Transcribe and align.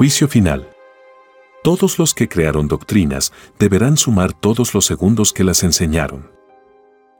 Juicio 0.00 0.28
final. 0.28 0.66
Todos 1.62 1.98
los 1.98 2.14
que 2.14 2.26
crearon 2.26 2.68
doctrinas 2.68 3.34
deberán 3.58 3.98
sumar 3.98 4.32
todos 4.32 4.72
los 4.72 4.86
segundos 4.86 5.34
que 5.34 5.44
las 5.44 5.62
enseñaron. 5.62 6.30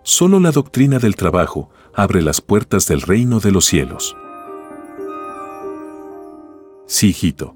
Solo 0.03 0.41
la 0.41 0.51
doctrina 0.51 0.99
del 0.99 1.15
trabajo 1.15 1.69
abre 1.93 2.23
las 2.23 2.41
puertas 2.41 2.87
del 2.87 3.03
reino 3.03 3.39
de 3.39 3.51
los 3.53 3.67
cielos. 3.67 4.17
Sí, 6.87 7.09
hijito. 7.09 7.55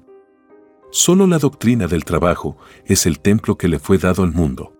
Solo 0.91 1.25
la 1.25 1.39
doctrina 1.39 1.87
del 1.87 2.05
trabajo 2.05 2.55
es 2.85 3.07
el 3.07 3.19
templo 3.19 3.57
que 3.57 3.67
le 3.67 3.79
fue 3.79 3.97
dado 3.97 4.21
al 4.21 4.31
mundo. 4.31 4.75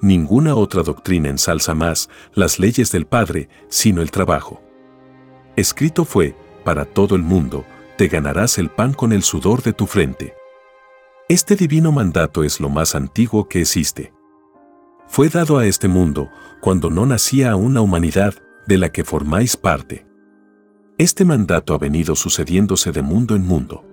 Ninguna 0.00 0.54
otra 0.54 0.82
doctrina 0.82 1.28
ensalza 1.28 1.74
más 1.74 2.08
las 2.32 2.58
leyes 2.58 2.92
del 2.92 3.04
Padre 3.04 3.50
sino 3.68 4.00
el 4.00 4.10
trabajo. 4.10 4.62
Escrito 5.54 6.06
fue, 6.06 6.34
para 6.64 6.86
todo 6.86 7.14
el 7.14 7.22
mundo, 7.22 7.66
te 8.00 8.08
ganarás 8.08 8.56
el 8.56 8.70
pan 8.70 8.94
con 8.94 9.12
el 9.12 9.22
sudor 9.22 9.62
de 9.62 9.74
tu 9.74 9.86
frente. 9.86 10.32
Este 11.28 11.54
divino 11.54 11.92
mandato 11.92 12.44
es 12.44 12.58
lo 12.58 12.70
más 12.70 12.94
antiguo 12.94 13.46
que 13.46 13.60
existe. 13.60 14.14
Fue 15.06 15.28
dado 15.28 15.58
a 15.58 15.66
este 15.66 15.86
mundo 15.86 16.30
cuando 16.62 16.88
no 16.88 17.04
nacía 17.04 17.50
aún 17.50 17.72
una 17.72 17.82
humanidad 17.82 18.32
de 18.66 18.78
la 18.78 18.90
que 18.90 19.04
formáis 19.04 19.58
parte. 19.58 20.06
Este 20.96 21.26
mandato 21.26 21.74
ha 21.74 21.78
venido 21.78 22.16
sucediéndose 22.16 22.90
de 22.90 23.02
mundo 23.02 23.36
en 23.36 23.46
mundo. 23.46 23.84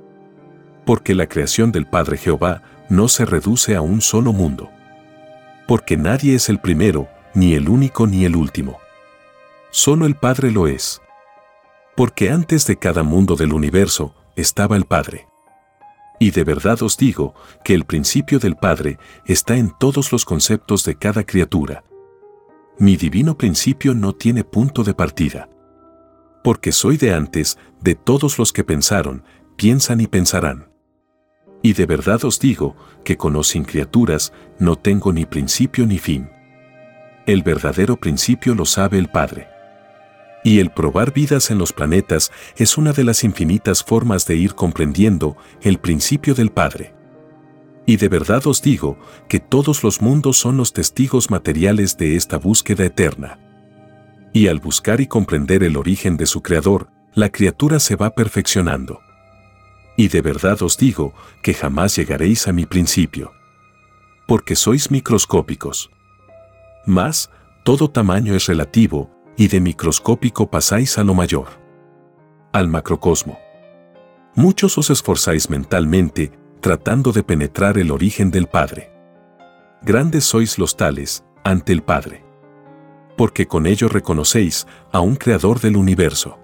Porque 0.85 1.13
la 1.13 1.27
creación 1.27 1.73
del 1.73 1.85
Padre 1.85 2.15
Jehová 2.15 2.61
no 2.87 3.09
se 3.09 3.25
reduce 3.25 3.75
a 3.75 3.81
un 3.81 3.99
solo 3.99 4.31
mundo. 4.31 4.69
Porque 5.67 5.97
nadie 5.97 6.33
es 6.35 6.47
el 6.47 6.61
primero, 6.61 7.09
ni 7.33 7.55
el 7.55 7.67
único 7.67 8.07
ni 8.07 8.23
el 8.23 8.37
último. 8.37 8.77
Solo 9.69 10.05
el 10.05 10.15
Padre 10.15 10.51
lo 10.51 10.65
es 10.67 11.01
porque 11.97 12.29
antes 12.29 12.67
de 12.67 12.77
cada 12.77 13.01
mundo 13.01 13.35
del 13.35 13.53
universo 13.53 14.13
estaba 14.35 14.77
el 14.77 14.85
Padre. 14.85 15.27
Y 16.19 16.29
de 16.29 16.43
verdad 16.43 16.83
os 16.83 16.95
digo 16.95 17.33
que 17.63 17.73
el 17.73 17.85
principio 17.85 18.37
del 18.37 18.55
Padre 18.55 18.99
está 19.25 19.57
en 19.57 19.73
todos 19.79 20.11
los 20.11 20.23
conceptos 20.23 20.85
de 20.85 20.95
cada 20.95 21.23
criatura. 21.23 21.83
Mi 22.77 22.97
divino 22.97 23.35
principio 23.35 23.95
no 23.95 24.13
tiene 24.13 24.43
punto 24.43 24.83
de 24.83 24.93
partida. 24.93 25.49
Porque 26.43 26.71
soy 26.71 26.97
de 26.97 27.15
antes 27.15 27.57
de 27.81 27.95
todos 27.95 28.37
los 28.37 28.53
que 28.53 28.63
pensaron, 28.63 29.23
piensan 29.55 29.99
y 29.99 30.05
pensarán. 30.05 30.69
Y 31.63 31.73
de 31.73 31.87
verdad 31.87 32.23
os 32.25 32.39
digo 32.39 32.75
que 33.03 33.17
con 33.17 33.35
o 33.35 33.43
sin 33.43 33.63
criaturas 33.63 34.33
no 34.59 34.75
tengo 34.75 35.11
ni 35.11 35.25
principio 35.25 35.87
ni 35.87 35.97
fin. 35.97 36.29
El 37.25 37.41
verdadero 37.41 37.97
principio 37.97 38.53
lo 38.53 38.65
sabe 38.65 38.99
el 38.99 39.09
Padre. 39.09 39.56
Y 40.43 40.59
el 40.59 40.71
probar 40.71 41.13
vidas 41.13 41.51
en 41.51 41.57
los 41.57 41.73
planetas 41.73 42.31
es 42.55 42.77
una 42.77 42.93
de 42.93 43.03
las 43.03 43.23
infinitas 43.23 43.83
formas 43.83 44.25
de 44.25 44.35
ir 44.35 44.55
comprendiendo 44.55 45.35
el 45.61 45.79
principio 45.79 46.35
del 46.35 46.51
Padre. 46.51 46.93
Y 47.85 47.97
de 47.97 48.09
verdad 48.09 48.45
os 48.47 48.61
digo 48.61 48.97
que 49.29 49.39
todos 49.39 49.83
los 49.83 50.01
mundos 50.01 50.37
son 50.37 50.57
los 50.57 50.73
testigos 50.73 51.31
materiales 51.31 51.97
de 51.97 52.15
esta 52.15 52.37
búsqueda 52.37 52.85
eterna. 52.85 53.39
Y 54.33 54.47
al 54.47 54.59
buscar 54.59 55.01
y 55.01 55.07
comprender 55.07 55.63
el 55.63 55.77
origen 55.77 56.17
de 56.17 56.25
su 56.25 56.41
Creador, 56.43 56.89
la 57.13 57.29
criatura 57.29 57.79
se 57.79 57.95
va 57.95 58.11
perfeccionando. 58.11 58.99
Y 59.95 60.09
de 60.09 60.21
verdad 60.21 60.61
os 60.61 60.77
digo 60.77 61.13
que 61.41 61.53
jamás 61.53 61.95
llegaréis 61.95 62.47
a 62.47 62.53
mi 62.53 62.65
principio. 62.65 63.31
Porque 64.27 64.55
sois 64.55 64.91
microscópicos. 64.91 65.89
Mas, 66.85 67.31
todo 67.63 67.89
tamaño 67.89 68.35
es 68.35 68.45
relativo, 68.45 69.09
y 69.37 69.47
de 69.47 69.61
microscópico 69.61 70.49
pasáis 70.49 70.97
a 70.97 71.03
lo 71.03 71.13
mayor, 71.13 71.47
al 72.51 72.67
macrocosmo. 72.67 73.39
Muchos 74.35 74.77
os 74.77 74.89
esforzáis 74.89 75.49
mentalmente 75.49 76.31
tratando 76.59 77.11
de 77.11 77.23
penetrar 77.23 77.77
el 77.77 77.91
origen 77.91 78.31
del 78.31 78.47
Padre. 78.47 78.91
Grandes 79.83 80.25
sois 80.25 80.57
los 80.57 80.75
tales 80.75 81.23
ante 81.43 81.71
el 81.71 81.83
Padre. 81.83 82.25
Porque 83.15 83.47
con 83.47 83.67
ello 83.67 83.87
reconocéis 83.87 84.67
a 84.91 84.99
un 84.99 85.15
creador 85.15 85.59
del 85.59 85.77
universo. 85.77 86.39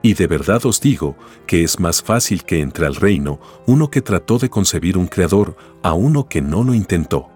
Y 0.00 0.14
de 0.14 0.28
verdad 0.28 0.64
os 0.64 0.80
digo 0.80 1.16
que 1.46 1.64
es 1.64 1.80
más 1.80 2.02
fácil 2.02 2.44
que 2.44 2.60
entre 2.60 2.86
al 2.86 2.94
reino 2.94 3.40
uno 3.66 3.90
que 3.90 4.02
trató 4.02 4.38
de 4.38 4.48
concebir 4.48 4.96
un 4.96 5.08
creador 5.08 5.56
a 5.82 5.92
uno 5.92 6.28
que 6.28 6.40
no 6.40 6.62
lo 6.62 6.74
intentó 6.74 7.35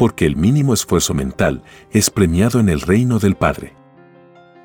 porque 0.00 0.24
el 0.24 0.34
mínimo 0.34 0.72
esfuerzo 0.72 1.12
mental 1.12 1.62
es 1.90 2.08
premiado 2.08 2.58
en 2.58 2.70
el 2.70 2.80
reino 2.80 3.18
del 3.18 3.34
Padre. 3.34 3.76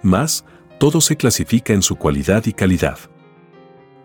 Más, 0.02 0.46
todo 0.80 1.02
se 1.02 1.18
clasifica 1.18 1.74
en 1.74 1.82
su 1.82 1.98
cualidad 1.98 2.46
y 2.46 2.54
calidad. 2.54 2.98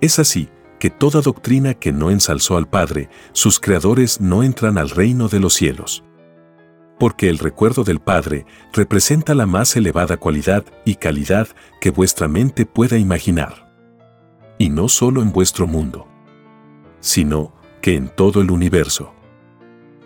Es 0.00 0.18
así 0.18 0.48
que 0.80 0.91
toda 0.91 1.20
doctrina 1.20 1.74
que 1.74 1.92
no 1.92 2.10
ensalzó 2.10 2.56
al 2.56 2.68
Padre, 2.68 3.10
sus 3.30 3.60
creadores 3.60 4.20
no 4.20 4.42
entran 4.42 4.76
al 4.76 4.91
reino 4.91 5.28
de 5.28 5.38
los 5.38 5.54
cielos. 5.54 6.02
Porque 6.98 7.28
el 7.28 7.38
recuerdo 7.38 7.84
del 7.84 8.00
Padre 8.00 8.44
representa 8.72 9.32
la 9.36 9.47
más 9.47 9.76
elevada 9.76 10.16
cualidad 10.16 10.64
y 10.84 10.97
calidad 10.97 11.47
que 11.80 11.92
vuestra 11.92 12.26
mente 12.26 12.66
pueda 12.66 12.98
imaginar. 12.98 13.72
Y 14.58 14.68
no 14.68 14.88
solo 14.88 15.22
en 15.22 15.30
vuestro 15.30 15.68
mundo, 15.68 16.08
sino 16.98 17.54
que 17.82 17.94
en 17.94 18.08
todo 18.08 18.41
el 18.41 18.50
universo. 18.50 19.14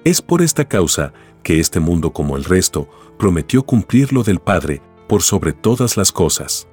Es 0.04 0.20
por 0.20 0.42
esta 0.42 0.66
causa 0.66 1.14
que 1.42 1.60
este 1.60 1.80
mundo 1.80 2.12
como 2.12 2.36
el 2.36 2.44
resto 2.44 2.88
prometió 3.18 3.62
cumplir 3.64 4.12
lo 4.12 4.22
del 4.22 4.38
Padre 4.38 4.82
por 5.08 5.22
sobre 5.22 5.54
todas 5.54 5.96
las 5.96 6.12
cosas. 6.12 6.68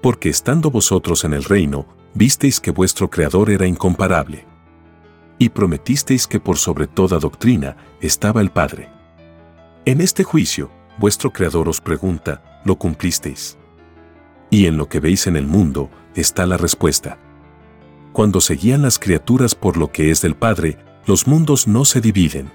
Porque 0.00 0.28
estando 0.28 0.68
vosotros 0.68 1.22
en 1.24 1.34
el 1.34 1.44
reino, 1.44 1.86
visteis 2.14 2.58
que 2.58 2.72
vuestro 2.72 3.08
Creador 3.08 3.48
era 3.48 3.66
incomparable. 3.66 4.44
Y 5.38 5.50
prometisteis 5.50 6.26
que 6.26 6.40
por 6.40 6.58
sobre 6.58 6.88
toda 6.88 7.20
doctrina 7.20 7.76
estaba 8.00 8.40
el 8.40 8.50
Padre. 8.50 8.90
En 9.84 10.00
este 10.00 10.24
juicio, 10.24 10.68
vuestro 10.98 11.32
Creador 11.32 11.68
os 11.68 11.80
pregunta, 11.80 12.60
¿lo 12.64 12.74
cumplisteis? 12.74 13.56
Y 14.50 14.66
en 14.66 14.78
lo 14.78 14.88
que 14.88 14.98
veis 14.98 15.28
en 15.28 15.36
el 15.36 15.46
mundo 15.46 15.90
está 16.16 16.44
la 16.46 16.56
respuesta. 16.56 17.18
Cuando 18.12 18.40
seguían 18.40 18.82
las 18.82 18.98
criaturas 18.98 19.54
por 19.54 19.76
lo 19.76 19.92
que 19.92 20.10
es 20.10 20.22
del 20.22 20.34
Padre, 20.34 20.76
los 21.06 21.26
mundos 21.26 21.66
no 21.66 21.84
se 21.84 22.00
dividen, 22.00 22.50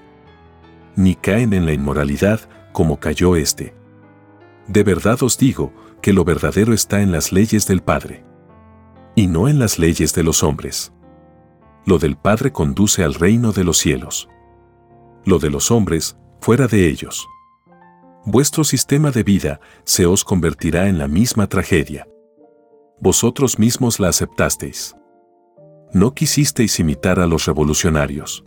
ni 0.96 1.16
caen 1.16 1.54
en 1.54 1.66
la 1.66 1.74
inmoralidad 1.74 2.42
como 2.72 3.00
cayó 3.00 3.36
éste. 3.36 3.74
De 4.68 4.84
verdad 4.84 5.22
os 5.24 5.38
digo 5.38 5.74
que 6.02 6.14
lo 6.14 6.24
verdadero 6.24 6.74
está 6.74 7.02
en 7.02 7.12
las 7.12 7.32
leyes 7.32 7.68
del 7.68 7.82
Padre, 7.82 8.24
y 9.16 9.28
no 9.28 9.48
en 9.48 9.60
las 9.60 9.80
leyes 9.80 10.14
de 10.14 10.24
los 10.24 10.44
hombres. 10.44 10.94
Lo 11.86 12.00
del 12.00 12.18
Padre 12.18 12.52
conduce 12.52 13.04
al 13.04 13.14
reino 13.14 13.52
de 13.52 13.64
los 13.64 13.78
cielos. 13.78 14.30
Lo 15.26 15.40
de 15.40 15.50
los 15.50 15.72
hombres, 15.72 16.18
fuera 16.42 16.68
de 16.68 16.88
ellos. 16.88 17.28
Vuestro 18.26 18.64
sistema 18.64 19.12
de 19.12 19.24
vida 19.24 19.60
se 19.86 20.06
os 20.06 20.24
convertirá 20.24 20.88
en 20.88 20.98
la 20.98 21.08
misma 21.08 21.48
tragedia. 21.48 22.08
Vosotros 23.00 23.58
mismos 23.58 24.00
la 24.00 24.10
aceptasteis 24.10 24.96
no 25.94 26.14
quisisteis 26.14 26.80
imitar 26.80 27.20
a 27.20 27.28
los 27.28 27.46
revolucionarios, 27.46 28.44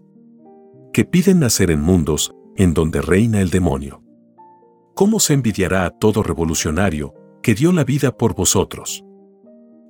que 0.93 1.05
piden 1.05 1.41
nacer 1.41 1.71
en 1.71 1.81
mundos 1.81 2.35
en 2.57 2.75
donde 2.75 3.01
reina 3.01 3.41
el 3.41 3.51
demonio. 3.51 4.03
¿Cómo 4.95 5.21
se 5.21 5.35
envidiará 5.35 5.87
a 5.87 5.91
todo 5.91 6.23
revolucionario 6.23 7.15
que 7.43 7.55
dio 7.55 7.73
la 7.73 7.85
vida 7.85 8.17
por 8.17 8.35
vosotros? 8.35 9.05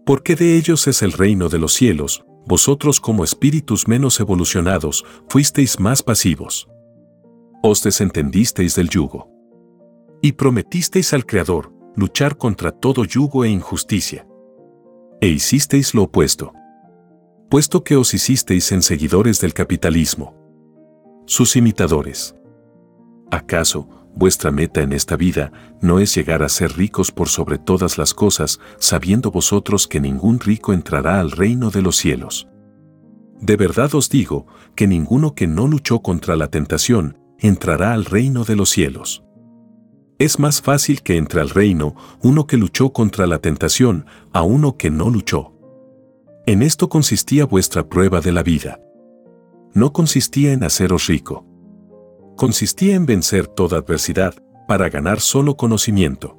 Porque 0.06 0.36
de 0.36 0.56
ellos 0.56 0.86
es 0.86 1.02
el 1.02 1.12
reino 1.12 1.48
de 1.48 1.58
los 1.58 1.72
cielos, 1.72 2.24
vosotros 2.46 3.00
como 3.00 3.24
espíritus 3.24 3.88
menos 3.88 4.20
evolucionados 4.20 5.04
fuisteis 5.28 5.80
más 5.80 6.02
pasivos. 6.02 6.68
Os 7.62 7.82
desentendisteis 7.82 8.76
del 8.76 8.88
yugo. 8.88 9.28
Y 10.22 10.32
prometisteis 10.32 11.12
al 11.12 11.26
Creador 11.26 11.72
luchar 11.96 12.36
contra 12.36 12.70
todo 12.70 13.04
yugo 13.04 13.44
e 13.44 13.50
injusticia. 13.50 14.26
E 15.20 15.28
hicisteis 15.28 15.94
lo 15.94 16.04
opuesto. 16.04 16.52
Puesto 17.50 17.82
que 17.82 17.96
os 17.96 18.14
hicisteis 18.14 18.70
en 18.70 18.80
seguidores 18.80 19.40
del 19.40 19.52
capitalismo. 19.52 20.36
Sus 21.26 21.56
imitadores. 21.56 22.36
¿Acaso, 23.28 23.88
vuestra 24.14 24.52
meta 24.52 24.82
en 24.82 24.92
esta 24.92 25.16
vida 25.16 25.50
no 25.80 25.98
es 25.98 26.14
llegar 26.14 26.44
a 26.44 26.48
ser 26.48 26.76
ricos 26.76 27.10
por 27.10 27.28
sobre 27.28 27.58
todas 27.58 27.98
las 27.98 28.14
cosas, 28.14 28.60
sabiendo 28.78 29.32
vosotros 29.32 29.88
que 29.88 30.00
ningún 30.00 30.38
rico 30.38 30.72
entrará 30.72 31.18
al 31.18 31.32
reino 31.32 31.70
de 31.70 31.82
los 31.82 31.96
cielos. 31.96 32.46
De 33.40 33.56
verdad 33.56 33.92
os 33.96 34.08
digo 34.08 34.46
que 34.76 34.86
ninguno 34.86 35.34
que 35.34 35.48
no 35.48 35.66
luchó 35.66 36.02
contra 36.02 36.36
la 36.36 36.52
tentación 36.52 37.18
entrará 37.40 37.94
al 37.94 38.04
reino 38.04 38.44
de 38.44 38.54
los 38.54 38.70
cielos. 38.70 39.24
Es 40.20 40.38
más 40.38 40.62
fácil 40.62 41.02
que 41.02 41.16
entre 41.16 41.40
al 41.40 41.50
reino 41.50 41.96
uno 42.22 42.46
que 42.46 42.56
luchó 42.56 42.92
contra 42.92 43.26
la 43.26 43.40
tentación 43.40 44.06
a 44.32 44.42
uno 44.42 44.76
que 44.76 44.90
no 44.90 45.10
luchó. 45.10 45.59
En 46.50 46.62
esto 46.62 46.88
consistía 46.88 47.46
vuestra 47.46 47.88
prueba 47.88 48.20
de 48.20 48.32
la 48.32 48.42
vida. 48.42 48.80
No 49.72 49.92
consistía 49.92 50.52
en 50.52 50.64
haceros 50.64 51.06
rico 51.06 51.46
consistía 52.40 52.94
en 52.94 53.04
vencer 53.04 53.46
toda 53.48 53.76
adversidad 53.76 54.34
para 54.66 54.88
ganar 54.88 55.20
solo 55.20 55.58
conocimiento. 55.58 56.38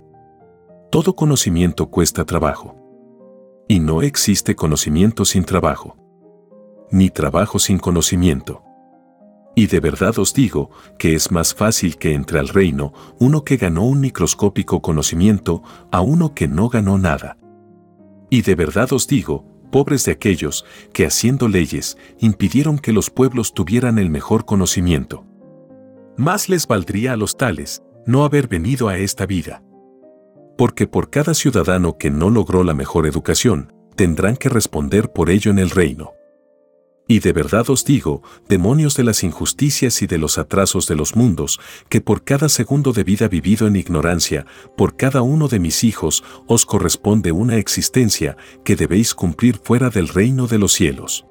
Todo 0.89 1.15
conocimiento 1.15 1.91
cuesta 1.91 2.25
trabajo. 2.25 2.75
Y 3.67 3.79
no 3.79 4.01
existe 4.01 4.55
conocimiento 4.55 5.25
sin 5.25 5.43
trabajo. 5.43 5.95
Ni 6.89 7.11
trabajo 7.11 7.59
sin 7.59 7.77
conocimiento. 7.77 8.63
Y 9.55 9.67
de 9.67 9.79
verdad 9.79 10.17
os 10.17 10.33
digo 10.33 10.71
que 10.97 11.13
es 11.13 11.31
más 11.31 11.53
fácil 11.53 11.97
que 11.97 12.15
entre 12.15 12.39
al 12.39 12.47
reino 12.47 12.93
uno 13.19 13.43
que 13.43 13.57
ganó 13.57 13.85
un 13.85 13.99
microscópico 13.99 14.81
conocimiento 14.81 15.61
a 15.91 16.01
uno 16.01 16.33
que 16.33 16.47
no 16.47 16.67
ganó 16.67 16.97
nada. 16.97 17.37
Y 18.31 18.41
de 18.41 18.55
verdad 18.55 18.91
os 18.91 19.05
digo, 19.05 19.45
pobres 19.71 20.05
de 20.05 20.11
aquellos 20.11 20.65
que 20.93 21.05
haciendo 21.05 21.47
leyes 21.47 21.97
impidieron 22.19 22.77
que 22.77 22.93
los 22.93 23.09
pueblos 23.09 23.53
tuvieran 23.53 23.97
el 23.97 24.09
mejor 24.09 24.45
conocimiento. 24.45 25.25
Más 26.17 26.49
les 26.49 26.67
valdría 26.67 27.13
a 27.13 27.17
los 27.17 27.37
tales 27.37 27.81
no 28.05 28.23
haber 28.23 28.47
venido 28.47 28.89
a 28.89 28.97
esta 28.97 29.25
vida. 29.25 29.63
Porque 30.57 30.85
por 30.85 31.09
cada 31.09 31.33
ciudadano 31.33 31.97
que 31.97 32.11
no 32.11 32.29
logró 32.29 32.63
la 32.63 32.73
mejor 32.73 33.07
educación, 33.07 33.73
tendrán 33.95 34.35
que 34.35 34.49
responder 34.49 35.11
por 35.11 35.29
ello 35.29 35.49
en 35.49 35.59
el 35.59 35.69
reino. 35.69 36.13
Y 37.11 37.19
de 37.19 37.33
verdad 37.33 37.69
os 37.69 37.83
digo, 37.83 38.23
demonios 38.47 38.95
de 38.95 39.03
las 39.03 39.25
injusticias 39.25 40.01
y 40.01 40.07
de 40.07 40.17
los 40.17 40.37
atrasos 40.37 40.87
de 40.87 40.95
los 40.95 41.17
mundos, 41.17 41.59
que 41.89 41.99
por 41.99 42.23
cada 42.23 42.47
segundo 42.47 42.93
de 42.93 43.03
vida 43.03 43.27
vivido 43.27 43.67
en 43.67 43.75
ignorancia, 43.75 44.45
por 44.77 44.95
cada 44.95 45.21
uno 45.21 45.49
de 45.49 45.59
mis 45.59 45.83
hijos, 45.83 46.23
os 46.47 46.65
corresponde 46.65 47.33
una 47.33 47.57
existencia 47.57 48.37
que 48.63 48.77
debéis 48.77 49.13
cumplir 49.13 49.59
fuera 49.61 49.89
del 49.89 50.07
reino 50.07 50.47
de 50.47 50.57
los 50.57 50.71
cielos. 50.71 51.25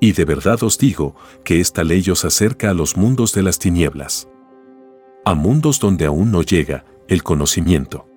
Y 0.00 0.10
de 0.10 0.24
verdad 0.24 0.60
os 0.64 0.76
digo 0.76 1.14
que 1.44 1.60
esta 1.60 1.84
ley 1.84 2.10
os 2.10 2.24
acerca 2.24 2.70
a 2.70 2.74
los 2.74 2.96
mundos 2.96 3.32
de 3.32 3.44
las 3.44 3.60
tinieblas. 3.60 4.28
A 5.24 5.36
mundos 5.36 5.78
donde 5.78 6.06
aún 6.06 6.32
no 6.32 6.42
llega 6.42 6.84
el 7.06 7.22
conocimiento. 7.22 8.08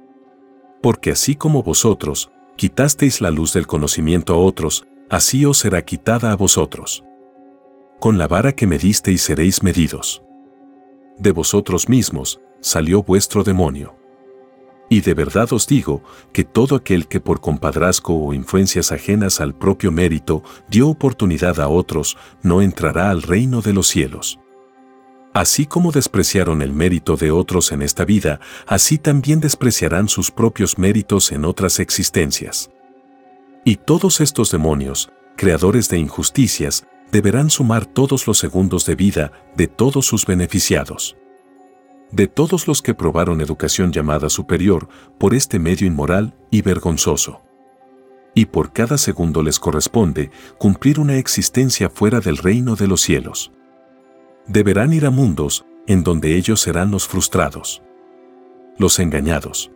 Porque 0.82 1.12
así 1.12 1.36
como 1.36 1.62
vosotros 1.62 2.32
quitasteis 2.56 3.22
la 3.22 3.30
luz 3.30 3.54
del 3.54 3.68
conocimiento 3.68 4.34
a 4.34 4.38
otros, 4.38 4.88
así 5.14 5.46
os 5.46 5.60
será 5.60 5.84
quitada 5.84 6.32
a 6.32 6.36
vosotros. 6.36 7.04
Con 8.00 8.18
la 8.18 8.28
vara 8.28 8.52
que 8.52 8.66
medisteis 8.66 9.22
seréis 9.22 9.62
medidos. 9.62 10.24
De 11.20 11.32
vosotros 11.32 11.88
mismos 11.88 12.42
salió 12.62 13.04
vuestro 13.04 13.44
demonio. 13.44 13.96
Y 14.90 15.02
de 15.02 15.14
verdad 15.14 15.54
os 15.54 15.68
digo 15.68 16.02
que 16.32 16.44
todo 16.44 16.76
aquel 16.76 17.08
que 17.08 17.20
por 17.20 17.42
compadrazgo 17.42 18.26
o 18.26 18.34
influencias 18.34 18.92
ajenas 18.92 19.40
al 19.40 19.54
propio 19.54 19.92
mérito 19.92 20.42
dio 20.68 20.90
oportunidad 20.90 21.60
a 21.60 21.68
otros, 21.68 22.18
no 22.42 22.64
entrará 22.64 23.12
al 23.12 23.22
reino 23.22 23.62
de 23.62 23.74
los 23.74 23.86
cielos. 23.86 24.40
Así 25.32 25.68
como 25.68 25.92
despreciaron 25.92 26.64
el 26.64 26.74
mérito 26.74 27.18
de 27.18 27.30
otros 27.30 27.72
en 27.72 27.84
esta 27.84 28.04
vida, 28.04 28.40
así 28.66 28.98
también 28.98 29.42
despreciarán 29.42 30.10
sus 30.10 30.32
propios 30.32 30.80
méritos 30.80 31.32
en 31.32 31.46
otras 31.46 31.80
existencias. 31.80 32.72
Y 33.64 33.78
todos 33.78 34.22
estos 34.22 34.52
demonios, 34.52 35.12
creadores 35.36 35.90
de 35.90 35.98
injusticias, 35.98 36.86
deberán 37.12 37.50
sumar 37.50 37.86
todos 37.86 38.28
los 38.28 38.38
segundos 38.38 38.86
de 38.86 38.96
vida 38.96 39.32
de 39.56 39.68
todos 39.68 40.06
sus 40.06 40.26
beneficiados 40.26 41.16
de 42.14 42.28
todos 42.28 42.68
los 42.68 42.84
que 42.84 42.94
probaron 42.94 43.42
educación 43.42 43.92
llamada 43.92 44.30
superior 44.30 44.88
por 45.18 45.34
este 45.34 45.58
medio 45.58 45.88
inmoral 45.88 46.36
y 46.52 46.62
vergonzoso. 46.62 47.42
Y 48.36 48.46
por 48.46 48.72
cada 48.72 49.00
segundo 49.00 49.42
les 49.42 49.60
corresponde 49.60 50.30
cumplir 50.60 51.00
una 51.00 51.18
existencia 51.18 51.90
fuera 51.90 52.20
del 52.20 52.38
reino 52.38 52.76
de 52.76 52.88
los 52.88 53.02
cielos. 53.02 53.52
Deberán 54.46 54.94
ir 54.94 55.08
a 55.08 55.10
mundos 55.10 55.66
en 55.88 56.04
donde 56.04 56.38
ellos 56.38 56.62
serán 56.62 56.92
los 56.92 57.08
frustrados, 57.08 57.82
los 58.78 59.00
engañados. 59.00 59.72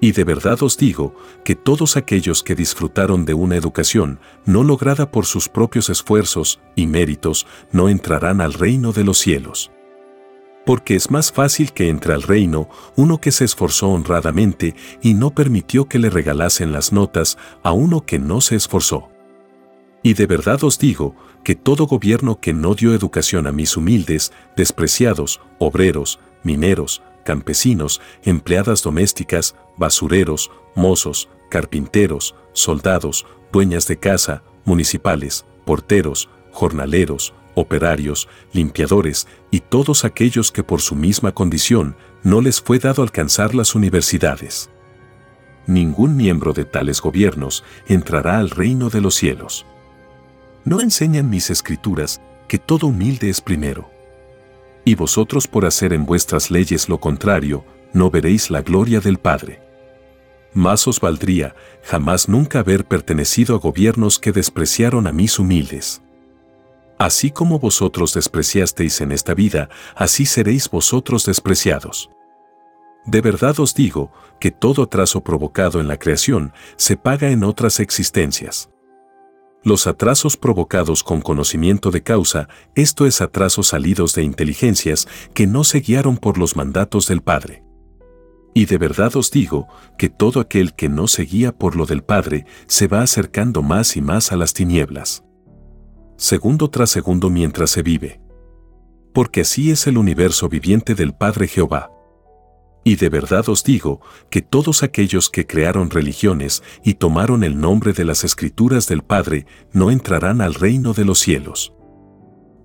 Y 0.00 0.12
de 0.12 0.24
verdad 0.24 0.62
os 0.62 0.76
digo 0.76 1.14
que 1.44 1.56
todos 1.56 1.96
aquellos 1.96 2.42
que 2.42 2.54
disfrutaron 2.54 3.24
de 3.24 3.34
una 3.34 3.56
educación 3.56 4.20
no 4.46 4.62
lograda 4.62 5.10
por 5.10 5.26
sus 5.26 5.48
propios 5.48 5.90
esfuerzos 5.90 6.60
y 6.76 6.86
méritos 6.86 7.46
no 7.72 7.88
entrarán 7.88 8.40
al 8.40 8.52
reino 8.52 8.92
de 8.92 9.04
los 9.04 9.18
cielos 9.18 9.70
porque 10.68 10.96
es 10.96 11.10
más 11.10 11.32
fácil 11.32 11.72
que 11.72 11.88
entre 11.88 12.12
al 12.12 12.22
reino 12.22 12.68
uno 12.94 13.22
que 13.22 13.32
se 13.32 13.46
esforzó 13.46 13.88
honradamente 13.88 14.76
y 15.00 15.14
no 15.14 15.30
permitió 15.30 15.88
que 15.88 15.98
le 15.98 16.10
regalasen 16.10 16.72
las 16.72 16.92
notas 16.92 17.38
a 17.62 17.72
uno 17.72 18.04
que 18.04 18.18
no 18.18 18.42
se 18.42 18.56
esforzó. 18.56 19.08
Y 20.02 20.12
de 20.12 20.26
verdad 20.26 20.62
os 20.64 20.78
digo 20.78 21.16
que 21.42 21.54
todo 21.54 21.86
gobierno 21.86 22.38
que 22.38 22.52
no 22.52 22.74
dio 22.74 22.92
educación 22.92 23.46
a 23.46 23.52
mis 23.52 23.78
humildes, 23.78 24.30
despreciados, 24.58 25.40
obreros, 25.58 26.20
mineros, 26.42 27.00
campesinos, 27.28 28.00
empleadas 28.22 28.82
domésticas, 28.82 29.54
basureros, 29.76 30.50
mozos, 30.74 31.28
carpinteros, 31.50 32.34
soldados, 32.54 33.26
dueñas 33.52 33.86
de 33.86 33.98
casa, 33.98 34.42
municipales, 34.64 35.44
porteros, 35.66 36.30
jornaleros, 36.52 37.34
operarios, 37.54 38.30
limpiadores 38.54 39.28
y 39.50 39.60
todos 39.60 40.06
aquellos 40.06 40.50
que 40.50 40.62
por 40.62 40.80
su 40.80 40.94
misma 40.94 41.32
condición 41.32 41.96
no 42.22 42.40
les 42.40 42.62
fue 42.62 42.78
dado 42.78 43.02
alcanzar 43.02 43.54
las 43.54 43.74
universidades. 43.74 44.70
Ningún 45.66 46.16
miembro 46.16 46.54
de 46.54 46.64
tales 46.64 47.02
gobiernos 47.02 47.62
entrará 47.88 48.38
al 48.38 48.48
reino 48.48 48.88
de 48.88 49.02
los 49.02 49.16
cielos. 49.16 49.66
¿No 50.64 50.80
enseñan 50.80 51.28
mis 51.28 51.50
escrituras 51.50 52.22
que 52.48 52.56
todo 52.58 52.86
humilde 52.86 53.28
es 53.28 53.42
primero? 53.42 53.97
Y 54.84 54.94
vosotros 54.94 55.46
por 55.46 55.66
hacer 55.66 55.92
en 55.92 56.06
vuestras 56.06 56.50
leyes 56.50 56.88
lo 56.88 56.98
contrario, 56.98 57.64
no 57.92 58.10
veréis 58.10 58.50
la 58.50 58.62
gloria 58.62 59.00
del 59.00 59.18
Padre. 59.18 59.60
Más 60.54 60.88
os 60.88 61.00
valdría 61.00 61.54
jamás 61.82 62.28
nunca 62.28 62.60
haber 62.60 62.84
pertenecido 62.86 63.54
a 63.54 63.58
gobiernos 63.58 64.18
que 64.18 64.32
despreciaron 64.32 65.06
a 65.06 65.12
mis 65.12 65.38
humildes. 65.38 66.02
Así 66.98 67.30
como 67.30 67.58
vosotros 67.58 68.14
despreciasteis 68.14 69.00
en 69.00 69.12
esta 69.12 69.34
vida, 69.34 69.68
así 69.94 70.26
seréis 70.26 70.68
vosotros 70.68 71.26
despreciados. 71.26 72.10
De 73.06 73.20
verdad 73.20 73.58
os 73.60 73.74
digo 73.74 74.10
que 74.40 74.50
todo 74.50 74.82
atraso 74.82 75.22
provocado 75.22 75.80
en 75.80 75.88
la 75.88 75.98
creación 75.98 76.52
se 76.76 76.96
paga 76.96 77.30
en 77.30 77.44
otras 77.44 77.78
existencias. 77.80 78.68
Los 79.64 79.86
atrasos 79.86 80.36
provocados 80.36 81.02
con 81.02 81.20
conocimiento 81.20 81.90
de 81.90 82.02
causa, 82.02 82.48
esto 82.74 83.06
es 83.06 83.20
atrasos 83.20 83.68
salidos 83.68 84.14
de 84.14 84.22
inteligencias 84.22 85.08
que 85.34 85.46
no 85.46 85.64
se 85.64 85.80
guiaron 85.80 86.16
por 86.16 86.38
los 86.38 86.56
mandatos 86.56 87.06
del 87.06 87.22
Padre. 87.22 87.64
Y 88.54 88.66
de 88.66 88.78
verdad 88.78 89.14
os 89.16 89.30
digo 89.30 89.68
que 89.98 90.08
todo 90.08 90.40
aquel 90.40 90.74
que 90.74 90.88
no 90.88 91.06
se 91.06 91.22
guía 91.22 91.52
por 91.52 91.76
lo 91.76 91.86
del 91.86 92.02
Padre 92.02 92.46
se 92.66 92.86
va 92.88 93.02
acercando 93.02 93.62
más 93.62 93.96
y 93.96 94.00
más 94.00 94.32
a 94.32 94.36
las 94.36 94.54
tinieblas 94.54 95.22
segundo 96.18 96.68
tras 96.68 96.90
segundo 96.90 97.30
mientras 97.30 97.70
se 97.70 97.82
vive. 97.82 98.20
Porque 99.14 99.42
así 99.42 99.70
es 99.70 99.86
el 99.86 99.96
universo 99.96 100.48
viviente 100.48 100.94
del 100.94 101.14
Padre 101.14 101.46
Jehová. 101.46 101.90
Y 102.84 102.96
de 102.96 103.08
verdad 103.08 103.48
os 103.48 103.64
digo 103.64 104.00
que 104.30 104.40
todos 104.40 104.82
aquellos 104.82 105.28
que 105.28 105.46
crearon 105.46 105.90
religiones 105.90 106.62
y 106.84 106.94
tomaron 106.94 107.44
el 107.44 107.60
nombre 107.60 107.92
de 107.92 108.04
las 108.04 108.24
escrituras 108.24 108.86
del 108.86 109.02
Padre 109.02 109.46
no 109.72 109.90
entrarán 109.90 110.40
al 110.40 110.54
reino 110.54 110.94
de 110.94 111.04
los 111.04 111.18
cielos. 111.18 111.74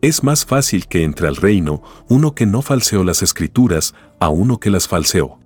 Es 0.02 0.24
más 0.24 0.46
fácil 0.46 0.88
que 0.88 1.04
entre 1.04 1.28
al 1.28 1.36
reino 1.36 1.82
uno 2.10 2.36
que 2.36 2.46
no 2.46 2.62
falseó 2.62 3.04
las 3.04 3.22
escrituras 3.22 3.94
a 4.20 4.30
uno 4.30 4.60
que 4.60 4.70
las 4.70 4.88
falseó. 4.88 5.40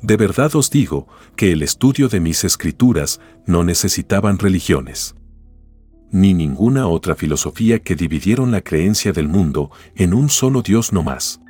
De 0.00 0.16
verdad 0.16 0.54
os 0.56 0.70
digo 0.70 1.06
que 1.36 1.52
el 1.52 1.62
estudio 1.62 2.08
de 2.08 2.20
mis 2.20 2.44
escrituras 2.44 3.20
no 3.46 3.64
necesitaban 3.64 4.38
religiones 4.38 5.14
ni 6.12 6.34
ninguna 6.34 6.86
otra 6.86 7.16
filosofía 7.16 7.80
que 7.80 7.96
dividieron 7.96 8.52
la 8.52 8.60
creencia 8.60 9.12
del 9.12 9.28
mundo 9.28 9.70
en 9.96 10.14
un 10.14 10.28
solo 10.28 10.62
Dios 10.62 10.92
no 10.92 11.02
más. 11.02 11.40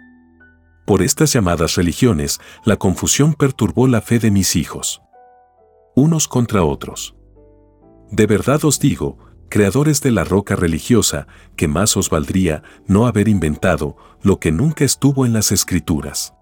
Por 0.85 1.03
estas 1.03 1.33
llamadas 1.33 1.77
religiones, 1.77 2.41
la 2.65 2.77
confusión 2.77 3.35
perturbó 3.35 3.87
la 3.87 4.01
fe 4.01 4.19
de 4.19 4.31
mis 4.31 4.57
hijos. 4.57 5.01
Unos 5.95 6.27
contra 6.27 6.65
otros. 6.65 7.15
De 8.11 8.27
verdad 8.27 8.65
os 8.65 8.81
digo, 8.81 9.19
creadores 9.49 10.01
de 10.01 10.11
la 10.11 10.25
roca 10.25 10.57
religiosa, 10.57 11.27
que 11.57 11.69
más 11.69 11.97
os 11.97 12.11
valdría 12.11 12.63
no 12.87 13.07
haber 13.07 13.29
inventado 13.29 13.97
lo 14.23 14.41
que 14.41 14.51
nunca 14.51 14.85
estuvo 14.85 15.27
en 15.27 15.33
las 15.33 15.53
escrituras. 15.53 16.35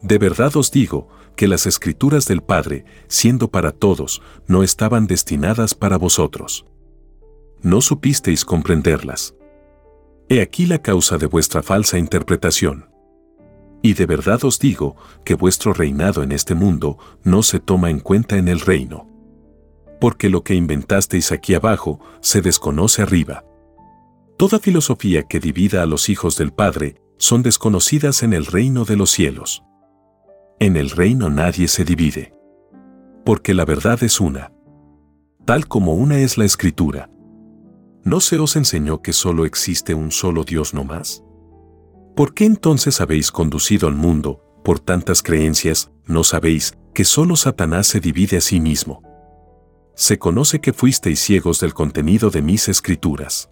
De 0.00 0.18
verdad 0.18 0.56
os 0.56 0.70
digo 0.70 1.08
que 1.36 1.48
las 1.48 1.66
escrituras 1.66 2.26
del 2.26 2.42
Padre, 2.42 2.84
siendo 3.08 3.48
para 3.50 3.72
todos, 3.72 4.22
no 4.46 4.62
estaban 4.62 5.06
destinadas 5.06 5.74
para 5.74 5.96
vosotros. 5.96 6.66
No 7.62 7.80
supisteis 7.80 8.44
comprenderlas. 8.44 9.34
He 10.28 10.40
aquí 10.40 10.66
la 10.66 10.80
causa 10.80 11.18
de 11.18 11.26
vuestra 11.26 11.62
falsa 11.62 11.98
interpretación. 11.98 12.93
Y 13.84 13.92
de 13.92 14.06
verdad 14.06 14.42
os 14.46 14.58
digo 14.58 14.96
que 15.26 15.34
vuestro 15.34 15.74
reinado 15.74 16.22
en 16.22 16.32
este 16.32 16.54
mundo 16.54 16.96
no 17.22 17.42
se 17.42 17.60
toma 17.60 17.90
en 17.90 18.00
cuenta 18.00 18.38
en 18.38 18.48
el 18.48 18.60
reino. 18.60 19.06
Porque 20.00 20.30
lo 20.30 20.42
que 20.42 20.54
inventasteis 20.54 21.32
aquí 21.32 21.52
abajo 21.52 22.00
se 22.22 22.40
desconoce 22.40 23.02
arriba. 23.02 23.44
Toda 24.38 24.58
filosofía 24.58 25.24
que 25.24 25.38
divida 25.38 25.82
a 25.82 25.86
los 25.86 26.08
hijos 26.08 26.38
del 26.38 26.50
Padre 26.50 26.96
son 27.18 27.42
desconocidas 27.42 28.22
en 28.22 28.32
el 28.32 28.46
reino 28.46 28.86
de 28.86 28.96
los 28.96 29.10
cielos. 29.10 29.62
En 30.60 30.78
el 30.78 30.88
reino 30.88 31.28
nadie 31.28 31.68
se 31.68 31.84
divide. 31.84 32.34
Porque 33.22 33.52
la 33.52 33.66
verdad 33.66 34.02
es 34.02 34.18
una. 34.18 34.50
Tal 35.44 35.68
como 35.68 35.92
una 35.92 36.20
es 36.20 36.38
la 36.38 36.46
escritura. 36.46 37.10
¿No 38.02 38.20
se 38.20 38.38
os 38.38 38.56
enseñó 38.56 39.02
que 39.02 39.12
solo 39.12 39.44
existe 39.44 39.92
un 39.92 40.10
solo 40.10 40.44
Dios 40.44 40.72
no 40.72 40.84
más? 40.84 41.22
¿Por 42.14 42.32
qué 42.32 42.44
entonces 42.44 43.00
habéis 43.00 43.32
conducido 43.32 43.88
al 43.88 43.96
mundo, 43.96 44.40
por 44.62 44.78
tantas 44.78 45.20
creencias, 45.20 45.90
no 46.06 46.22
sabéis 46.22 46.78
que 46.94 47.04
solo 47.04 47.34
Satanás 47.34 47.88
se 47.88 47.98
divide 47.98 48.36
a 48.36 48.40
sí 48.40 48.60
mismo? 48.60 49.02
Se 49.96 50.16
conoce 50.16 50.60
que 50.60 50.72
fuisteis 50.72 51.18
ciegos 51.18 51.58
del 51.58 51.74
contenido 51.74 52.30
de 52.30 52.40
mis 52.40 52.68
escrituras. 52.68 53.50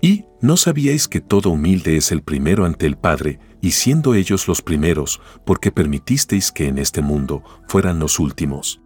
Y, 0.00 0.24
¿no 0.40 0.56
sabíais 0.56 1.06
que 1.06 1.20
todo 1.20 1.50
humilde 1.50 1.96
es 1.96 2.10
el 2.10 2.22
primero 2.22 2.64
ante 2.64 2.86
el 2.86 2.96
Padre, 2.96 3.38
y 3.60 3.70
siendo 3.70 4.14
ellos 4.14 4.48
los 4.48 4.62
primeros, 4.62 5.20
porque 5.44 5.70
permitisteis 5.70 6.50
que 6.50 6.66
en 6.66 6.78
este 6.78 7.02
mundo 7.02 7.44
fueran 7.68 8.00
los 8.00 8.18
últimos? 8.18 8.79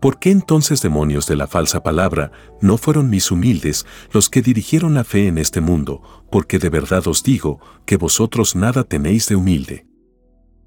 ¿Por 0.00 0.20
qué 0.20 0.30
entonces 0.30 0.80
demonios 0.80 1.26
de 1.26 1.34
la 1.34 1.48
falsa 1.48 1.82
palabra 1.82 2.30
no 2.60 2.78
fueron 2.78 3.10
mis 3.10 3.30
humildes 3.32 3.84
los 4.12 4.28
que 4.30 4.42
dirigieron 4.42 4.94
la 4.94 5.02
fe 5.02 5.26
en 5.26 5.38
este 5.38 5.60
mundo? 5.60 6.02
Porque 6.30 6.58
de 6.58 6.68
verdad 6.68 7.06
os 7.08 7.24
digo 7.24 7.60
que 7.84 7.96
vosotros 7.96 8.54
nada 8.54 8.84
tenéis 8.84 9.28
de 9.28 9.34
humilde. 9.34 9.86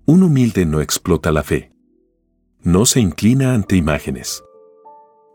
Un 0.05 0.23
humilde 0.23 0.65
no 0.65 0.81
explota 0.81 1.31
la 1.31 1.43
fe. 1.43 1.71
No 2.61 2.85
se 2.85 3.00
inclina 3.00 3.53
ante 3.53 3.77
imágenes. 3.77 4.43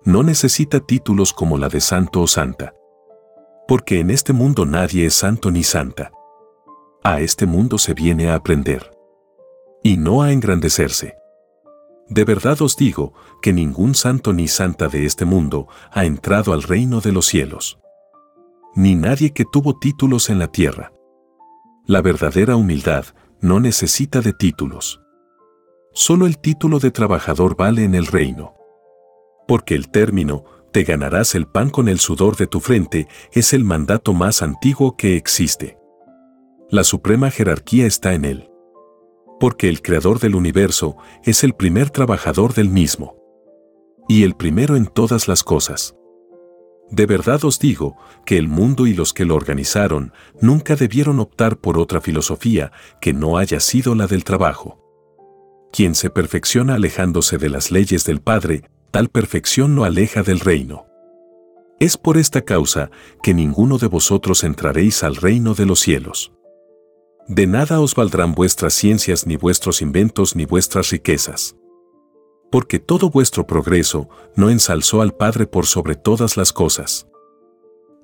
No 0.04 0.22
necesita 0.22 0.80
títulos 0.80 1.32
como 1.32 1.56
la 1.56 1.68
de 1.68 1.80
santo 1.80 2.20
o 2.20 2.26
santa. 2.26 2.74
Porque 3.66 3.98
en 3.98 4.10
este 4.10 4.32
mundo 4.32 4.66
nadie 4.66 5.06
es 5.06 5.14
santo 5.14 5.50
ni 5.50 5.62
santa. 5.62 6.12
A 7.02 7.20
este 7.20 7.46
mundo 7.46 7.78
se 7.78 7.94
viene 7.94 8.28
a 8.28 8.34
aprender. 8.34 8.90
Y 9.82 9.96
no 9.96 10.22
a 10.22 10.32
engrandecerse. 10.32 11.16
De 12.08 12.24
verdad 12.24 12.62
os 12.62 12.76
digo 12.76 13.14
que 13.42 13.52
ningún 13.52 13.94
santo 13.94 14.32
ni 14.32 14.46
santa 14.46 14.88
de 14.88 15.06
este 15.06 15.24
mundo 15.24 15.66
ha 15.90 16.04
entrado 16.04 16.52
al 16.52 16.62
reino 16.62 17.00
de 17.00 17.12
los 17.12 17.26
cielos. 17.26 17.78
Ni 18.74 18.94
nadie 18.94 19.32
que 19.32 19.44
tuvo 19.44 19.78
títulos 19.78 20.30
en 20.30 20.38
la 20.38 20.48
tierra. 20.48 20.92
La 21.84 22.02
verdadera 22.02 22.56
humildad 22.56 23.06
no 23.40 23.58
necesita 23.58 24.20
de 24.20 24.32
títulos. 24.32 25.00
Solo 25.92 26.26
el 26.26 26.38
título 26.38 26.78
de 26.78 26.90
trabajador 26.90 27.56
vale 27.56 27.84
en 27.84 27.94
el 27.94 28.06
reino. 28.06 28.54
Porque 29.48 29.74
el 29.74 29.88
término, 29.88 30.44
te 30.72 30.84
ganarás 30.84 31.34
el 31.34 31.46
pan 31.46 31.70
con 31.70 31.88
el 31.88 31.98
sudor 31.98 32.36
de 32.36 32.46
tu 32.46 32.60
frente, 32.60 33.08
es 33.32 33.52
el 33.52 33.64
mandato 33.64 34.12
más 34.12 34.42
antiguo 34.42 34.96
que 34.96 35.16
existe. 35.16 35.78
La 36.68 36.84
suprema 36.84 37.30
jerarquía 37.30 37.86
está 37.86 38.14
en 38.14 38.24
él 38.26 38.50
porque 39.38 39.68
el 39.68 39.82
creador 39.82 40.18
del 40.18 40.34
universo 40.34 40.96
es 41.24 41.44
el 41.44 41.54
primer 41.54 41.90
trabajador 41.90 42.54
del 42.54 42.68
mismo. 42.68 43.16
Y 44.08 44.22
el 44.22 44.34
primero 44.34 44.76
en 44.76 44.86
todas 44.86 45.28
las 45.28 45.42
cosas. 45.42 45.94
De 46.90 47.06
verdad 47.06 47.44
os 47.44 47.58
digo 47.58 47.96
que 48.24 48.38
el 48.38 48.46
mundo 48.48 48.86
y 48.86 48.94
los 48.94 49.12
que 49.12 49.24
lo 49.24 49.34
organizaron 49.34 50.12
nunca 50.40 50.76
debieron 50.76 51.18
optar 51.18 51.58
por 51.58 51.78
otra 51.78 52.00
filosofía 52.00 52.70
que 53.00 53.12
no 53.12 53.38
haya 53.38 53.58
sido 53.58 53.94
la 53.94 54.06
del 54.06 54.22
trabajo. 54.22 54.78
Quien 55.72 55.94
se 55.94 56.10
perfecciona 56.10 56.74
alejándose 56.74 57.38
de 57.38 57.50
las 57.50 57.70
leyes 57.72 58.04
del 58.04 58.20
Padre, 58.20 58.62
tal 58.92 59.08
perfección 59.08 59.74
no 59.74 59.84
aleja 59.84 60.22
del 60.22 60.40
reino. 60.40 60.86
Es 61.80 61.96
por 61.98 62.16
esta 62.16 62.42
causa 62.42 62.90
que 63.22 63.34
ninguno 63.34 63.78
de 63.78 63.88
vosotros 63.88 64.44
entraréis 64.44 65.02
al 65.02 65.16
reino 65.16 65.54
de 65.54 65.66
los 65.66 65.80
cielos. 65.80 66.32
De 67.28 67.48
nada 67.48 67.80
os 67.80 67.94
valdrán 67.94 68.34
vuestras 68.34 68.74
ciencias, 68.74 69.26
ni 69.26 69.36
vuestros 69.36 69.82
inventos, 69.82 70.36
ni 70.36 70.44
vuestras 70.44 70.90
riquezas. 70.90 71.56
Porque 72.52 72.78
todo 72.78 73.10
vuestro 73.10 73.46
progreso 73.46 74.08
no 74.36 74.48
ensalzó 74.48 75.02
al 75.02 75.12
Padre 75.12 75.46
por 75.46 75.66
sobre 75.66 75.96
todas 75.96 76.36
las 76.36 76.52
cosas. 76.52 77.08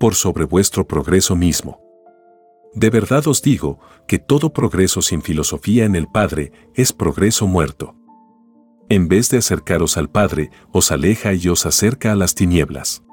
Por 0.00 0.16
sobre 0.16 0.44
vuestro 0.44 0.88
progreso 0.88 1.36
mismo. 1.36 1.80
De 2.74 2.90
verdad 2.90 3.28
os 3.28 3.42
digo 3.42 3.78
que 4.08 4.18
todo 4.18 4.52
progreso 4.52 5.02
sin 5.02 5.22
filosofía 5.22 5.84
en 5.84 5.94
el 5.94 6.08
Padre 6.08 6.50
es 6.74 6.92
progreso 6.92 7.46
muerto. 7.46 7.94
En 8.88 9.06
vez 9.06 9.30
de 9.30 9.38
acercaros 9.38 9.96
al 9.96 10.10
Padre, 10.10 10.50
os 10.72 10.90
aleja 10.90 11.32
y 11.32 11.48
os 11.48 11.64
acerca 11.64 12.10
a 12.10 12.16
las 12.16 12.34
tinieblas. 12.34 13.04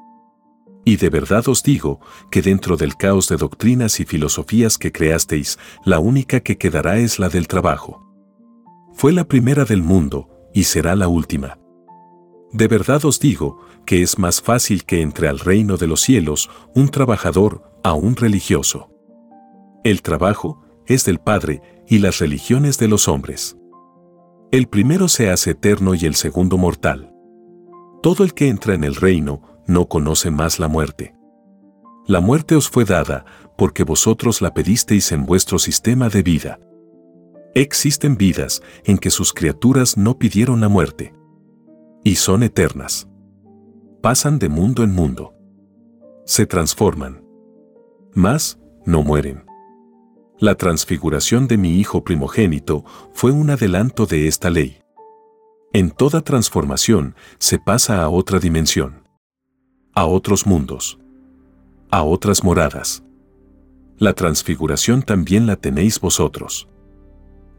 Y 0.86 0.98
de 0.98 1.10
verdad 1.10 1.48
os 1.48 1.64
digo 1.64 2.00
que 2.32 2.42
dentro 2.42 2.78
del 2.78 2.96
caos 2.96 3.28
de 3.28 3.38
doctrinas 3.38 4.00
y 4.00 4.06
filosofías 4.06 4.78
que 4.78 4.92
creasteis, 4.92 5.60
la 5.86 6.00
única 6.00 6.40
que 6.40 6.58
quedará 6.58 6.98
es 6.98 7.20
la 7.20 7.30
del 7.30 7.48
trabajo. 7.48 8.06
Fue 8.94 9.12
la 9.12 9.26
primera 9.26 9.66
del 9.66 9.82
mundo, 9.84 10.30
y 10.54 10.64
será 10.64 10.96
la 10.96 11.08
última. 11.08 11.60
De 12.52 12.68
verdad 12.68 13.06
os 13.06 13.20
digo 13.20 13.60
que 13.86 14.02
es 14.02 14.18
más 14.18 14.42
fácil 14.42 14.86
que 14.86 15.02
entre 15.02 15.28
al 15.28 15.40
reino 15.40 15.78
de 15.78 15.88
los 15.88 16.02
cielos 16.02 16.50
un 16.76 16.90
trabajador 16.90 17.64
a 17.84 17.94
un 17.94 18.16
religioso. 18.16 18.90
El 19.84 20.02
trabajo 20.02 20.62
es 20.86 21.06
del 21.06 21.20
Padre 21.20 21.62
y 21.88 22.00
las 22.00 22.20
religiones 22.20 22.78
de 22.80 22.88
los 22.88 23.08
hombres. 23.08 23.56
El 24.52 24.68
primero 24.68 25.08
se 25.08 25.30
hace 25.30 25.52
eterno 25.52 25.94
y 25.94 26.06
el 26.06 26.16
segundo 26.16 26.58
mortal. 26.58 27.14
Todo 28.02 28.24
el 28.24 28.34
que 28.34 28.48
entra 28.48 28.74
en 28.74 28.84
el 28.84 28.96
reino 28.96 29.42
no 29.70 29.88
conoce 29.88 30.32
más 30.32 30.60
la 30.60 30.68
muerte. 30.68 31.16
La 32.08 32.20
muerte 32.20 32.56
os 32.56 32.70
fue 32.70 32.86
dada 32.86 33.24
porque 33.56 33.84
vosotros 33.84 34.42
la 34.42 34.54
pedisteis 34.54 35.12
en 35.12 35.26
vuestro 35.26 35.60
sistema 35.60 36.10
de 36.10 36.24
vida. 36.24 36.60
Existen 37.54 38.18
vidas 38.18 38.62
en 38.84 38.98
que 38.98 39.12
sus 39.12 39.32
criaturas 39.32 39.96
no 39.96 40.18
pidieron 40.18 40.60
la 40.60 40.70
muerte. 40.70 41.14
Y 42.04 42.16
son 42.16 42.42
eternas. 42.44 43.08
Pasan 44.02 44.40
de 44.40 44.50
mundo 44.50 44.84
en 44.84 44.94
mundo. 44.94 45.36
Se 46.26 46.46
transforman. 46.46 47.24
Mas, 48.14 48.60
no 48.86 49.04
mueren. 49.04 49.46
La 50.40 50.56
transfiguración 50.56 51.48
de 51.48 51.58
mi 51.58 51.80
hijo 51.80 52.04
primogénito 52.04 52.86
fue 53.14 53.32
un 53.32 53.50
adelanto 53.50 54.06
de 54.06 54.28
esta 54.28 54.50
ley. 54.50 54.80
En 55.74 55.92
toda 55.92 56.22
transformación 56.22 57.14
se 57.38 57.60
pasa 57.60 58.02
a 58.02 58.10
otra 58.10 58.40
dimensión 58.40 58.99
a 59.94 60.06
otros 60.06 60.46
mundos, 60.46 61.00
a 61.92 62.04
otras 62.04 62.44
moradas. 62.44 63.04
La 63.98 64.14
transfiguración 64.14 65.02
también 65.02 65.48
la 65.48 65.56
tenéis 65.56 66.00
vosotros. 66.00 66.70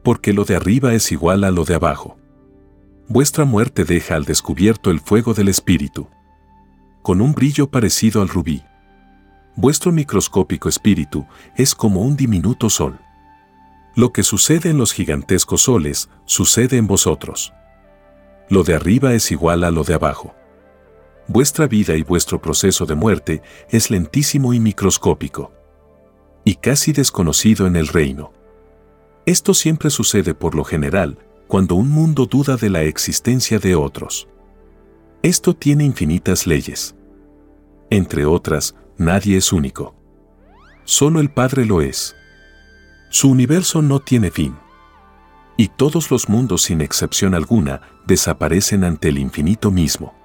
Porque 0.02 0.32
lo 0.32 0.44
de 0.44 0.56
arriba 0.56 0.94
es 0.94 1.12
igual 1.12 1.44
a 1.44 1.50
lo 1.50 1.64
de 1.64 1.74
abajo. 1.74 2.16
Vuestra 3.08 3.44
muerte 3.44 3.84
deja 3.84 4.14
al 4.14 4.24
descubierto 4.24 4.90
el 4.90 5.00
fuego 5.00 5.34
del 5.34 5.48
espíritu, 5.48 6.08
con 7.02 7.20
un 7.20 7.32
brillo 7.34 7.70
parecido 7.70 8.22
al 8.22 8.28
rubí. 8.28 8.62
Vuestro 9.56 9.92
microscópico 9.92 10.68
espíritu 10.68 11.26
es 11.56 11.74
como 11.74 12.00
un 12.02 12.16
diminuto 12.16 12.70
sol. 12.70 12.98
Lo 13.96 14.12
que 14.12 14.22
sucede 14.22 14.70
en 14.70 14.78
los 14.78 14.92
gigantescos 14.92 15.62
soles 15.62 16.08
sucede 16.24 16.76
en 16.76 16.86
vosotros. 16.86 17.52
Lo 18.48 18.62
de 18.62 18.74
arriba 18.74 19.12
es 19.12 19.30
igual 19.32 19.64
a 19.64 19.70
lo 19.70 19.82
de 19.84 19.94
abajo 19.94 20.34
vuestra 21.30 21.68
vida 21.68 21.96
y 21.96 22.02
vuestro 22.02 22.42
proceso 22.42 22.86
de 22.86 22.96
muerte 22.96 23.40
es 23.70 23.88
lentísimo 23.88 24.52
y 24.52 24.58
microscópico. 24.58 25.52
Y 26.44 26.56
casi 26.56 26.92
desconocido 26.92 27.68
en 27.68 27.76
el 27.76 27.86
reino. 27.86 28.32
Esto 29.26 29.54
siempre 29.54 29.90
sucede 29.90 30.34
por 30.34 30.56
lo 30.56 30.64
general 30.64 31.18
cuando 31.46 31.76
un 31.76 31.88
mundo 31.88 32.26
duda 32.26 32.56
de 32.56 32.68
la 32.68 32.82
existencia 32.82 33.60
de 33.60 33.76
otros. 33.76 34.28
Esto 35.22 35.54
tiene 35.54 35.84
infinitas 35.84 36.48
leyes. 36.48 36.96
Entre 37.90 38.24
otras, 38.24 38.74
nadie 38.96 39.36
es 39.36 39.52
único. 39.52 39.94
Solo 40.84 41.20
el 41.20 41.30
Padre 41.30 41.64
lo 41.64 41.80
es. 41.80 42.16
Su 43.08 43.30
universo 43.30 43.82
no 43.82 44.00
tiene 44.00 44.32
fin. 44.32 44.56
Y 45.56 45.68
todos 45.68 46.10
los 46.10 46.28
mundos 46.28 46.62
sin 46.62 46.80
excepción 46.80 47.34
alguna 47.34 47.82
desaparecen 48.06 48.82
ante 48.82 49.10
el 49.10 49.18
infinito 49.18 49.70
mismo. 49.70 50.19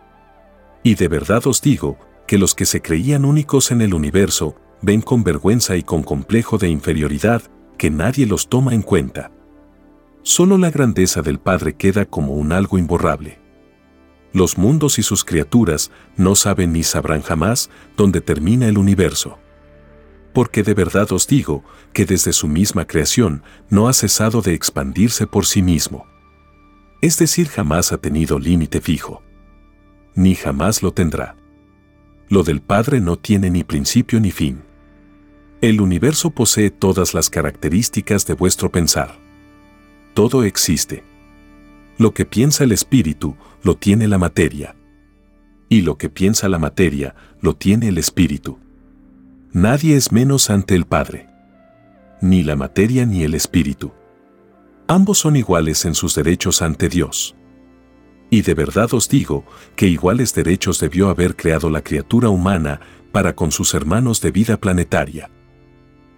Y 0.85 0.93
de 0.93 1.07
verdad 1.07 1.47
os 1.47 1.63
digo 1.63 1.97
que 2.27 2.37
los 2.37 2.53
que 2.53 2.67
se 2.67 2.79
creían 2.79 3.25
únicos 3.25 3.71
en 3.71 3.81
el 3.81 3.95
universo 3.95 4.55
ven 4.83 5.01
con 5.01 5.23
vergüenza 5.23 5.75
y 5.77 5.81
con 5.81 6.03
complejo 6.03 6.59
de 6.59 6.69
inferioridad 6.69 7.41
que 7.79 7.89
nadie 7.89 8.27
los 8.27 8.49
toma 8.49 8.75
en 8.75 8.83
cuenta. 8.83 9.31
Solo 10.21 10.59
la 10.59 10.69
grandeza 10.69 11.23
del 11.23 11.39
Padre 11.39 11.73
queda 11.73 12.05
como 12.05 12.33
un 12.33 12.51
algo 12.51 12.77
imborrable. 12.77 13.39
Los 14.31 14.59
mundos 14.59 14.99
y 14.99 15.01
sus 15.01 15.25
criaturas 15.25 15.89
no 16.17 16.35
saben 16.35 16.71
ni 16.71 16.83
sabrán 16.83 17.23
jamás 17.23 17.71
dónde 17.97 18.21
termina 18.21 18.67
el 18.67 18.77
universo. 18.77 19.39
Porque 20.33 20.61
de 20.61 20.75
verdad 20.75 21.11
os 21.13 21.25
digo 21.25 21.63
que 21.93 22.05
desde 22.05 22.31
su 22.31 22.47
misma 22.47 22.85
creación 22.85 23.41
no 23.71 23.87
ha 23.87 23.93
cesado 23.93 24.43
de 24.43 24.53
expandirse 24.53 25.25
por 25.25 25.47
sí 25.47 25.63
mismo. 25.63 26.05
Es 27.01 27.17
decir, 27.17 27.47
jamás 27.47 27.91
ha 27.91 27.97
tenido 27.97 28.37
límite 28.37 28.81
fijo. 28.81 29.24
Ni 30.15 30.33
jamás 30.33 30.81
lo 30.81 30.93
tendrá. 30.93 31.35
Lo 32.29 32.43
del 32.43 32.61
Padre 32.61 33.01
no 33.01 33.17
tiene 33.17 33.49
ni 33.49 33.63
principio 33.63 34.19
ni 34.19 34.31
fin. 34.31 34.63
El 35.61 35.81
universo 35.81 36.31
posee 36.31 36.71
todas 36.71 37.13
las 37.13 37.29
características 37.29 38.25
de 38.25 38.33
vuestro 38.33 38.71
pensar. 38.71 39.19
Todo 40.13 40.43
existe. 40.43 41.03
Lo 41.97 42.13
que 42.13 42.25
piensa 42.25 42.63
el 42.63 42.71
espíritu, 42.71 43.35
lo 43.63 43.75
tiene 43.75 44.07
la 44.07 44.17
materia. 44.17 44.75
Y 45.69 45.81
lo 45.81 45.97
que 45.97 46.09
piensa 46.09 46.49
la 46.49 46.59
materia, 46.59 47.15
lo 47.41 47.55
tiene 47.55 47.89
el 47.89 47.97
espíritu. 47.97 48.59
Nadie 49.51 49.95
es 49.95 50.11
menos 50.11 50.49
ante 50.49 50.75
el 50.75 50.85
Padre. 50.85 51.27
Ni 52.21 52.43
la 52.43 52.55
materia 52.55 53.05
ni 53.05 53.23
el 53.23 53.33
espíritu. 53.33 53.91
Ambos 54.87 55.19
son 55.19 55.35
iguales 55.35 55.85
en 55.85 55.95
sus 55.95 56.15
derechos 56.15 56.61
ante 56.61 56.89
Dios. 56.89 57.35
Y 58.29 58.41
de 58.41 58.53
verdad 58.53 58.93
os 58.93 59.07
digo 59.07 59.45
que 59.75 59.87
iguales 59.87 60.33
derechos 60.33 60.79
debió 60.79 61.09
haber 61.09 61.35
creado 61.35 61.69
la 61.69 61.81
criatura 61.81 62.29
humana 62.29 62.79
para 63.11 63.35
con 63.35 63.51
sus 63.51 63.73
hermanos 63.73 64.21
de 64.21 64.31
vida 64.31 64.57
planetaria. 64.57 65.29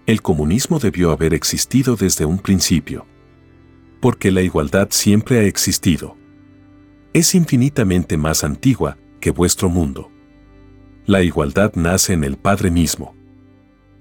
El 0.06 0.22
comunismo 0.22 0.80
debió 0.80 1.12
haber 1.12 1.34
existido 1.34 1.96
desde 1.96 2.26
un 2.26 2.40
principio. 2.40 3.06
Porque 4.00 4.32
la 4.32 4.42
igualdad 4.42 4.88
siempre 4.92 5.40
ha 5.40 5.44
existido. 5.44 6.16
Es 7.14 7.36
infinitamente 7.36 8.16
más 8.16 8.44
antigua 8.44 8.98
que 9.20 9.32
vuestro 9.32 9.70
mundo. 9.70 10.12
La 11.06 11.24
igualdad 11.24 11.74
nace 11.76 12.14
en 12.14 12.24
el 12.24 12.38
Padre 12.38 12.72
mismo. 12.72 13.16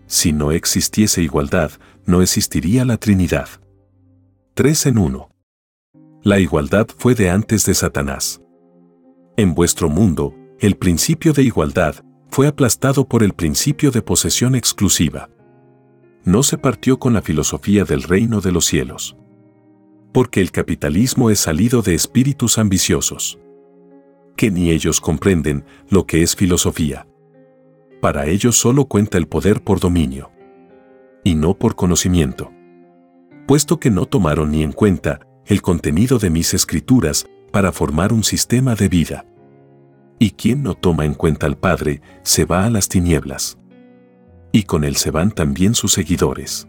Si 0.06 0.32
no 0.32 0.52
existiese 0.52 1.22
igualdad, 1.22 1.72
no 2.04 2.22
existiría 2.22 2.84
la 2.84 2.96
Trinidad. 2.96 3.48
Tres 4.54 4.86
en 4.86 4.98
uno. 4.98 5.30
La 6.26 6.40
igualdad 6.40 6.88
fue 6.98 7.14
de 7.14 7.30
antes 7.30 7.64
de 7.66 7.72
Satanás. 7.72 8.42
En 9.36 9.54
vuestro 9.54 9.88
mundo, 9.88 10.34
el 10.58 10.74
principio 10.74 11.32
de 11.32 11.44
igualdad 11.44 11.94
fue 12.30 12.48
aplastado 12.48 13.06
por 13.06 13.22
el 13.22 13.32
principio 13.32 13.92
de 13.92 14.02
posesión 14.02 14.56
exclusiva. 14.56 15.30
No 16.24 16.42
se 16.42 16.58
partió 16.58 16.98
con 16.98 17.12
la 17.12 17.22
filosofía 17.22 17.84
del 17.84 18.02
reino 18.02 18.40
de 18.40 18.50
los 18.50 18.64
cielos. 18.64 19.16
Porque 20.12 20.40
el 20.40 20.50
capitalismo 20.50 21.30
es 21.30 21.38
salido 21.38 21.80
de 21.80 21.94
espíritus 21.94 22.58
ambiciosos. 22.58 23.38
Que 24.36 24.50
ni 24.50 24.70
ellos 24.70 25.00
comprenden 25.00 25.64
lo 25.90 26.06
que 26.06 26.24
es 26.24 26.34
filosofía. 26.34 27.06
Para 28.00 28.26
ellos 28.26 28.56
solo 28.56 28.86
cuenta 28.86 29.16
el 29.16 29.28
poder 29.28 29.62
por 29.62 29.78
dominio. 29.78 30.32
Y 31.22 31.36
no 31.36 31.54
por 31.56 31.76
conocimiento. 31.76 32.50
Puesto 33.46 33.78
que 33.78 33.92
no 33.92 34.06
tomaron 34.06 34.50
ni 34.50 34.64
en 34.64 34.72
cuenta 34.72 35.20
el 35.46 35.62
contenido 35.62 36.18
de 36.18 36.28
mis 36.28 36.54
escrituras 36.54 37.28
para 37.52 37.70
formar 37.70 38.12
un 38.12 38.24
sistema 38.24 38.74
de 38.74 38.88
vida. 38.88 39.26
Y 40.18 40.32
quien 40.32 40.62
no 40.62 40.74
toma 40.74 41.04
en 41.04 41.14
cuenta 41.14 41.46
al 41.46 41.56
Padre 41.56 42.02
se 42.22 42.44
va 42.44 42.64
a 42.64 42.70
las 42.70 42.88
tinieblas. 42.88 43.56
Y 44.50 44.64
con 44.64 44.82
él 44.82 44.96
se 44.96 45.12
van 45.12 45.30
también 45.30 45.74
sus 45.74 45.92
seguidores. 45.92 46.66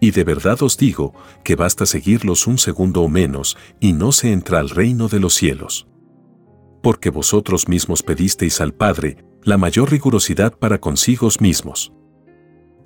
Y 0.00 0.12
de 0.12 0.24
verdad 0.24 0.62
os 0.62 0.78
digo 0.78 1.12
que 1.42 1.56
basta 1.56 1.84
seguirlos 1.84 2.46
un 2.46 2.56
segundo 2.56 3.02
o 3.02 3.08
menos 3.08 3.56
y 3.80 3.92
no 3.92 4.12
se 4.12 4.32
entra 4.32 4.60
al 4.60 4.70
reino 4.70 5.08
de 5.08 5.20
los 5.20 5.34
cielos. 5.34 5.86
Porque 6.82 7.10
vosotros 7.10 7.68
mismos 7.68 8.02
pedisteis 8.02 8.60
al 8.60 8.72
Padre 8.72 9.18
la 9.42 9.58
mayor 9.58 9.90
rigurosidad 9.90 10.54
para 10.54 10.78
consigo 10.80 11.28
mismos. 11.40 11.92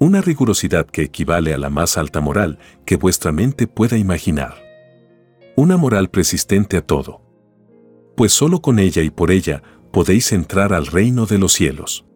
Una 0.01 0.23
rigurosidad 0.23 0.87
que 0.87 1.03
equivale 1.03 1.55
a 1.55 1.59
la 1.59 1.71
más 1.71 1.99
alta 1.99 2.21
moral 2.21 2.59
que 2.85 2.97
vuestra 2.97 3.31
mente 3.31 3.67
pueda 3.67 3.97
imaginar 3.97 4.68
una 5.59 5.77
moral 5.77 6.09
persistente 6.09 6.77
a 6.77 6.83
todo. 6.83 7.21
Pues 8.17 8.33
solo 8.33 8.63
con 8.63 8.79
ella 8.79 9.03
y 9.03 9.11
por 9.11 9.33
ella 9.33 9.61
podéis 9.91 10.31
entrar 10.31 10.73
al 10.73 10.87
reino 10.87 11.27
de 11.27 11.37
los 11.37 11.53
cielos. 11.53 12.07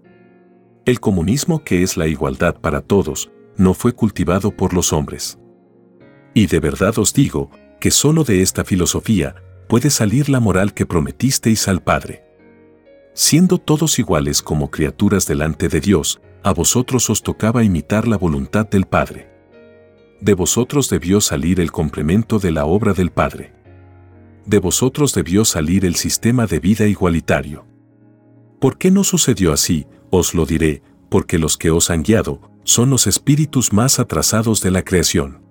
El 0.85 1.01
comunismo 1.01 1.65
que 1.65 1.83
es 1.83 1.97
la 1.97 2.07
igualdad 2.07 2.61
para 2.61 2.83
todos, 2.83 3.33
no 3.57 3.75
fue 3.75 3.95
cultivado 3.95 4.57
por 4.57 4.75
los 4.75 4.93
hombres. 4.93 5.41
Y 6.35 6.47
de 6.47 6.61
verdad 6.61 6.97
os 7.01 7.15
digo 7.15 7.51
que 7.81 7.91
solo 7.91 8.23
de 8.23 8.43
esta 8.43 8.65
filosofía 8.65 9.35
puede 9.69 9.91
salir 9.91 10.29
la 10.29 10.39
moral 10.39 10.73
que 10.73 10.87
prometisteis 10.87 11.67
al 11.67 11.83
Padre. 11.83 12.23
Siendo 13.13 13.59
todos 13.59 13.99
iguales 13.99 14.41
como 14.41 14.71
criaturas 14.71 15.27
delante 15.27 15.67
de 15.67 15.81
Dios, 15.81 16.21
a 16.45 16.53
vosotros 16.53 17.11
os 17.11 17.25
tocaba 17.25 17.65
imitar 17.65 18.07
la 18.07 18.19
voluntad 18.19 18.69
del 18.69 18.87
Padre 18.87 19.32
de 20.23 20.35
vosotros 20.35 20.89
debió 20.89 21.21
salir 21.21 21.59
el 21.59 21.73
complemento 21.73 22.39
de 22.39 22.53
la 22.53 22.65
obra 22.65 22.93
del 22.93 23.11
Padre. 23.11 23.53
De 24.47 24.61
vosotros 24.61 25.15
debió 25.15 25.45
salir 25.45 25.85
el 25.85 25.97
sistema 25.97 26.47
de 26.47 26.61
vida 26.61 26.87
igualitario. 26.87 27.67
¿Por 28.61 28.79
qué 28.79 28.93
no 28.93 29.03
sucedió 29.03 29.53
así? 29.53 29.85
Os 30.11 30.33
lo 30.35 30.47
diré, 30.47 30.81
porque 31.09 31.41
los 31.41 31.57
que 31.57 31.73
os 31.73 31.91
han 31.91 32.05
guiado 32.05 32.41
son 32.63 32.89
los 32.89 33.09
espíritus 33.09 33.73
más 33.73 33.99
atrasados 33.99 34.61
de 34.61 34.71
la 34.71 34.83
creación. 34.83 35.43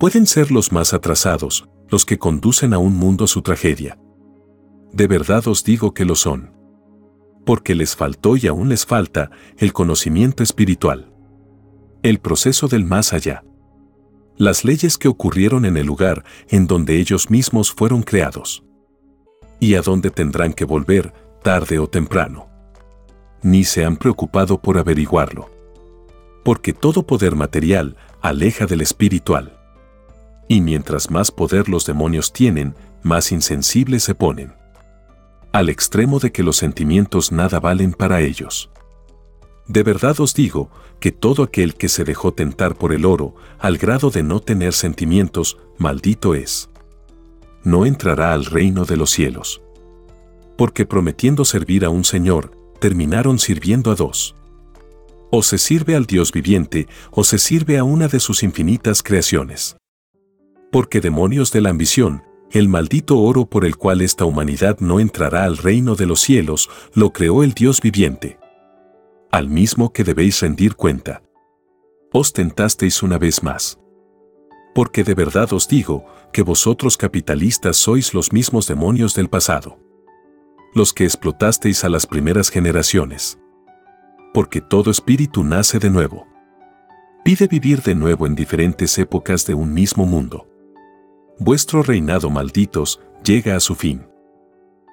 Pueden 0.00 0.26
ser 0.26 0.50
los 0.50 0.72
más 0.72 0.92
atrasados, 0.92 1.68
los 1.88 2.04
que 2.04 2.18
conducen 2.18 2.74
a 2.74 2.78
un 2.78 2.96
mundo 2.96 3.28
su 3.28 3.40
tragedia. 3.42 4.00
De 4.92 5.06
verdad 5.06 5.46
os 5.46 5.62
digo 5.62 5.94
que 5.94 6.04
lo 6.04 6.16
son. 6.16 6.50
Porque 7.44 7.76
les 7.76 7.94
faltó 7.94 8.36
y 8.36 8.48
aún 8.48 8.68
les 8.68 8.84
falta 8.84 9.30
el 9.58 9.72
conocimiento 9.72 10.42
espiritual. 10.42 11.12
El 12.02 12.18
proceso 12.18 12.66
del 12.66 12.84
más 12.84 13.12
allá 13.12 13.44
las 14.38 14.64
leyes 14.64 14.98
que 14.98 15.08
ocurrieron 15.08 15.64
en 15.64 15.76
el 15.76 15.86
lugar 15.86 16.24
en 16.48 16.66
donde 16.66 16.98
ellos 16.98 17.30
mismos 17.30 17.72
fueron 17.72 18.02
creados. 18.02 18.62
Y 19.60 19.74
a 19.74 19.82
donde 19.82 20.10
tendrán 20.10 20.52
que 20.52 20.64
volver, 20.64 21.12
tarde 21.42 21.78
o 21.78 21.88
temprano. 21.88 22.48
Ni 23.42 23.64
se 23.64 23.84
han 23.84 23.96
preocupado 23.96 24.60
por 24.60 24.78
averiguarlo. 24.78 25.50
Porque 26.44 26.72
todo 26.72 27.06
poder 27.06 27.34
material 27.34 27.96
aleja 28.20 28.66
del 28.66 28.82
espiritual. 28.82 29.58
Y 30.48 30.60
mientras 30.60 31.10
más 31.10 31.30
poder 31.30 31.68
los 31.68 31.86
demonios 31.86 32.32
tienen, 32.32 32.74
más 33.02 33.32
insensibles 33.32 34.04
se 34.04 34.14
ponen. 34.14 34.52
Al 35.52 35.68
extremo 35.68 36.18
de 36.18 36.32
que 36.32 36.42
los 36.42 36.56
sentimientos 36.56 37.32
nada 37.32 37.58
valen 37.60 37.92
para 37.92 38.20
ellos. 38.20 38.70
De 39.68 39.82
verdad 39.82 40.20
os 40.20 40.32
digo 40.32 40.70
que 41.00 41.12
todo 41.12 41.42
aquel 41.42 41.74
que 41.74 41.88
se 41.88 42.04
dejó 42.04 42.32
tentar 42.32 42.76
por 42.76 42.92
el 42.92 43.04
oro, 43.04 43.34
al 43.58 43.78
grado 43.78 44.10
de 44.10 44.22
no 44.22 44.40
tener 44.40 44.72
sentimientos, 44.72 45.58
maldito 45.76 46.34
es. 46.34 46.70
No 47.64 47.84
entrará 47.84 48.32
al 48.32 48.44
reino 48.44 48.84
de 48.84 48.96
los 48.96 49.10
cielos. 49.10 49.60
Porque 50.56 50.86
prometiendo 50.86 51.44
servir 51.44 51.84
a 51.84 51.90
un 51.90 52.04
Señor, 52.04 52.52
terminaron 52.80 53.38
sirviendo 53.38 53.90
a 53.90 53.96
dos. 53.96 54.36
O 55.30 55.42
se 55.42 55.58
sirve 55.58 55.96
al 55.96 56.06
Dios 56.06 56.30
viviente, 56.30 56.86
o 57.10 57.24
se 57.24 57.38
sirve 57.38 57.76
a 57.76 57.84
una 57.84 58.06
de 58.06 58.20
sus 58.20 58.44
infinitas 58.44 59.02
creaciones. 59.02 59.76
Porque 60.70 61.00
demonios 61.00 61.50
de 61.50 61.60
la 61.60 61.70
ambición, 61.70 62.22
el 62.52 62.68
maldito 62.68 63.18
oro 63.18 63.46
por 63.46 63.64
el 63.64 63.76
cual 63.76 64.00
esta 64.00 64.24
humanidad 64.24 64.78
no 64.78 65.00
entrará 65.00 65.44
al 65.44 65.56
reino 65.56 65.96
de 65.96 66.06
los 66.06 66.20
cielos, 66.20 66.70
lo 66.94 67.12
creó 67.12 67.42
el 67.42 67.52
Dios 67.52 67.80
viviente 67.80 68.38
al 69.36 69.50
mismo 69.50 69.92
que 69.92 70.02
debéis 70.02 70.40
rendir 70.40 70.76
cuenta. 70.76 71.22
Os 72.10 72.32
tentasteis 72.32 73.02
una 73.02 73.18
vez 73.18 73.42
más. 73.42 73.78
Porque 74.74 75.04
de 75.04 75.14
verdad 75.14 75.52
os 75.52 75.68
digo 75.68 76.06
que 76.32 76.40
vosotros 76.40 76.96
capitalistas 76.96 77.76
sois 77.76 78.14
los 78.14 78.32
mismos 78.32 78.66
demonios 78.66 79.14
del 79.14 79.28
pasado. 79.28 79.78
Los 80.74 80.94
que 80.94 81.04
explotasteis 81.04 81.84
a 81.84 81.90
las 81.90 82.06
primeras 82.06 82.48
generaciones. 82.48 83.38
Porque 84.32 84.62
todo 84.62 84.90
espíritu 84.90 85.44
nace 85.44 85.78
de 85.80 85.90
nuevo. 85.90 86.26
Pide 87.22 87.46
vivir 87.46 87.82
de 87.82 87.94
nuevo 87.94 88.26
en 88.26 88.36
diferentes 88.36 88.96
épocas 88.96 89.44
de 89.44 89.52
un 89.52 89.74
mismo 89.74 90.06
mundo. 90.06 90.48
Vuestro 91.38 91.82
reinado 91.82 92.30
malditos 92.30 93.02
llega 93.22 93.54
a 93.54 93.60
su 93.60 93.74
fin. 93.74 94.06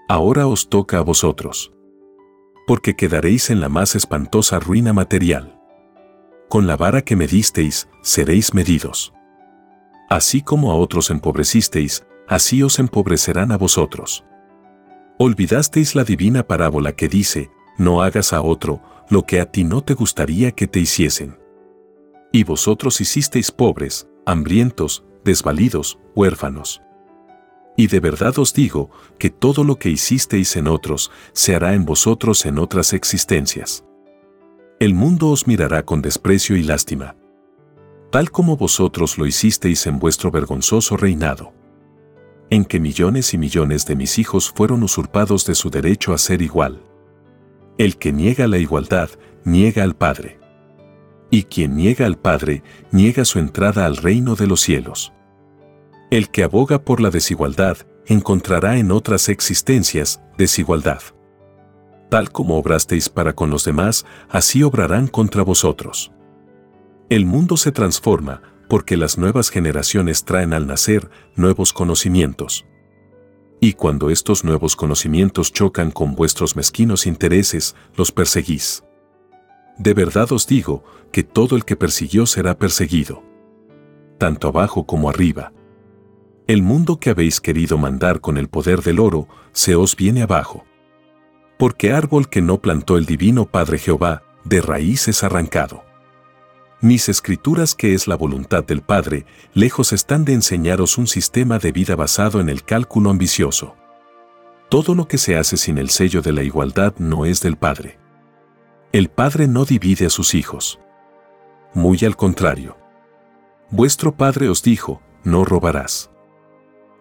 Ahora 0.09 0.47
os 0.47 0.67
toca 0.67 0.97
a 0.97 1.01
vosotros 1.01 1.71
porque 2.67 2.95
quedaréis 2.95 3.49
en 3.49 3.59
la 3.59 3.69
más 3.69 3.95
espantosa 3.95 4.59
ruina 4.59 4.93
material. 4.93 5.59
Con 6.49 6.67
la 6.67 6.77
vara 6.77 7.01
que 7.01 7.15
me 7.15 7.27
disteis, 7.27 7.89
seréis 8.01 8.53
medidos. 8.53 9.13
Así 10.09 10.41
como 10.41 10.71
a 10.71 10.75
otros 10.75 11.09
empobrecisteis, 11.09 12.05
así 12.27 12.63
os 12.63 12.79
empobrecerán 12.79 13.51
a 13.51 13.57
vosotros. 13.57 14.23
Olvidasteis 15.17 15.95
la 15.95 16.03
divina 16.03 16.43
parábola 16.43 16.93
que 16.93 17.07
dice, 17.07 17.49
no 17.77 18.01
hagas 18.01 18.33
a 18.33 18.41
otro 18.41 18.81
lo 19.09 19.23
que 19.23 19.39
a 19.39 19.51
ti 19.51 19.63
no 19.63 19.81
te 19.81 19.93
gustaría 19.93 20.51
que 20.51 20.67
te 20.67 20.79
hiciesen. 20.79 21.37
Y 22.31 22.43
vosotros 22.43 22.99
hicisteis 23.01 23.51
pobres, 23.51 24.07
hambrientos, 24.25 25.03
desvalidos, 25.23 25.99
huérfanos. 26.15 26.81
Y 27.75 27.87
de 27.87 27.99
verdad 27.99 28.37
os 28.37 28.53
digo 28.53 28.91
que 29.17 29.29
todo 29.29 29.63
lo 29.63 29.77
que 29.77 29.89
hicisteis 29.89 30.55
en 30.55 30.67
otros 30.67 31.11
se 31.33 31.55
hará 31.55 31.73
en 31.73 31.85
vosotros 31.85 32.45
en 32.45 32.59
otras 32.59 32.93
existencias. 32.93 33.83
El 34.79 34.93
mundo 34.93 35.29
os 35.29 35.47
mirará 35.47 35.83
con 35.83 36.01
desprecio 36.01 36.55
y 36.55 36.63
lástima, 36.63 37.15
tal 38.11 38.29
como 38.29 38.57
vosotros 38.57 39.17
lo 39.17 39.25
hicisteis 39.25 39.87
en 39.87 39.97
vuestro 39.97 40.29
vergonzoso 40.29 40.97
reinado, 40.97 41.53
en 42.49 42.65
que 42.65 42.79
millones 42.79 43.33
y 43.33 43.39
millones 43.39 43.87
de 43.87 43.95
mis 43.95 44.19
hijos 44.19 44.51
fueron 44.55 44.83
usurpados 44.83 45.45
de 45.45 45.55
su 45.55 45.71
derecho 45.71 46.13
a 46.13 46.19
ser 46.19 46.43
igual. 46.43 46.83
El 47.79 47.97
que 47.97 48.13
niega 48.13 48.47
la 48.47 48.59
igualdad, 48.59 49.09
niega 49.45 49.83
al 49.83 49.95
Padre. 49.95 50.39
Y 51.31 51.43
quien 51.43 51.75
niega 51.75 52.05
al 52.05 52.19
Padre, 52.19 52.61
niega 52.91 53.25
su 53.25 53.39
entrada 53.39 53.87
al 53.87 53.97
reino 53.97 54.35
de 54.35 54.45
los 54.45 54.61
cielos. 54.61 55.11
El 56.13 56.29
que 56.29 56.43
aboga 56.43 56.77
por 56.77 57.01
la 57.01 57.09
desigualdad 57.09 57.75
encontrará 58.05 58.77
en 58.77 58.91
otras 58.91 59.29
existencias 59.29 60.21
desigualdad. 60.37 61.01
Tal 62.11 62.31
como 62.31 62.59
obrasteis 62.59 63.09
para 63.09 63.33
con 63.33 63.49
los 63.49 63.65
demás, 63.65 64.05
así 64.29 64.61
obrarán 64.61 65.07
contra 65.07 65.41
vosotros. 65.41 66.11
El 67.09 67.25
mundo 67.25 67.57
se 67.57 67.71
transforma 67.71 68.43
porque 68.69 68.95
las 68.95 69.17
nuevas 69.17 69.49
generaciones 69.49 70.23
traen 70.23 70.53
al 70.53 70.67
nacer 70.67 71.09
nuevos 71.35 71.73
conocimientos. 71.73 72.67
Y 73.59 73.73
cuando 73.73 74.11
estos 74.11 74.43
nuevos 74.43 74.75
conocimientos 74.75 75.51
chocan 75.51 75.89
con 75.89 76.13
vuestros 76.13 76.55
mezquinos 76.55 77.07
intereses, 77.07 77.75
los 77.95 78.11
perseguís. 78.11 78.83
De 79.79 79.95
verdad 79.95 80.31
os 80.31 80.45
digo 80.45 80.83
que 81.11 81.23
todo 81.23 81.55
el 81.55 81.65
que 81.65 81.75
persiguió 81.75 82.27
será 82.27 82.55
perseguido. 82.55 83.23
Tanto 84.19 84.47
abajo 84.47 84.85
como 84.85 85.09
arriba. 85.09 85.51
El 86.45 86.61
mundo 86.61 86.99
que 86.99 87.09
habéis 87.09 87.39
querido 87.39 87.77
mandar 87.77 88.19
con 88.19 88.37
el 88.37 88.49
poder 88.49 88.81
del 88.81 88.99
oro 88.99 89.29
se 89.53 89.75
os 89.75 89.95
viene 89.95 90.23
abajo. 90.23 90.65
Porque 91.57 91.93
árbol 91.93 92.27
que 92.27 92.41
no 92.41 92.59
plantó 92.59 92.97
el 92.97 93.05
divino 93.05 93.45
Padre 93.45 93.77
Jehová, 93.77 94.23
de 94.43 94.59
raíz 94.59 95.07
es 95.07 95.23
arrancado. 95.23 95.85
Mis 96.81 97.07
escrituras 97.07 97.75
que 97.75 97.93
es 97.93 98.09
la 98.09 98.17
voluntad 98.17 98.65
del 98.65 98.81
Padre, 98.81 99.25
lejos 99.53 99.93
están 99.93 100.25
de 100.25 100.33
enseñaros 100.33 100.97
un 100.97 101.07
sistema 101.07 101.59
de 101.59 101.71
vida 101.71 101.95
basado 101.95 102.41
en 102.41 102.49
el 102.49 102.65
cálculo 102.65 103.09
ambicioso. 103.09 103.77
Todo 104.67 104.95
lo 104.95 105.07
que 105.07 105.17
se 105.17 105.37
hace 105.37 105.55
sin 105.55 105.77
el 105.77 105.89
sello 105.89 106.21
de 106.21 106.33
la 106.33 106.43
igualdad 106.43 106.93
no 106.97 107.25
es 107.25 107.39
del 107.39 107.55
Padre. 107.55 107.99
El 108.91 109.09
Padre 109.09 109.47
no 109.47 109.63
divide 109.63 110.07
a 110.07 110.09
sus 110.09 110.35
hijos. 110.35 110.77
Muy 111.73 111.99
al 112.03 112.17
contrario. 112.17 112.75
Vuestro 113.69 114.13
Padre 114.13 114.49
os 114.49 114.61
dijo, 114.61 115.01
no 115.23 115.45
robarás 115.45 116.09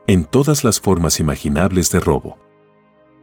en 0.06 0.24
todas 0.24 0.64
las 0.64 0.80
formas 0.80 1.20
imaginables 1.20 1.90
de 1.90 2.00
robo. 2.00 2.38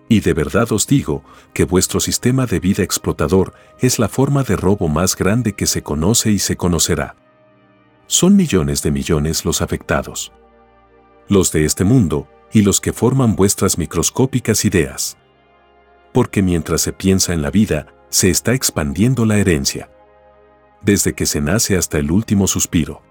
Y 0.08 0.22
de 0.22 0.34
verdad 0.34 0.72
os 0.72 0.88
digo 0.88 1.24
que 1.54 1.66
vuestro 1.66 2.00
sistema 2.00 2.46
de 2.46 2.60
vida 2.60 2.84
explotador 2.84 3.54
es 3.80 4.00
la 4.00 4.08
forma 4.08 4.44
de 4.44 4.56
robo 4.56 4.88
más 4.88 5.16
grande 5.16 5.54
que 5.54 5.68
se 5.68 5.84
conoce 5.84 6.32
y 6.32 6.40
se 6.40 6.58
conocerá. 6.58 7.16
Son 8.08 8.36
millones 8.36 8.82
de 8.82 8.90
millones 8.90 9.46
los 9.46 9.62
afectados. 9.62 10.32
Los 11.28 11.52
de 11.52 11.66
este 11.66 11.84
mundo 11.84 12.28
y 12.52 12.64
los 12.64 12.82
que 12.82 12.92
forman 12.92 13.36
vuestras 13.36 13.78
microscópicas 13.78 14.66
ideas. 14.66 15.16
Porque 16.12 16.42
mientras 16.42 16.82
se 16.82 16.92
piensa 16.92 17.34
en 17.34 17.44
la 17.44 17.52
vida, 17.52 17.94
se 18.10 18.32
está 18.32 18.54
expandiendo 18.54 19.26
la 19.26 19.38
herencia. 19.38 19.92
Desde 20.82 21.14
que 21.14 21.28
se 21.28 21.40
nace 21.40 21.78
hasta 21.78 22.00
el 22.00 22.10
último 22.10 22.48
suspiro. 22.48 23.04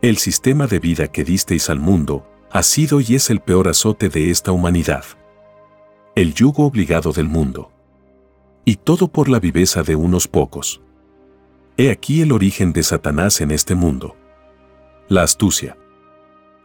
El 0.00 0.18
sistema 0.18 0.68
de 0.68 0.78
vida 0.78 1.08
que 1.08 1.24
disteis 1.24 1.70
al 1.70 1.80
mundo 1.80 2.24
ha 2.54 2.62
sido 2.62 3.00
y 3.00 3.16
es 3.16 3.30
el 3.30 3.40
peor 3.40 3.66
azote 3.66 4.08
de 4.08 4.30
esta 4.30 4.52
humanidad. 4.52 5.04
El 6.14 6.34
yugo 6.34 6.66
obligado 6.66 7.10
del 7.10 7.26
mundo. 7.26 7.72
Y 8.64 8.76
todo 8.76 9.08
por 9.08 9.28
la 9.28 9.40
viveza 9.40 9.82
de 9.82 9.96
unos 9.96 10.28
pocos. 10.28 10.80
He 11.76 11.90
aquí 11.90 12.22
el 12.22 12.30
origen 12.30 12.72
de 12.72 12.84
Satanás 12.84 13.40
en 13.40 13.50
este 13.50 13.74
mundo. 13.74 14.14
La 15.08 15.24
astucia. 15.24 15.76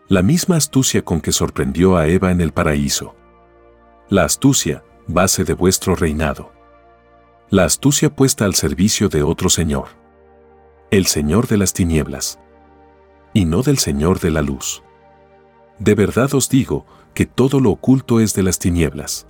La 0.08 0.22
misma 0.22 0.58
astucia 0.58 1.04
con 1.04 1.22
que 1.22 1.32
sorprendió 1.32 1.98
a 1.98 2.08
Eva 2.08 2.30
en 2.30 2.42
el 2.42 2.52
paraíso. 2.52 3.16
La 4.10 4.26
astucia, 4.26 4.84
base 5.08 5.44
de 5.44 5.54
vuestro 5.54 5.96
reinado. 5.96 6.52
La 7.50 7.66
astucia 7.66 8.16
puesta 8.16 8.46
al 8.46 8.54
servicio 8.54 9.10
de 9.10 9.24
otro 9.24 9.50
Señor. 9.50 9.88
El 10.92 11.08
Señor 11.08 11.48
de 11.48 11.58
las 11.58 11.74
tinieblas. 11.74 12.40
Y 13.34 13.46
no 13.46 13.64
del 13.64 13.80
Señor 13.80 14.20
de 14.20 14.30
la 14.30 14.44
luz. 14.44 14.84
De 15.80 15.96
verdad 15.96 16.34
os 16.34 16.50
digo 16.50 16.86
que 17.14 17.26
todo 17.26 17.60
lo 17.60 17.72
oculto 17.72 18.20
es 18.20 18.34
de 18.34 18.44
las 18.44 18.60
tinieblas. 18.60 19.28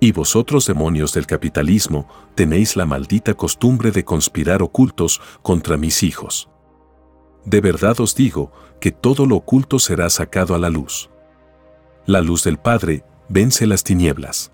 Y 0.00 0.12
vosotros 0.12 0.66
demonios 0.66 1.12
del 1.12 1.26
capitalismo 1.26 2.08
tenéis 2.36 2.76
la 2.76 2.86
maldita 2.86 3.34
costumbre 3.34 3.90
de 3.90 4.04
conspirar 4.04 4.62
ocultos 4.62 5.20
contra 5.42 5.76
mis 5.76 6.04
hijos. 6.04 6.48
De 7.44 7.60
verdad 7.60 8.00
os 8.00 8.14
digo 8.14 8.52
que 8.80 8.92
todo 8.92 9.26
lo 9.26 9.36
oculto 9.36 9.80
será 9.80 10.08
sacado 10.10 10.54
a 10.54 10.58
la 10.58 10.70
luz. 10.70 11.10
La 12.06 12.20
luz 12.20 12.44
del 12.44 12.58
Padre 12.58 13.04
vence 13.28 13.66
las 13.66 13.82
tinieblas. 13.82 14.52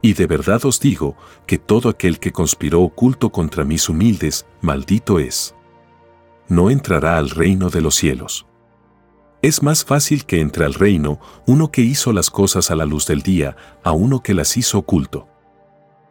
Y 0.00 0.12
de 0.12 0.26
verdad 0.26 0.64
os 0.66 0.78
digo 0.78 1.16
que 1.46 1.58
todo 1.58 1.88
aquel 1.88 2.20
que 2.20 2.30
conspiró 2.30 2.82
oculto 2.82 3.32
contra 3.32 3.64
mis 3.64 3.88
humildes, 3.88 4.46
maldito 4.60 5.18
es. 5.18 5.54
No 6.46 6.70
entrará 6.70 7.16
al 7.16 7.30
reino 7.30 7.70
de 7.70 7.80
los 7.80 7.96
cielos. 7.96 8.46
Es 9.44 9.62
más 9.62 9.84
fácil 9.84 10.24
que 10.24 10.40
entre 10.40 10.64
al 10.64 10.72
reino 10.72 11.20
uno 11.44 11.70
que 11.70 11.82
hizo 11.82 12.14
las 12.14 12.30
cosas 12.30 12.70
a 12.70 12.76
la 12.76 12.86
luz 12.86 13.06
del 13.06 13.20
día 13.20 13.58
a 13.82 13.92
uno 13.92 14.22
que 14.22 14.32
las 14.32 14.56
hizo 14.56 14.78
oculto. 14.78 15.28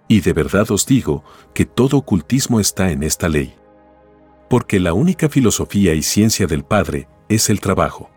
Y 0.07 0.21
de 0.21 0.33
verdad 0.33 0.69
os 0.69 0.85
digo 0.85 1.23
que 1.55 1.65
todo 1.65 1.97
ocultismo 1.97 2.59
está 2.59 2.91
en 2.91 3.01
esta 3.01 3.29
ley. 3.29 3.55
Porque 4.51 4.79
la 4.79 4.93
única 4.93 5.29
filosofía 5.29 5.95
y 5.95 6.03
ciencia 6.03 6.45
del 6.45 6.63
Padre 6.63 7.07
es 7.27 7.49
el 7.49 7.59
trabajo. 7.59 8.11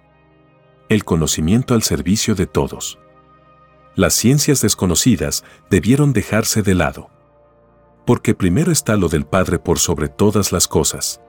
El 0.91 1.03
conocimiento 1.07 1.73
al 1.73 1.83
servicio 1.83 2.35
de 2.35 2.47
todos. 2.47 2.99
Las 3.95 4.13
ciencias 4.13 4.61
desconocidas 4.61 5.45
debieron 5.71 6.13
dejarse 6.13 6.61
de 6.61 6.75
lado. 6.75 7.09
Porque 8.05 8.35
primero 8.35 8.71
está 8.71 8.97
lo 8.97 9.09
del 9.09 9.25
Padre 9.25 9.59
por 9.61 9.79
sobre 9.79 10.11
todas 10.11 10.53
las 10.53 10.69
cosas. 10.69 11.23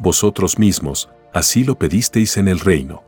Vosotros 0.00 0.58
mismos, 0.58 1.10
así 1.34 1.62
lo 1.62 1.78
pedisteis 1.78 2.38
en 2.38 2.48
el 2.48 2.58
reino. 2.58 3.04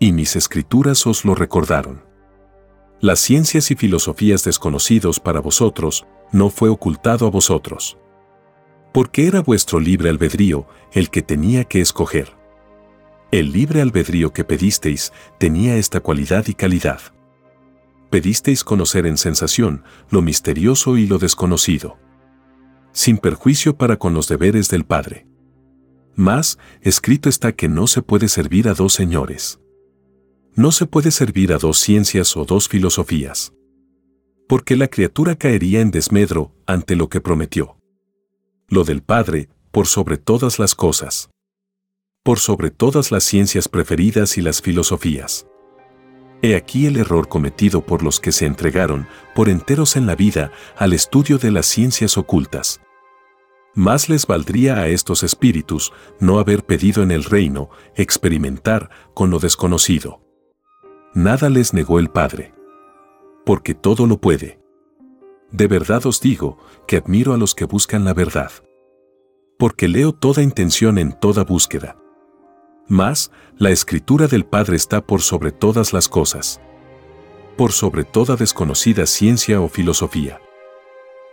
Y 0.00 0.10
mis 0.10 0.34
escrituras 0.34 1.06
os 1.06 1.24
lo 1.24 1.36
recordaron. 1.36 2.02
Las 3.00 3.20
ciencias 3.20 3.70
y 3.70 3.76
filosofías 3.76 4.42
desconocidos 4.42 5.20
para 5.20 5.38
vosotros 5.38 6.04
no 6.32 6.50
fue 6.50 6.70
ocultado 6.70 7.28
a 7.28 7.30
vosotros. 7.30 7.98
Porque 8.92 9.28
era 9.28 9.42
vuestro 9.42 9.78
libre 9.78 10.10
albedrío 10.10 10.66
el 10.92 11.08
que 11.08 11.22
tenía 11.22 11.64
que 11.64 11.80
escoger. 11.80 12.36
El 13.30 13.52
libre 13.52 13.80
albedrío 13.80 14.32
que 14.32 14.42
pedisteis 14.42 15.12
tenía 15.38 15.76
esta 15.76 16.00
cualidad 16.00 16.46
y 16.48 16.54
calidad. 16.54 17.00
Pedisteis 18.10 18.64
conocer 18.64 19.06
en 19.06 19.16
sensación 19.16 19.84
lo 20.10 20.20
misterioso 20.20 20.96
y 20.96 21.06
lo 21.06 21.18
desconocido. 21.18 21.96
Sin 22.90 23.18
perjuicio 23.18 23.76
para 23.76 23.98
con 23.98 24.14
los 24.14 24.26
deberes 24.26 24.68
del 24.68 24.84
Padre. 24.84 25.31
Más, 26.14 26.58
escrito 26.82 27.28
está 27.28 27.52
que 27.52 27.68
no 27.68 27.86
se 27.86 28.02
puede 28.02 28.28
servir 28.28 28.68
a 28.68 28.74
dos 28.74 28.92
señores. 28.92 29.60
No 30.54 30.70
se 30.70 30.86
puede 30.86 31.10
servir 31.10 31.52
a 31.52 31.58
dos 31.58 31.78
ciencias 31.78 32.36
o 32.36 32.44
dos 32.44 32.68
filosofías. 32.68 33.54
Porque 34.46 34.76
la 34.76 34.88
criatura 34.88 35.36
caería 35.36 35.80
en 35.80 35.90
desmedro 35.90 36.52
ante 36.66 36.96
lo 36.96 37.08
que 37.08 37.22
prometió. 37.22 37.78
Lo 38.68 38.84
del 38.84 39.02
Padre, 39.02 39.48
por 39.70 39.86
sobre 39.86 40.18
todas 40.18 40.58
las 40.58 40.74
cosas. 40.74 41.30
Por 42.22 42.38
sobre 42.38 42.70
todas 42.70 43.10
las 43.10 43.24
ciencias 43.24 43.68
preferidas 43.68 44.36
y 44.36 44.42
las 44.42 44.60
filosofías. 44.60 45.46
He 46.42 46.56
aquí 46.56 46.86
el 46.86 46.98
error 46.98 47.28
cometido 47.28 47.86
por 47.86 48.02
los 48.02 48.20
que 48.20 48.32
se 48.32 48.44
entregaron 48.44 49.06
por 49.34 49.48
enteros 49.48 49.96
en 49.96 50.06
la 50.06 50.16
vida 50.16 50.52
al 50.76 50.92
estudio 50.92 51.38
de 51.38 51.50
las 51.50 51.66
ciencias 51.66 52.18
ocultas 52.18 52.80
más 53.74 54.08
les 54.08 54.26
valdría 54.26 54.76
a 54.76 54.88
estos 54.88 55.22
espíritus 55.22 55.92
no 56.20 56.38
haber 56.38 56.64
pedido 56.64 57.02
en 57.02 57.10
el 57.10 57.24
reino 57.24 57.70
experimentar 57.96 58.90
con 59.14 59.30
lo 59.30 59.38
desconocido. 59.38 60.20
Nada 61.14 61.50
les 61.50 61.74
negó 61.74 61.98
el 61.98 62.08
Padre. 62.08 62.54
Porque 63.44 63.74
todo 63.74 64.06
lo 64.06 64.18
puede. 64.18 64.60
De 65.50 65.66
verdad 65.66 66.06
os 66.06 66.20
digo 66.20 66.58
que 66.86 66.96
admiro 66.96 67.34
a 67.34 67.36
los 67.36 67.54
que 67.54 67.64
buscan 67.64 68.04
la 68.04 68.14
verdad. 68.14 68.52
Porque 69.58 69.88
leo 69.88 70.12
toda 70.12 70.42
intención 70.42 70.98
en 70.98 71.12
toda 71.12 71.44
búsqueda. 71.44 71.96
Mas, 72.88 73.30
la 73.56 73.70
escritura 73.70 74.26
del 74.26 74.44
Padre 74.44 74.76
está 74.76 75.06
por 75.06 75.20
sobre 75.20 75.52
todas 75.52 75.92
las 75.92 76.08
cosas. 76.08 76.60
Por 77.56 77.72
sobre 77.72 78.04
toda 78.04 78.36
desconocida 78.36 79.06
ciencia 79.06 79.60
o 79.60 79.68
filosofía. 79.68 80.40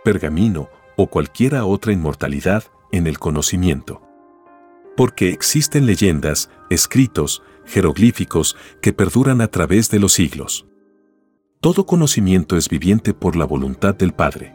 Pergamino 0.04 0.68
o 1.02 1.06
cualquiera 1.06 1.64
otra 1.64 1.92
inmortalidad 1.94 2.64
en 2.92 3.06
el 3.06 3.18
conocimiento. 3.18 4.02
Porque 4.98 5.30
existen 5.30 5.86
leyendas, 5.86 6.50
escritos, 6.68 7.42
jeroglíficos 7.64 8.54
que 8.82 8.92
perduran 8.92 9.40
a 9.40 9.48
través 9.48 9.88
de 9.88 9.98
los 9.98 10.12
siglos. 10.12 10.66
Todo 11.62 11.86
conocimiento 11.86 12.58
es 12.58 12.68
viviente 12.68 13.14
por 13.14 13.34
la 13.34 13.46
voluntad 13.46 13.94
del 13.94 14.12
Padre. 14.12 14.54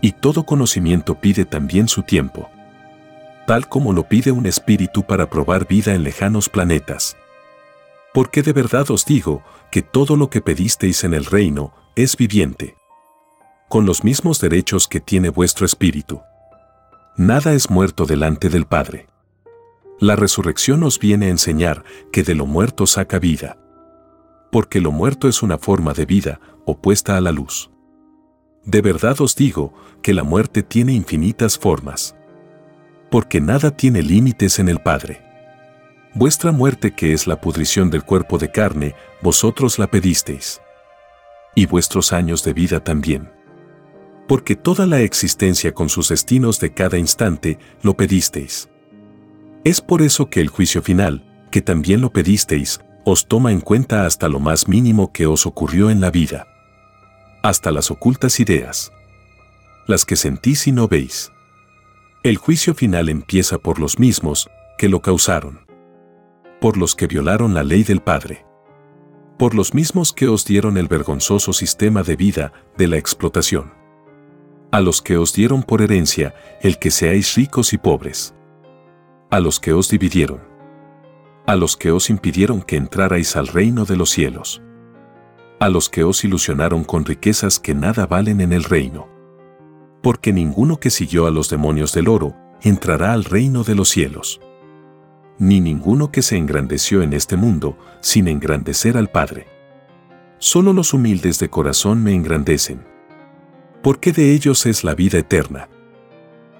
Y 0.00 0.10
todo 0.10 0.44
conocimiento 0.44 1.20
pide 1.20 1.44
también 1.44 1.86
su 1.86 2.02
tiempo. 2.02 2.50
Tal 3.46 3.68
como 3.68 3.92
lo 3.92 4.08
pide 4.08 4.32
un 4.32 4.46
espíritu 4.46 5.04
para 5.04 5.30
probar 5.30 5.68
vida 5.68 5.94
en 5.94 6.02
lejanos 6.02 6.48
planetas. 6.48 7.16
Porque 8.12 8.42
de 8.42 8.52
verdad 8.52 8.90
os 8.90 9.04
digo 9.04 9.44
que 9.70 9.82
todo 9.82 10.16
lo 10.16 10.30
que 10.30 10.40
pedisteis 10.40 11.04
en 11.04 11.14
el 11.14 11.24
reino 11.24 11.72
es 11.94 12.16
viviente. 12.16 12.76
Con 13.68 13.86
los 13.86 14.04
mismos 14.04 14.40
derechos 14.40 14.88
que 14.88 15.00
tiene 15.00 15.28
vuestro 15.28 15.66
espíritu. 15.66 16.20
Nada 17.16 17.52
es 17.54 17.70
muerto 17.70 18.06
delante 18.06 18.48
del 18.48 18.66
Padre. 18.66 19.08
La 20.00 20.16
resurrección 20.16 20.80
nos 20.80 20.98
viene 20.98 21.26
a 21.26 21.30
enseñar 21.30 21.84
que 22.12 22.22
de 22.22 22.34
lo 22.34 22.46
muerto 22.46 22.86
saca 22.86 23.18
vida 23.18 23.58
porque 24.54 24.80
lo 24.80 24.92
muerto 24.92 25.26
es 25.26 25.42
una 25.42 25.58
forma 25.58 25.94
de 25.94 26.06
vida 26.06 26.38
opuesta 26.64 27.16
a 27.16 27.20
la 27.20 27.32
luz. 27.32 27.72
De 28.64 28.82
verdad 28.82 29.20
os 29.20 29.34
digo 29.34 29.74
que 30.00 30.14
la 30.14 30.22
muerte 30.22 30.62
tiene 30.62 30.92
infinitas 30.92 31.58
formas. 31.58 32.14
Porque 33.10 33.40
nada 33.40 33.72
tiene 33.72 34.00
límites 34.00 34.60
en 34.60 34.68
el 34.68 34.78
Padre. 34.78 35.20
Vuestra 36.14 36.52
muerte 36.52 36.94
que 36.94 37.12
es 37.12 37.26
la 37.26 37.40
pudrición 37.40 37.90
del 37.90 38.04
cuerpo 38.04 38.38
de 38.38 38.52
carne, 38.52 38.94
vosotros 39.22 39.80
la 39.80 39.88
pedisteis. 39.88 40.60
Y 41.56 41.66
vuestros 41.66 42.12
años 42.12 42.44
de 42.44 42.52
vida 42.52 42.78
también. 42.78 43.32
Porque 44.26 44.56
toda 44.56 44.86
la 44.86 45.00
existencia 45.00 45.72
con 45.72 45.88
sus 45.88 46.08
destinos 46.08 46.60
de 46.60 46.72
cada 46.72 46.98
instante 46.98 47.58
lo 47.82 47.94
pedisteis. 47.94 48.70
Es 49.64 49.80
por 49.80 50.02
eso 50.02 50.28
que 50.30 50.40
el 50.40 50.48
juicio 50.48 50.82
final, 50.82 51.46
que 51.50 51.62
también 51.62 52.00
lo 52.00 52.12
pedisteis, 52.12 52.80
os 53.04 53.26
toma 53.26 53.52
en 53.52 53.60
cuenta 53.60 54.06
hasta 54.06 54.28
lo 54.28 54.40
más 54.40 54.66
mínimo 54.66 55.12
que 55.12 55.26
os 55.26 55.46
ocurrió 55.46 55.90
en 55.90 56.00
la 56.00 56.10
vida. 56.10 56.46
Hasta 57.42 57.70
las 57.70 57.90
ocultas 57.90 58.40
ideas. 58.40 58.90
Las 59.86 60.06
que 60.06 60.16
sentís 60.16 60.66
y 60.66 60.72
no 60.72 60.88
veis. 60.88 61.30
El 62.22 62.38
juicio 62.38 62.74
final 62.74 63.10
empieza 63.10 63.58
por 63.58 63.78
los 63.78 63.98
mismos 63.98 64.48
que 64.78 64.88
lo 64.88 65.00
causaron. 65.02 65.60
Por 66.60 66.78
los 66.78 66.94
que 66.94 67.06
violaron 67.06 67.52
la 67.52 67.62
ley 67.62 67.84
del 67.84 68.00
Padre. 68.00 68.46
Por 69.38 69.54
los 69.54 69.74
mismos 69.74 70.14
que 70.14 70.28
os 70.28 70.46
dieron 70.46 70.78
el 70.78 70.88
vergonzoso 70.88 71.52
sistema 71.52 72.02
de 72.02 72.16
vida 72.16 72.52
de 72.78 72.88
la 72.88 72.96
explotación. 72.96 73.83
A 74.74 74.80
los 74.80 75.02
que 75.02 75.16
os 75.16 75.32
dieron 75.32 75.62
por 75.62 75.82
herencia 75.82 76.34
el 76.60 76.80
que 76.80 76.90
seáis 76.90 77.36
ricos 77.36 77.72
y 77.72 77.78
pobres. 77.78 78.34
A 79.30 79.38
los 79.38 79.60
que 79.60 79.72
os 79.72 79.88
dividieron 79.88 80.40
a 81.46 81.54
los 81.54 81.76
que 81.76 81.92
os 81.92 82.10
impidieron 82.10 82.60
que 82.60 82.74
entrarais 82.74 83.36
al 83.36 83.46
reino 83.46 83.84
de 83.84 83.94
los 83.94 84.10
cielos, 84.10 84.62
a 85.60 85.68
los 85.68 85.88
que 85.88 86.02
os 86.02 86.24
ilusionaron 86.24 86.82
con 86.82 87.04
riquezas 87.04 87.60
que 87.60 87.72
nada 87.72 88.06
valen 88.06 88.40
en 88.40 88.52
el 88.52 88.64
reino. 88.64 89.06
Porque 90.02 90.32
ninguno 90.32 90.80
que 90.80 90.90
siguió 90.90 91.28
a 91.28 91.30
los 91.30 91.48
demonios 91.48 91.92
del 91.92 92.08
oro 92.08 92.34
entrará 92.62 93.12
al 93.12 93.22
reino 93.22 93.62
de 93.62 93.76
los 93.76 93.90
cielos. 93.90 94.40
Ni 95.38 95.60
ninguno 95.60 96.10
que 96.10 96.22
se 96.22 96.36
engrandeció 96.36 97.00
en 97.02 97.12
este 97.12 97.36
mundo 97.36 97.78
sin 98.00 98.26
engrandecer 98.26 98.96
al 98.96 99.08
Padre. 99.08 99.46
Solo 100.38 100.72
los 100.72 100.94
humildes 100.94 101.38
de 101.38 101.48
corazón 101.48 102.02
me 102.02 102.12
engrandecen. 102.12 102.93
Porque 103.84 104.10
de 104.10 104.32
ellos 104.32 104.66
es 104.66 104.82
la 104.82 104.96
vida 104.96 105.18
eterna. 105.18 105.68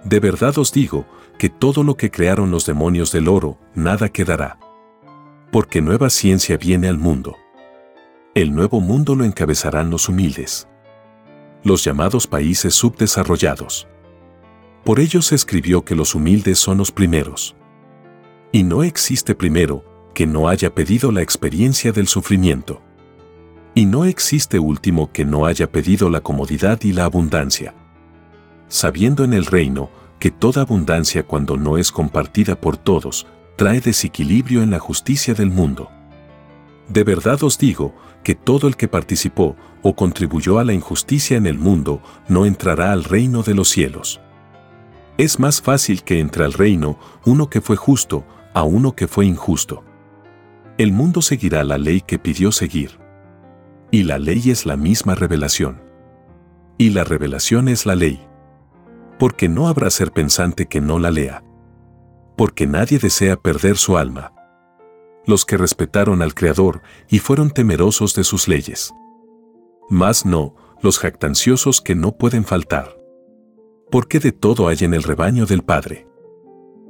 De 0.04 0.20
verdad 0.20 0.56
os 0.58 0.72
digo 0.72 1.06
que 1.38 1.48
todo 1.48 1.82
lo 1.82 1.96
que 1.96 2.12
crearon 2.12 2.52
los 2.52 2.66
demonios 2.66 3.10
del 3.10 3.26
oro, 3.26 3.58
nada 3.74 4.08
quedará 4.10 4.58
porque 5.54 5.80
nueva 5.80 6.10
ciencia 6.10 6.56
viene 6.56 6.88
al 6.88 6.98
mundo. 6.98 7.36
El 8.34 8.56
nuevo 8.56 8.80
mundo 8.80 9.14
lo 9.14 9.24
encabezarán 9.24 9.88
los 9.88 10.08
humildes. 10.08 10.66
Los 11.62 11.84
llamados 11.84 12.26
países 12.26 12.74
subdesarrollados. 12.74 13.86
Por 14.82 14.98
ello 14.98 15.22
se 15.22 15.36
escribió 15.36 15.84
que 15.84 15.94
los 15.94 16.16
humildes 16.16 16.58
son 16.58 16.78
los 16.78 16.90
primeros. 16.90 17.54
Y 18.50 18.64
no 18.64 18.82
existe 18.82 19.36
primero 19.36 19.84
que 20.12 20.26
no 20.26 20.48
haya 20.48 20.74
pedido 20.74 21.12
la 21.12 21.22
experiencia 21.22 21.92
del 21.92 22.08
sufrimiento. 22.08 22.82
Y 23.74 23.86
no 23.86 24.04
existe 24.04 24.58
último 24.60 25.10
que 25.10 25.24
no 25.24 25.46
haya 25.46 25.70
pedido 25.70 26.08
la 26.08 26.20
comodidad 26.20 26.80
y 26.82 26.92
la 26.92 27.04
abundancia. 27.04 27.74
Sabiendo 28.68 29.24
en 29.24 29.32
el 29.32 29.46
reino 29.46 29.90
que 30.20 30.30
toda 30.30 30.62
abundancia 30.62 31.24
cuando 31.24 31.56
no 31.56 31.76
es 31.76 31.90
compartida 31.90 32.54
por 32.60 32.76
todos, 32.76 33.26
trae 33.56 33.80
desequilibrio 33.80 34.62
en 34.62 34.70
la 34.70 34.78
justicia 34.78 35.34
del 35.34 35.50
mundo. 35.50 35.90
De 36.88 37.02
verdad 37.02 37.42
os 37.42 37.58
digo 37.58 37.94
que 38.22 38.34
todo 38.34 38.68
el 38.68 38.76
que 38.76 38.88
participó 38.88 39.56
o 39.82 39.94
contribuyó 39.94 40.58
a 40.58 40.64
la 40.64 40.72
injusticia 40.72 41.36
en 41.36 41.46
el 41.46 41.58
mundo 41.58 42.00
no 42.28 42.46
entrará 42.46 42.92
al 42.92 43.04
reino 43.04 43.42
de 43.42 43.54
los 43.54 43.68
cielos. 43.68 44.20
Es 45.18 45.38
más 45.38 45.60
fácil 45.60 46.02
que 46.02 46.20
entre 46.20 46.44
al 46.44 46.52
reino 46.52 46.98
uno 47.24 47.50
que 47.50 47.60
fue 47.60 47.76
justo 47.76 48.24
a 48.54 48.62
uno 48.62 48.94
que 48.94 49.08
fue 49.08 49.26
injusto. 49.26 49.84
El 50.78 50.92
mundo 50.92 51.22
seguirá 51.22 51.64
la 51.64 51.76
ley 51.76 52.00
que 52.00 52.18
pidió 52.18 52.50
seguir. 52.50 53.03
Y 53.94 54.02
la 54.02 54.18
ley 54.18 54.50
es 54.50 54.66
la 54.66 54.76
misma 54.76 55.14
revelación. 55.14 55.80
Y 56.78 56.90
la 56.90 57.04
revelación 57.04 57.68
es 57.68 57.86
la 57.86 57.94
ley. 57.94 58.20
Porque 59.18 59.48
no 59.48 59.68
habrá 59.68 59.88
ser 59.90 60.10
pensante 60.10 60.66
que 60.66 60.80
no 60.80 60.98
la 60.98 61.10
lea 61.10 61.44
porque 62.36 62.66
nadie 62.66 62.98
desea 62.98 63.36
perder 63.36 63.76
su 63.76 63.96
alma. 63.96 64.32
Los 65.26 65.44
que 65.44 65.56
respetaron 65.56 66.22
al 66.22 66.34
Creador 66.34 66.82
y 67.08 67.18
fueron 67.18 67.50
temerosos 67.50 68.14
de 68.14 68.24
sus 68.24 68.48
leyes. 68.48 68.92
Mas 69.88 70.26
no, 70.26 70.54
los 70.82 70.98
jactanciosos 70.98 71.80
que 71.80 71.94
no 71.94 72.16
pueden 72.16 72.44
faltar. 72.44 72.96
Porque 73.90 74.18
de 74.18 74.32
todo 74.32 74.68
hay 74.68 74.78
en 74.80 74.94
el 74.94 75.02
rebaño 75.02 75.46
del 75.46 75.62
Padre. 75.62 76.06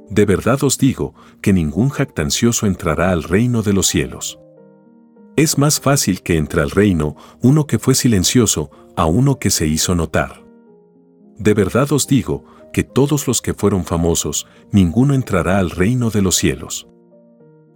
De 0.09 0.25
verdad 0.25 0.63
os 0.63 0.77
digo 0.77 1.13
que 1.41 1.53
ningún 1.53 1.89
jactancioso 1.89 2.65
entrará 2.65 3.11
al 3.11 3.23
reino 3.23 3.61
de 3.61 3.73
los 3.73 3.87
cielos. 3.87 4.39
Es 5.35 5.57
más 5.57 5.81
fácil 5.81 6.21
que 6.21 6.37
entre 6.37 6.61
al 6.61 6.71
reino 6.71 7.15
uno 7.41 7.67
que 7.67 7.77
fue 7.77 7.93
silencioso 7.93 8.71
a 8.95 9.05
uno 9.05 9.37
que 9.37 9.49
se 9.49 9.67
hizo 9.67 9.93
notar. 9.93 10.45
De 11.37 11.53
verdad 11.53 11.91
os 11.91 12.07
digo 12.07 12.45
que 12.71 12.83
todos 12.83 13.27
los 13.27 13.41
que 13.41 13.53
fueron 13.53 13.83
famosos, 13.83 14.47
ninguno 14.71 15.13
entrará 15.13 15.59
al 15.59 15.71
reino 15.71 16.09
de 16.09 16.21
los 16.21 16.35
cielos. 16.35 16.87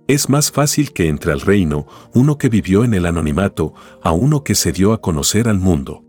Es 0.07 0.29
más 0.29 0.51
fácil 0.51 0.93
que 0.93 1.07
entre 1.07 1.33
al 1.33 1.41
reino 1.41 1.85
uno 2.13 2.37
que 2.37 2.49
vivió 2.49 2.83
en 2.83 2.93
el 2.93 3.05
anonimato 3.05 3.73
a 4.01 4.11
uno 4.11 4.43
que 4.43 4.55
se 4.55 4.71
dio 4.71 4.93
a 4.93 5.01
conocer 5.01 5.47
al 5.49 5.59
mundo. 5.59 6.05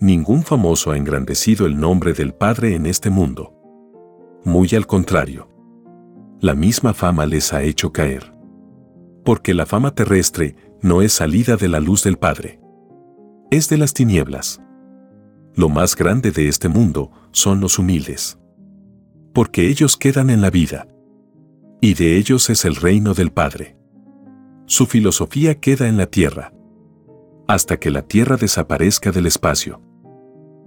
Ningún 0.00 0.44
famoso 0.44 0.92
ha 0.92 0.96
engrandecido 0.96 1.66
el 1.66 1.78
nombre 1.78 2.12
del 2.12 2.34
Padre 2.34 2.74
en 2.74 2.86
este 2.86 3.10
mundo. 3.10 3.52
Muy 4.44 4.68
al 4.74 4.86
contrario. 4.86 5.48
La 6.40 6.54
misma 6.54 6.94
fama 6.94 7.26
les 7.26 7.52
ha 7.52 7.62
hecho 7.62 7.92
caer. 7.92 8.32
Porque 9.24 9.54
la 9.54 9.66
fama 9.66 9.94
terrestre 9.94 10.56
no 10.80 11.02
es 11.02 11.12
salida 11.12 11.56
de 11.56 11.68
la 11.68 11.80
luz 11.80 12.02
del 12.02 12.16
Padre. 12.16 12.60
Es 13.50 13.68
de 13.68 13.78
las 13.78 13.94
tinieblas. 13.94 14.60
Lo 15.54 15.68
más 15.68 15.94
grande 15.94 16.32
de 16.32 16.48
este 16.48 16.68
mundo 16.68 17.10
son 17.30 17.60
los 17.60 17.78
humildes. 17.78 18.38
Porque 19.32 19.68
ellos 19.68 19.96
quedan 19.96 20.30
en 20.30 20.40
la 20.40 20.50
vida. 20.50 20.88
Y 21.80 21.94
de 21.94 22.16
ellos 22.16 22.50
es 22.50 22.64
el 22.64 22.76
reino 22.76 23.14
del 23.14 23.30
Padre. 23.30 23.76
Su 24.66 24.86
filosofía 24.86 25.60
queda 25.60 25.88
en 25.88 25.96
la 25.96 26.06
tierra. 26.06 26.52
Hasta 27.46 27.78
que 27.78 27.90
la 27.90 28.02
tierra 28.02 28.36
desaparezca 28.36 29.12
del 29.12 29.26
espacio. 29.26 29.80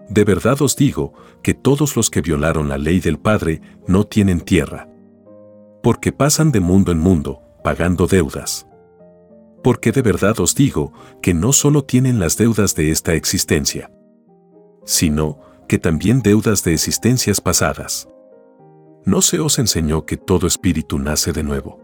De 0.09 0.23
verdad 0.23 0.61
os 0.61 0.75
digo 0.75 1.13
que 1.41 1.53
todos 1.53 1.95
los 1.95 2.09
que 2.09 2.21
violaron 2.21 2.69
la 2.69 2.77
ley 2.77 2.99
del 2.99 3.17
Padre 3.17 3.61
no 3.87 4.05
tienen 4.05 4.41
tierra. 4.41 4.87
Porque 5.81 6.11
pasan 6.11 6.51
de 6.51 6.59
mundo 6.59 6.91
en 6.91 6.99
mundo, 6.99 7.41
pagando 7.65 8.06
deudas. 8.06 8.67
Porque 9.63 9.91
de 9.91 10.04
verdad 10.04 10.39
os 10.39 10.54
digo 10.54 10.93
que 11.19 11.34
no 11.34 11.51
solo 11.51 11.84
tienen 11.84 12.19
las 12.19 12.38
deudas 12.38 12.75
de 12.75 12.91
esta 12.91 13.15
existencia, 13.15 13.89
sino 14.84 15.39
que 15.67 15.80
también 15.80 16.21
deudas 16.21 16.63
de 16.63 16.75
existencias 16.75 17.41
pasadas. 17.41 18.08
¿No 19.04 19.23
se 19.23 19.39
os 19.39 19.58
enseñó 19.58 20.06
que 20.06 20.15
todo 20.15 20.45
espíritu 20.45 20.99
nace 20.99 21.34
de 21.34 21.41
nuevo? 21.41 21.82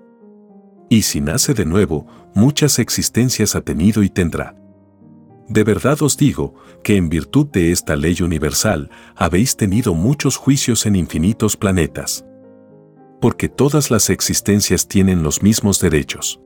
Y 0.88 1.02
si 1.02 1.20
nace 1.20 1.56
de 1.56 1.65
nuevo, 1.65 2.06
muchas 2.36 2.78
existencias 2.78 3.56
ha 3.56 3.62
tenido 3.62 4.04
y 4.04 4.10
tendrá. 4.12 4.56
De 5.50 5.63
verdad 5.63 6.00
os 6.04 6.15
digo 6.15 6.54
que 6.84 6.96
en 6.96 7.10
virtud 7.10 7.48
de 7.48 7.72
esta 7.72 7.96
ley 7.96 8.22
universal 8.22 8.91
habéis 9.15 9.58
tenido 9.58 9.96
muchos 9.96 10.38
juicios 10.38 10.86
en 10.86 10.96
infinitos 10.96 11.58
planetas. 11.58 12.24
Porque 13.21 13.47
todas 13.47 13.91
las 13.91 14.10
existencias 14.10 14.88
tienen 14.88 15.23
los 15.23 15.43
mismos 15.43 15.79
derechos. 15.79 16.41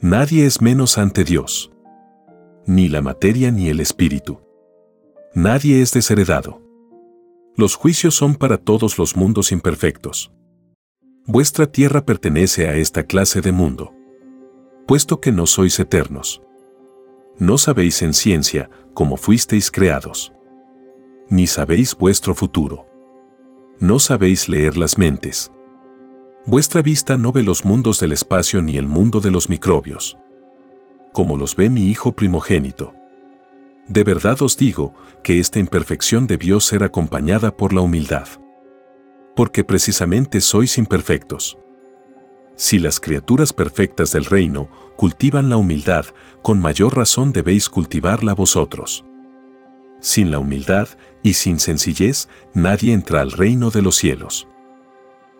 Nadie 0.00 0.44
es 0.44 0.60
menos 0.60 0.98
ante 0.98 1.24
Dios. 1.24 1.70
Ni 2.66 2.88
la 2.88 3.00
materia 3.00 3.52
ni 3.52 3.68
el 3.68 3.80
espíritu. 3.80 4.40
Nadie 5.32 5.80
es 5.80 5.92
desheredado. 5.92 6.60
Los 7.56 7.76
juicios 7.76 8.14
son 8.14 8.34
para 8.34 8.58
todos 8.58 8.98
los 8.98 9.16
mundos 9.16 9.52
imperfectos. 9.52 10.32
Vuestra 11.24 11.66
tierra 11.66 12.04
pertenece 12.04 12.68
a 12.68 12.74
esta 12.74 13.04
clase 13.04 13.40
de 13.40 13.52
mundo. 13.52 13.94
Puesto 14.86 15.20
que 15.20 15.32
no 15.32 15.46
sois 15.46 15.78
eternos. 15.78 16.42
No 17.38 17.58
sabéis 17.58 18.02
en 18.02 18.12
ciencia 18.12 18.70
cómo 18.92 19.16
fuisteis 19.16 19.70
creados. 19.70 20.32
Ni 21.28 21.46
sabéis 21.46 21.96
vuestro 21.96 22.34
futuro. 22.34 22.86
No 23.78 23.98
sabéis 23.98 24.48
leer 24.48 24.76
las 24.76 24.98
mentes. 24.98 25.52
Vuestra 26.46 26.82
vista 26.82 27.16
no 27.16 27.32
ve 27.32 27.42
los 27.42 27.64
mundos 27.64 28.00
del 28.00 28.12
espacio 28.12 28.62
ni 28.62 28.76
el 28.76 28.86
mundo 28.86 29.20
de 29.20 29.30
los 29.30 29.48
microbios. 29.48 30.16
Como 31.12 31.36
los 31.36 31.56
ve 31.56 31.70
mi 31.70 31.88
Hijo 31.88 32.12
primogénito. 32.12 32.94
De 33.88 34.04
verdad 34.04 34.40
os 34.42 34.56
digo 34.56 34.94
que 35.22 35.38
esta 35.38 35.58
imperfección 35.58 36.26
debió 36.26 36.60
ser 36.60 36.82
acompañada 36.82 37.56
por 37.56 37.72
la 37.72 37.80
humildad 37.80 38.28
porque 39.36 39.62
precisamente 39.62 40.40
sois 40.40 40.78
imperfectos. 40.78 41.58
Si 42.56 42.78
las 42.78 42.98
criaturas 42.98 43.52
perfectas 43.52 44.10
del 44.12 44.24
reino 44.24 44.68
cultivan 44.96 45.50
la 45.50 45.58
humildad, 45.58 46.06
con 46.42 46.58
mayor 46.58 46.96
razón 46.96 47.32
debéis 47.32 47.68
cultivarla 47.68 48.34
vosotros. 48.34 49.04
Sin 50.00 50.30
la 50.30 50.38
humildad 50.38 50.88
y 51.22 51.34
sin 51.34 51.60
sencillez, 51.60 52.28
nadie 52.54 52.94
entra 52.94 53.20
al 53.20 53.30
reino 53.30 53.70
de 53.70 53.82
los 53.82 53.96
cielos. 53.96 54.48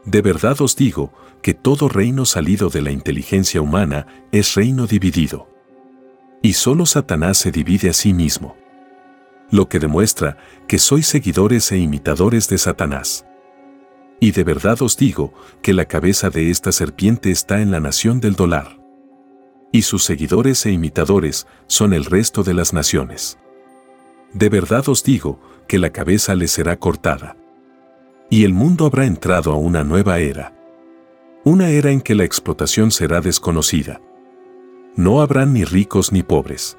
De 0.07 0.23
verdad 0.23 0.61
os 0.62 0.77
digo 0.77 1.12
que 1.42 1.53
todo 1.53 1.88
reino 1.88 2.25
salido 2.25 2.71
de 2.71 2.81
la 2.81 2.92
inteligencia 2.92 3.61
humana 3.61 4.07
es 4.31 4.55
reino 4.55 4.87
dividido. 4.87 5.49
Y 6.42 6.53
solo 6.53 6.87
Satanás 6.87 7.38
se 7.38 7.51
divide 7.51 7.90
a 7.90 7.92
sí 7.92 8.14
mismo. 8.14 8.57
Lo 9.51 9.69
que 9.69 9.81
demuestra 9.81 10.38
que 10.69 10.79
sois 10.79 11.09
seguidores 11.09 11.71
e 11.73 11.79
imitadores 11.79 12.49
de 12.49 12.59
Satanás. 12.59 13.27
Y 14.21 14.31
de 14.31 14.45
verdad 14.45 14.81
os 14.81 14.97
digo 14.97 15.35
que 15.61 15.75
la 15.75 15.87
cabeza 15.87 16.31
de 16.31 16.51
esta 16.51 16.71
serpiente 16.71 17.33
está 17.33 17.61
en 17.61 17.73
la 17.73 17.81
nación 17.81 18.21
del 18.21 18.35
dólar. 18.35 18.79
Y 19.73 19.83
sus 19.83 20.05
seguidores 20.05 20.64
e 20.66 20.71
imitadores 20.71 21.49
son 21.66 21.92
el 21.92 22.05
resto 22.05 22.45
de 22.45 22.55
las 22.55 22.73
naciones. 22.73 23.38
De 24.33 24.49
verdad 24.49 24.88
os 24.88 25.03
digo 25.03 25.40
que 25.66 25.79
la 25.79 25.90
cabeza 25.90 26.37
le 26.37 26.47
será 26.47 26.77
cortada. 26.77 27.37
Y 28.29 28.45
el 28.45 28.53
mundo 28.53 28.87
habrá 28.87 29.07
entrado 29.07 29.53
a 29.53 29.57
una 29.57 29.85
nueva 29.85 30.19
era. 30.19 30.53
Una 31.45 31.71
era 31.71 31.91
en 31.93 32.01
que 32.01 32.15
la 32.15 32.25
explotación 32.25 32.91
será 32.91 33.21
desconocida. 33.21 34.01
No 34.97 35.21
habrá 35.21 35.47
ni 35.47 35.65
ricos 35.65 36.11
ni 36.11 36.23
pobres. 36.23 36.77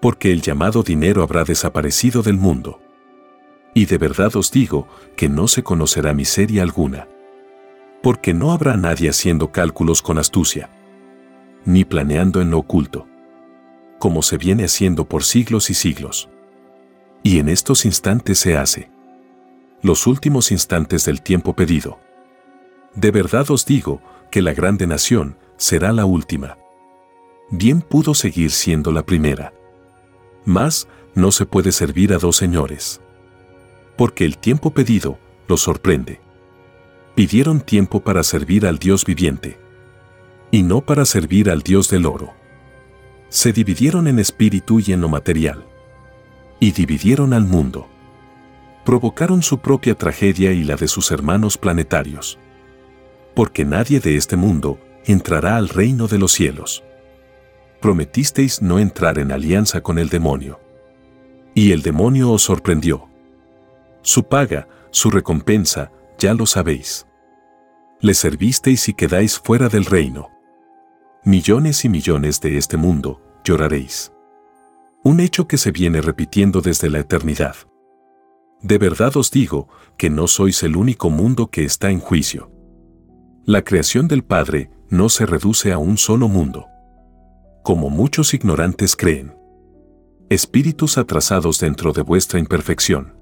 Porque 0.00 0.30
el 0.30 0.42
llamado 0.42 0.82
dinero 0.82 1.22
habrá 1.22 1.44
desaparecido 1.44 2.22
del 2.22 2.36
mundo. 2.36 2.80
Y 3.74 3.86
de 3.86 3.98
verdad 3.98 4.36
os 4.36 4.52
digo 4.52 4.86
que 5.16 5.28
no 5.28 5.48
se 5.48 5.64
conocerá 5.64 6.14
miseria 6.14 6.62
alguna. 6.62 7.08
Porque 8.02 8.32
no 8.32 8.52
habrá 8.52 8.76
nadie 8.76 9.08
haciendo 9.08 9.50
cálculos 9.50 10.02
con 10.02 10.18
astucia, 10.18 10.70
ni 11.64 11.84
planeando 11.84 12.40
en 12.40 12.50
lo 12.50 12.58
oculto, 12.58 13.08
como 13.98 14.22
se 14.22 14.36
viene 14.36 14.64
haciendo 14.64 15.08
por 15.08 15.24
siglos 15.24 15.70
y 15.70 15.74
siglos. 15.74 16.28
Y 17.22 17.38
en 17.38 17.48
estos 17.48 17.86
instantes 17.86 18.38
se 18.38 18.56
hace. 18.56 18.93
Los 19.84 20.08
últimos 20.08 20.50
instantes 20.50 21.04
del 21.04 21.22
tiempo 21.22 21.54
pedido. 21.54 22.00
De 22.96 23.12
verdad 23.12 23.48
os 23.52 23.64
digo 23.64 24.02
que 24.32 24.42
la 24.42 24.52
grande 24.52 24.88
nación 24.88 25.38
será 25.56 25.92
la 25.92 26.06
última. 26.06 26.58
Bien 27.52 27.80
pudo 27.80 28.14
seguir 28.14 28.50
siendo 28.50 28.90
la 28.90 29.06
primera. 29.06 29.54
Mas 30.44 30.88
no 31.14 31.30
se 31.30 31.46
puede 31.46 31.70
servir 31.70 32.12
a 32.12 32.18
dos 32.18 32.34
señores 32.34 33.00
porque 33.96 34.24
el 34.24 34.38
tiempo 34.38 34.70
pedido 34.70 35.18
los 35.48 35.60
sorprende. 35.60 36.20
Pidieron 37.14 37.60
tiempo 37.60 38.00
para 38.00 38.22
servir 38.22 38.66
al 38.66 38.78
Dios 38.78 39.04
viviente 39.04 39.58
y 40.50 40.62
no 40.62 40.80
para 40.80 41.04
servir 41.04 41.50
al 41.50 41.62
Dios 41.62 41.88
del 41.88 42.06
oro. 42.06 42.32
Se 43.28 43.52
dividieron 43.52 44.06
en 44.06 44.18
espíritu 44.18 44.80
y 44.80 44.92
en 44.92 45.00
lo 45.00 45.08
material. 45.08 45.64
Y 46.60 46.70
dividieron 46.72 47.32
al 47.32 47.44
mundo. 47.44 47.88
Provocaron 48.84 49.42
su 49.42 49.58
propia 49.58 49.94
tragedia 49.94 50.52
y 50.52 50.64
la 50.64 50.76
de 50.76 50.88
sus 50.88 51.10
hermanos 51.10 51.58
planetarios. 51.58 52.38
Porque 53.34 53.64
nadie 53.64 54.00
de 54.00 54.16
este 54.16 54.36
mundo 54.36 54.78
entrará 55.04 55.56
al 55.56 55.68
reino 55.68 56.06
de 56.06 56.18
los 56.18 56.32
cielos. 56.32 56.84
Prometisteis 57.80 58.62
no 58.62 58.78
entrar 58.78 59.18
en 59.18 59.32
alianza 59.32 59.80
con 59.80 59.98
el 59.98 60.08
demonio. 60.08 60.60
Y 61.54 61.72
el 61.72 61.82
demonio 61.82 62.30
os 62.30 62.42
sorprendió 62.42 63.08
su 64.04 64.24
paga, 64.24 64.68
su 64.90 65.10
recompensa, 65.10 65.90
ya 66.18 66.34
lo 66.34 66.44
sabéis. 66.44 67.06
Le 68.00 68.12
servisteis 68.12 68.86
y 68.90 68.92
quedáis 68.92 69.38
fuera 69.38 69.70
del 69.70 69.86
reino. 69.86 70.28
Millones 71.24 71.86
y 71.86 71.88
millones 71.88 72.38
de 72.42 72.58
este 72.58 72.76
mundo 72.76 73.22
lloraréis. 73.44 74.12
Un 75.02 75.20
hecho 75.20 75.48
que 75.48 75.56
se 75.56 75.72
viene 75.72 76.02
repitiendo 76.02 76.60
desde 76.60 76.90
la 76.90 76.98
eternidad. 76.98 77.56
De 78.64 78.78
verdad 78.78 79.14
os 79.18 79.30
digo 79.30 79.68
que 79.98 80.08
no 80.08 80.26
sois 80.26 80.62
el 80.62 80.78
único 80.78 81.10
mundo 81.10 81.50
que 81.50 81.64
está 81.64 81.90
en 81.90 82.00
juicio. 82.00 82.50
La 83.44 83.62
creación 83.62 84.08
del 84.08 84.24
Padre 84.24 84.70
no 84.88 85.10
se 85.10 85.26
reduce 85.26 85.70
a 85.70 85.76
un 85.76 85.98
solo 85.98 86.28
mundo. 86.28 86.64
Como 87.62 87.90
muchos 87.90 88.32
ignorantes 88.32 88.96
creen. 88.96 89.36
Espíritus 90.30 90.96
atrasados 90.96 91.60
dentro 91.60 91.92
de 91.92 92.00
vuestra 92.00 92.38
imperfección. 92.38 93.12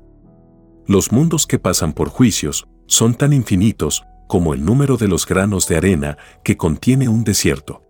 Los 0.87 1.11
mundos 1.11 1.48
que 1.48 1.59
pasan 1.59 1.92
por 1.92 2.09
juicios 2.09 2.68
son 2.87 3.14
tan 3.14 3.33
infinitos 3.33 4.05
como 4.28 4.55
el 4.55 4.64
número 4.64 4.96
de 4.96 5.09
los 5.09 5.26
granos 5.26 5.66
de 5.66 5.76
arena 5.76 6.18
que 6.44 6.57
contiene 6.57 7.09
un 7.09 7.24
desierto. 7.24 7.83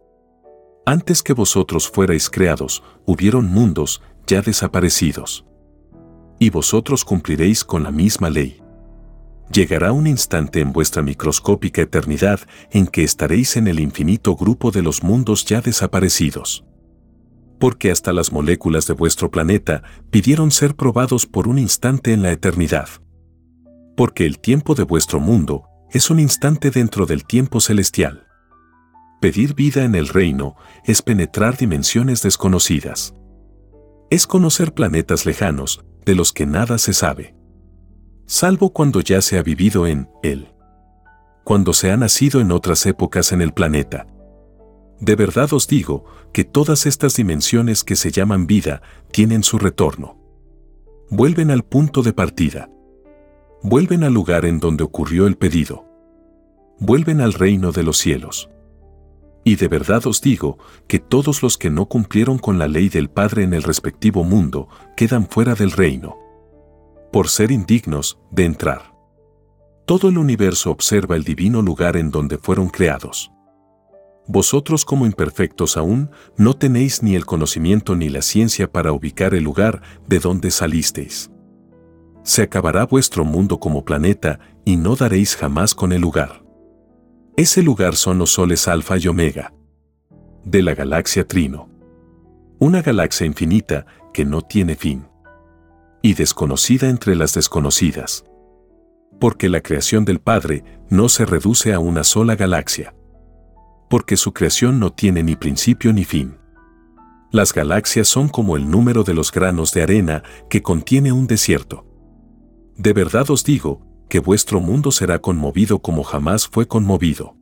Antes 0.86 1.22
que 1.22 1.34
vosotros 1.34 1.90
fuerais 1.90 2.30
creados, 2.30 2.82
hubieron 3.04 3.44
mundos 3.44 4.00
ya 4.26 4.40
desaparecidos. 4.40 5.44
Y 6.42 6.50
vosotros 6.50 7.04
cumpliréis 7.04 7.62
con 7.62 7.84
la 7.84 7.92
misma 7.92 8.28
ley. 8.28 8.60
Llegará 9.52 9.92
un 9.92 10.08
instante 10.08 10.58
en 10.58 10.72
vuestra 10.72 11.00
microscópica 11.00 11.82
eternidad 11.82 12.40
en 12.72 12.88
que 12.88 13.04
estaréis 13.04 13.56
en 13.56 13.68
el 13.68 13.78
infinito 13.78 14.34
grupo 14.34 14.72
de 14.72 14.82
los 14.82 15.04
mundos 15.04 15.44
ya 15.44 15.60
desaparecidos 15.60 16.64
porque 17.60 17.92
hasta 17.92 18.12
las 18.12 18.32
moléculas 18.32 18.88
de 18.88 18.94
vuestro 18.94 19.30
planeta 19.30 19.84
pidieron 20.10 20.50
ser 20.50 20.74
probados 20.74 21.26
por 21.26 21.46
un 21.46 21.60
instante 21.60 22.12
en 22.12 22.20
la 22.20 22.32
eternidad. 22.32 22.88
Porque 23.96 24.26
el 24.26 24.40
tiempo 24.40 24.74
de 24.74 24.82
vuestro 24.82 25.20
mundo 25.20 25.68
es 25.92 26.10
un 26.10 26.18
instante 26.18 26.72
dentro 26.72 27.06
del 27.06 27.24
tiempo 27.24 27.60
celestial. 27.60 28.26
Pedir 29.20 29.54
vida 29.54 29.84
en 29.84 29.94
el 29.94 30.08
reino 30.08 30.56
es 30.84 31.02
penetrar 31.02 31.56
dimensiones 31.56 32.20
desconocidas. 32.22 33.14
Es 34.10 34.26
conocer 34.26 34.74
planetas 34.74 35.24
lejanos 35.24 35.84
de 36.04 36.14
los 36.14 36.32
que 36.32 36.46
nada 36.46 36.78
se 36.78 36.92
sabe. 36.92 37.34
Salvo 38.26 38.72
cuando 38.72 39.00
ya 39.00 39.20
se 39.20 39.38
ha 39.38 39.42
vivido 39.42 39.86
en 39.86 40.08
él. 40.22 40.48
Cuando 41.44 41.72
se 41.72 41.90
ha 41.90 41.96
nacido 41.96 42.40
en 42.40 42.52
otras 42.52 42.86
épocas 42.86 43.32
en 43.32 43.42
el 43.42 43.52
planeta 43.52 44.06
de 45.02 45.16
verdad 45.16 45.52
os 45.52 45.66
digo 45.66 46.04
que 46.32 46.44
todas 46.44 46.86
estas 46.86 47.16
dimensiones 47.16 47.82
que 47.82 47.96
se 47.96 48.12
llaman 48.12 48.46
vida 48.46 48.82
tienen 49.10 49.42
su 49.42 49.58
retorno. 49.58 50.16
Vuelven 51.10 51.50
al 51.50 51.64
punto 51.64 52.02
de 52.02 52.12
partida. 52.12 52.70
Vuelven 53.64 54.04
al 54.04 54.14
lugar 54.14 54.44
en 54.44 54.60
donde 54.60 54.84
ocurrió 54.84 55.26
el 55.26 55.36
pedido. 55.36 55.84
Vuelven 56.78 57.20
al 57.20 57.32
reino 57.32 57.72
de 57.72 57.82
los 57.82 57.98
cielos. 57.98 58.48
Y 59.44 59.56
de 59.56 59.68
verdad 59.68 60.06
os 60.06 60.20
digo 60.20 60.58
que 60.86 60.98
todos 60.98 61.42
los 61.42 61.58
que 61.58 61.70
no 61.70 61.86
cumplieron 61.86 62.38
con 62.38 62.58
la 62.58 62.68
ley 62.68 62.88
del 62.88 63.10
Padre 63.10 63.42
en 63.42 63.54
el 63.54 63.62
respectivo 63.62 64.24
mundo 64.24 64.68
quedan 64.96 65.26
fuera 65.28 65.54
del 65.54 65.72
reino. 65.72 66.16
Por 67.12 67.28
ser 67.28 67.50
indignos 67.50 68.18
de 68.30 68.44
entrar. 68.44 68.92
Todo 69.84 70.08
el 70.08 70.18
universo 70.18 70.70
observa 70.70 71.16
el 71.16 71.24
divino 71.24 71.60
lugar 71.60 71.96
en 71.96 72.10
donde 72.10 72.38
fueron 72.38 72.68
creados. 72.68 73.32
Vosotros 74.28 74.84
como 74.84 75.04
imperfectos 75.04 75.76
aún, 75.76 76.10
no 76.36 76.54
tenéis 76.54 77.02
ni 77.02 77.16
el 77.16 77.26
conocimiento 77.26 77.96
ni 77.96 78.08
la 78.08 78.22
ciencia 78.22 78.70
para 78.70 78.92
ubicar 78.92 79.34
el 79.34 79.42
lugar 79.42 79.82
de 80.06 80.20
donde 80.20 80.52
salisteis. 80.52 81.30
Se 82.22 82.42
acabará 82.42 82.86
vuestro 82.86 83.24
mundo 83.24 83.58
como 83.58 83.84
planeta 83.84 84.38
y 84.64 84.76
no 84.76 84.94
daréis 84.94 85.34
jamás 85.34 85.74
con 85.74 85.92
el 85.92 86.00
lugar. 86.00 86.41
Ese 87.36 87.62
lugar 87.62 87.96
son 87.96 88.18
los 88.18 88.32
soles 88.32 88.68
alfa 88.68 88.98
y 88.98 89.08
omega. 89.08 89.54
De 90.44 90.62
la 90.62 90.74
galaxia 90.74 91.26
Trino. 91.26 91.70
Una 92.58 92.82
galaxia 92.82 93.24
infinita 93.26 93.86
que 94.12 94.26
no 94.26 94.42
tiene 94.42 94.76
fin. 94.76 95.08
Y 96.02 96.12
desconocida 96.12 96.90
entre 96.90 97.16
las 97.16 97.32
desconocidas. 97.32 98.26
Porque 99.18 99.48
la 99.48 99.62
creación 99.62 100.04
del 100.04 100.20
Padre 100.20 100.62
no 100.90 101.08
se 101.08 101.24
reduce 101.24 101.72
a 101.72 101.78
una 101.78 102.04
sola 102.04 102.36
galaxia. 102.36 102.94
Porque 103.88 104.18
su 104.18 104.34
creación 104.34 104.78
no 104.78 104.92
tiene 104.92 105.22
ni 105.22 105.34
principio 105.34 105.94
ni 105.94 106.04
fin. 106.04 106.36
Las 107.30 107.54
galaxias 107.54 108.08
son 108.08 108.28
como 108.28 108.58
el 108.58 108.70
número 108.70 109.04
de 109.04 109.14
los 109.14 109.32
granos 109.32 109.72
de 109.72 109.82
arena 109.82 110.22
que 110.50 110.60
contiene 110.60 111.12
un 111.12 111.26
desierto. 111.26 111.86
De 112.76 112.92
verdad 112.92 113.30
os 113.30 113.42
digo, 113.42 113.91
que 114.12 114.20
vuestro 114.20 114.60
mundo 114.60 114.90
será 114.90 115.20
conmovido 115.20 115.78
como 115.78 116.02
jamás 116.02 116.46
fue 116.46 116.68
conmovido. 116.68 117.34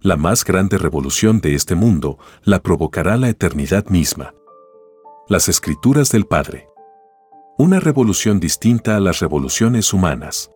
La 0.00 0.16
más 0.16 0.42
grande 0.42 0.78
revolución 0.78 1.42
de 1.42 1.54
este 1.54 1.74
mundo 1.74 2.18
la 2.42 2.62
provocará 2.62 3.18
la 3.18 3.28
eternidad 3.28 3.90
misma. 3.90 4.32
Las 5.28 5.50
escrituras 5.50 6.10
del 6.10 6.24
Padre. 6.24 6.70
Una 7.58 7.80
revolución 7.80 8.40
distinta 8.40 8.96
a 8.96 9.00
las 9.00 9.20
revoluciones 9.20 9.92
humanas. 9.92 10.50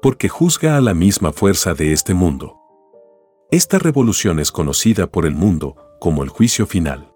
Porque 0.00 0.30
juzga 0.30 0.78
a 0.78 0.80
la 0.80 0.94
misma 0.94 1.34
fuerza 1.34 1.74
de 1.74 1.92
este 1.92 2.14
mundo. 2.14 2.56
Esta 3.50 3.78
revolución 3.78 4.40
es 4.40 4.50
conocida 4.50 5.06
por 5.06 5.26
el 5.26 5.34
mundo 5.34 5.76
como 6.00 6.22
el 6.22 6.30
juicio 6.30 6.66
final 6.66 7.12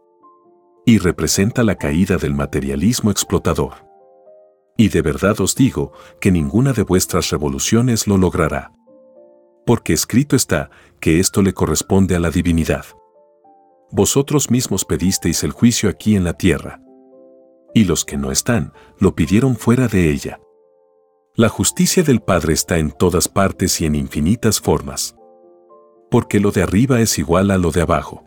y 0.85 0.99
representa 0.99 1.63
la 1.63 1.77
caída 1.77 2.19
del 2.19 2.35
materialismo 2.35 3.11
explotador. 3.11 3.94
Y 4.77 4.89
de 4.89 5.03
verdad 5.03 5.41
os 5.41 5.55
digo 5.55 5.93
que 6.21 6.33
ninguna 6.33 6.73
de 6.73 6.83
vuestras 6.83 7.31
revoluciones 7.31 8.07
lo 8.07 8.19
logrará. 8.19 8.73
Porque 9.67 9.93
escrito 9.93 10.37
está 10.37 10.71
que 11.01 11.21
esto 11.21 11.43
le 11.43 11.55
corresponde 11.55 12.17
a 12.17 12.21
la 12.21 12.31
divinidad. 12.31 12.85
Vosotros 13.91 14.51
mismos 14.51 14.85
pedisteis 14.85 15.45
el 15.45 15.53
juicio 15.53 15.89
aquí 15.89 16.17
en 16.17 16.25
la 16.25 16.35
tierra. 16.35 16.81
Y 17.73 17.85
los 17.85 18.05
que 18.05 18.17
no 18.17 18.33
están, 18.33 18.73
lo 18.99 19.15
pidieron 19.15 19.57
fuera 19.57 19.89
de 19.89 20.11
ella. 20.11 20.41
La 21.37 21.49
justicia 21.49 22.03
del 22.03 22.21
Padre 22.21 22.53
está 22.53 22.79
en 22.79 22.91
todas 22.93 23.29
partes 23.29 23.81
y 23.81 23.87
en 23.87 23.95
infinitas 23.95 24.61
formas. 24.61 25.17
Porque 26.11 26.41
lo 26.41 26.51
de 26.51 26.63
arriba 26.63 27.01
es 27.01 27.19
igual 27.19 27.51
a 27.51 27.59
lo 27.59 27.71
de 27.71 27.83
abajo. 27.83 28.25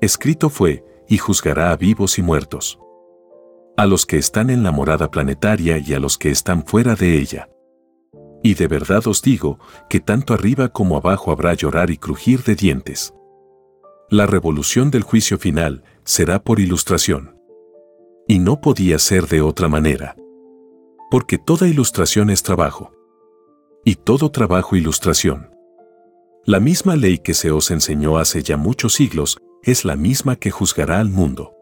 Escrito 0.00 0.50
fue, 0.50 0.84
y 1.08 1.18
juzgará 1.18 1.70
a 1.70 1.76
vivos 1.76 2.18
y 2.18 2.22
muertos. 2.22 2.78
A 3.78 3.86
los 3.86 4.06
que 4.06 4.18
están 4.18 4.50
en 4.50 4.64
la 4.64 4.72
morada 4.72 5.08
planetaria 5.08 5.78
y 5.78 5.94
a 5.94 6.00
los 6.00 6.18
que 6.18 6.30
están 6.30 6.66
fuera 6.66 6.96
de 6.96 7.16
ella. 7.16 7.48
Y 8.42 8.54
de 8.54 8.66
verdad 8.66 9.06
os 9.06 9.22
digo 9.22 9.60
que 9.88 10.00
tanto 10.00 10.34
arriba 10.34 10.70
como 10.70 10.96
abajo 10.96 11.30
habrá 11.30 11.54
llorar 11.54 11.88
y 11.90 11.96
crujir 11.96 12.42
de 12.42 12.56
dientes. 12.56 13.14
La 14.10 14.26
revolución 14.26 14.90
del 14.90 15.04
juicio 15.04 15.38
final 15.38 15.84
será 16.02 16.42
por 16.42 16.58
ilustración. 16.58 17.36
Y 18.26 18.40
no 18.40 18.60
podía 18.60 18.98
ser 18.98 19.28
de 19.28 19.42
otra 19.42 19.68
manera. 19.68 20.16
Porque 21.08 21.38
toda 21.38 21.68
ilustración 21.68 22.30
es 22.30 22.42
trabajo. 22.42 22.90
Y 23.84 23.94
todo 23.94 24.32
trabajo 24.32 24.74
ilustración. 24.74 25.50
La 26.44 26.58
misma 26.58 26.96
ley 26.96 27.18
que 27.18 27.32
se 27.32 27.52
os 27.52 27.70
enseñó 27.70 28.18
hace 28.18 28.42
ya 28.42 28.56
muchos 28.56 28.94
siglos 28.94 29.38
es 29.62 29.84
la 29.84 29.94
misma 29.94 30.34
que 30.34 30.50
juzgará 30.50 30.98
al 30.98 31.10
mundo. 31.10 31.57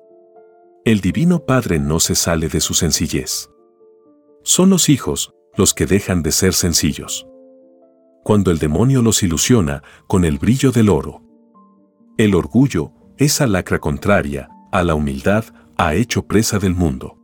El 0.87 1.01
Divino 1.01 1.41
Padre 1.41 1.81
no 1.81 1.99
se 1.99 2.15
sale 2.15 2.49
de 2.49 2.61
su 2.61 2.73
sencillez. 2.73 3.51
Son 4.45 4.71
los 4.71 4.89
hijos 4.89 5.35
los 5.57 5.75
que 5.75 5.85
dejan 5.85 6.23
de 6.23 6.31
ser 6.31 6.55
sencillos. 6.55 7.27
Cuando 8.23 8.53
el 8.53 8.59
demonio 8.59 9.03
los 9.03 9.25
ilusiona 9.25 9.83
con 10.07 10.25
el 10.25 10.39
brillo 10.39 10.71
del 10.71 10.89
oro. 10.89 11.25
El 12.19 12.37
orgullo, 12.37 12.93
esa 13.17 13.49
lacra 13.49 13.81
contraria 13.81 14.49
a 14.71 14.85
la 14.85 14.95
humildad, 14.95 15.47
ha 15.77 15.97
hecho 15.97 16.29
presa 16.29 16.61
del 16.61 16.77
mundo. 16.77 17.19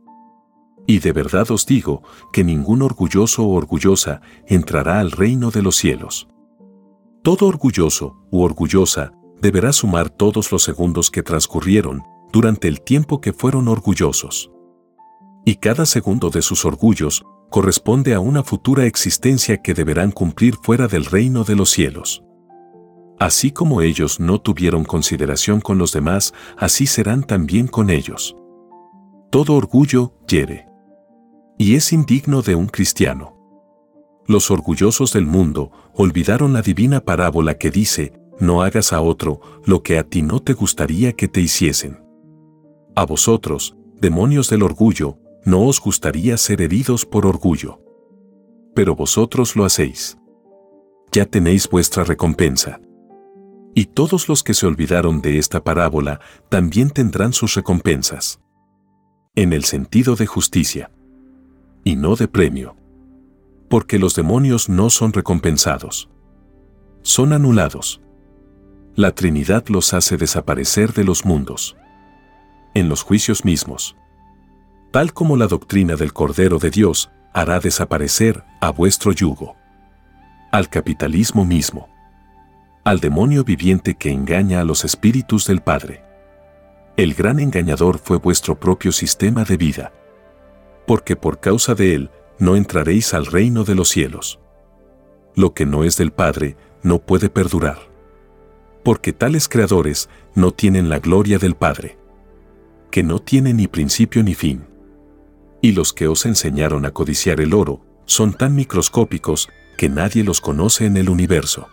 Y 0.85 0.99
de 0.99 1.13
verdad 1.13 1.49
os 1.49 1.65
digo 1.65 2.03
que 2.33 2.43
ningún 2.43 2.81
orgulloso 2.81 3.45
o 3.45 3.53
orgullosa 3.53 4.19
entrará 4.45 4.99
al 4.99 5.11
reino 5.11 5.51
de 5.51 5.61
los 5.61 5.77
cielos. 5.77 6.27
Todo 7.21 7.47
orgulloso 7.47 8.27
u 8.29 8.41
orgullosa 8.41 9.13
deberá 9.41 9.71
sumar 9.71 10.09
todos 10.09 10.51
los 10.51 10.63
segundos 10.63 11.09
que 11.09 11.23
transcurrieron 11.23 12.03
durante 12.33 12.67
el 12.67 12.81
tiempo 12.81 13.21
que 13.21 13.31
fueron 13.31 13.67
orgullosos. 13.67 14.51
Y 15.45 15.57
cada 15.57 15.85
segundo 15.85 16.31
de 16.31 16.41
sus 16.41 16.65
orgullos 16.65 17.23
corresponde 17.51 18.15
a 18.15 18.19
una 18.19 18.43
futura 18.43 18.85
existencia 18.87 19.61
que 19.61 19.75
deberán 19.75 20.11
cumplir 20.11 20.55
fuera 20.63 20.87
del 20.87 21.05
reino 21.05 21.43
de 21.43 21.55
los 21.55 21.69
cielos. 21.69 22.23
Así 23.19 23.51
como 23.51 23.81
ellos 23.81 24.19
no 24.19 24.41
tuvieron 24.41 24.83
consideración 24.83 25.61
con 25.61 25.77
los 25.77 25.91
demás, 25.93 26.33
así 26.57 26.87
serán 26.87 27.23
también 27.23 27.67
con 27.67 27.91
ellos. 27.91 28.35
Todo 29.29 29.53
orgullo 29.53 30.13
hiere. 30.27 30.67
Y 31.59 31.75
es 31.75 31.93
indigno 31.93 32.41
de 32.41 32.55
un 32.55 32.65
cristiano. 32.65 33.37
Los 34.25 34.49
orgullosos 34.49 35.13
del 35.13 35.27
mundo 35.27 35.71
olvidaron 35.93 36.51
la 36.51 36.63
divina 36.63 37.01
parábola 37.01 37.59
que 37.59 37.69
dice, 37.69 38.13
no 38.39 38.63
hagas 38.63 38.91
a 38.91 39.01
otro 39.01 39.39
lo 39.65 39.83
que 39.83 39.99
a 39.99 40.03
ti 40.03 40.23
no 40.23 40.39
te 40.39 40.53
gustaría 40.53 41.13
que 41.13 41.27
te 41.27 41.39
hiciesen. 41.39 42.02
A 42.95 43.05
vosotros, 43.05 43.75
demonios 43.99 44.49
del 44.49 44.63
orgullo, 44.63 45.17
no 45.45 45.65
os 45.65 45.79
gustaría 45.79 46.37
ser 46.37 46.61
heridos 46.61 47.05
por 47.05 47.25
orgullo. 47.25 47.81
Pero 48.75 48.95
vosotros 48.95 49.55
lo 49.55 49.65
hacéis. 49.65 50.17
Ya 51.11 51.25
tenéis 51.25 51.69
vuestra 51.69 52.03
recompensa. 52.03 52.79
Y 53.75 53.85
todos 53.85 54.29
los 54.29 54.43
que 54.43 54.53
se 54.53 54.67
olvidaron 54.67 55.21
de 55.21 55.37
esta 55.37 55.63
parábola 55.63 56.19
también 56.49 56.89
tendrán 56.89 57.33
sus 57.33 57.55
recompensas. 57.55 58.39
En 59.35 59.53
el 59.53 59.63
sentido 59.63 60.15
de 60.15 60.27
justicia. 60.27 60.91
Y 61.83 61.95
no 61.95 62.15
de 62.15 62.27
premio. 62.27 62.75
Porque 63.69 63.99
los 63.99 64.15
demonios 64.15 64.69
no 64.69 64.89
son 64.89 65.13
recompensados. 65.13 66.09
Son 67.01 67.33
anulados 67.33 68.03
la 68.95 69.11
Trinidad 69.11 69.65
los 69.69 69.95
hace 69.95 70.17
desaparecer 70.17 70.93
de 70.93 71.03
los 71.03 71.25
mundos. 71.25 71.75
En 72.73 72.89
los 72.89 73.03
juicios 73.03 73.45
mismos. 73.45 73.95
Tal 74.91 75.13
como 75.13 75.37
la 75.37 75.47
doctrina 75.47 75.95
del 75.95 76.13
Cordero 76.13 76.59
de 76.59 76.69
Dios 76.69 77.11
hará 77.33 77.59
desaparecer 77.59 78.43
a 78.61 78.71
vuestro 78.71 79.11
yugo. 79.11 79.55
Al 80.51 80.69
capitalismo 80.69 81.45
mismo. 81.45 81.89
Al 82.83 82.99
demonio 82.99 83.43
viviente 83.43 83.95
que 83.95 84.11
engaña 84.11 84.61
a 84.61 84.63
los 84.63 84.85
espíritus 84.85 85.45
del 85.47 85.61
Padre. 85.61 86.03
El 86.97 87.13
gran 87.13 87.39
engañador 87.39 87.97
fue 87.97 88.17
vuestro 88.17 88.59
propio 88.59 88.91
sistema 88.91 89.43
de 89.43 89.57
vida. 89.57 89.93
Porque 90.85 91.15
por 91.15 91.39
causa 91.39 91.75
de 91.75 91.95
él 91.95 92.11
no 92.39 92.55
entraréis 92.55 93.13
al 93.13 93.25
reino 93.25 93.63
de 93.63 93.75
los 93.75 93.89
cielos. 93.89 94.39
Lo 95.35 95.53
que 95.53 95.65
no 95.65 95.83
es 95.83 95.97
del 95.97 96.11
Padre 96.11 96.57
no 96.83 96.99
puede 96.99 97.29
perdurar 97.29 97.93
porque 98.83 99.13
tales 99.13 99.47
creadores 99.47 100.09
no 100.35 100.51
tienen 100.51 100.89
la 100.89 100.99
gloria 100.99 101.39
del 101.39 101.55
Padre, 101.55 101.97
que 102.93 103.01
no 103.01 103.17
tiene 103.17 103.55
ni 103.55 103.67
principio 103.67 104.21
ni 104.21 104.35
fin. 104.35 104.67
Y 105.63 105.71
los 105.71 105.93
que 105.93 106.07
os 106.07 106.27
enseñaron 106.27 106.85
a 106.85 106.91
codiciar 106.91 107.41
el 107.41 107.55
oro 107.55 107.83
son 108.05 108.33
tan 108.33 108.53
microscópicos 108.53 109.49
que 109.79 109.89
nadie 109.89 110.23
los 110.23 110.39
conoce 110.41 110.85
en 110.85 110.97
el 110.97 111.09
universo. 111.09 111.67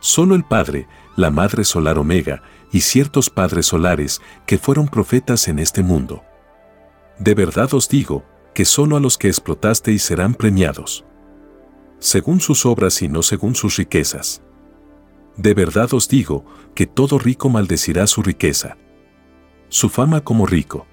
Solo 0.00 0.34
el 0.34 0.42
Padre, 0.42 0.88
la 1.16 1.30
Madre 1.30 1.64
Solar 1.64 1.98
Omega 1.98 2.42
y 2.72 2.80
ciertos 2.80 3.28
padres 3.28 3.66
solares 3.66 4.22
que 4.46 4.56
fueron 4.56 4.88
profetas 4.88 5.48
en 5.48 5.58
este 5.58 5.82
mundo. 5.82 6.22
De 7.18 7.34
verdad 7.34 7.74
os 7.74 7.90
digo 7.90 8.24
que 8.54 8.64
solo 8.64 8.96
a 8.96 9.00
los 9.00 9.18
que 9.18 9.28
explotasteis 9.28 10.02
serán 10.02 10.34
premiados. 10.34 11.04
Según 11.98 12.40
sus 12.40 12.64
obras 12.64 13.02
y 13.02 13.08
no 13.08 13.22
según 13.22 13.54
sus 13.54 13.76
riquezas. 13.76 14.40
De 15.36 15.52
verdad 15.52 15.92
os 15.92 16.08
digo 16.08 16.46
que 16.74 16.86
todo 16.86 17.18
rico 17.18 17.50
maldecirá 17.50 18.06
su 18.06 18.22
riqueza, 18.22 18.78
su 19.72 19.88
fama 19.88 20.20
como 20.20 20.44
rico, 20.44 20.86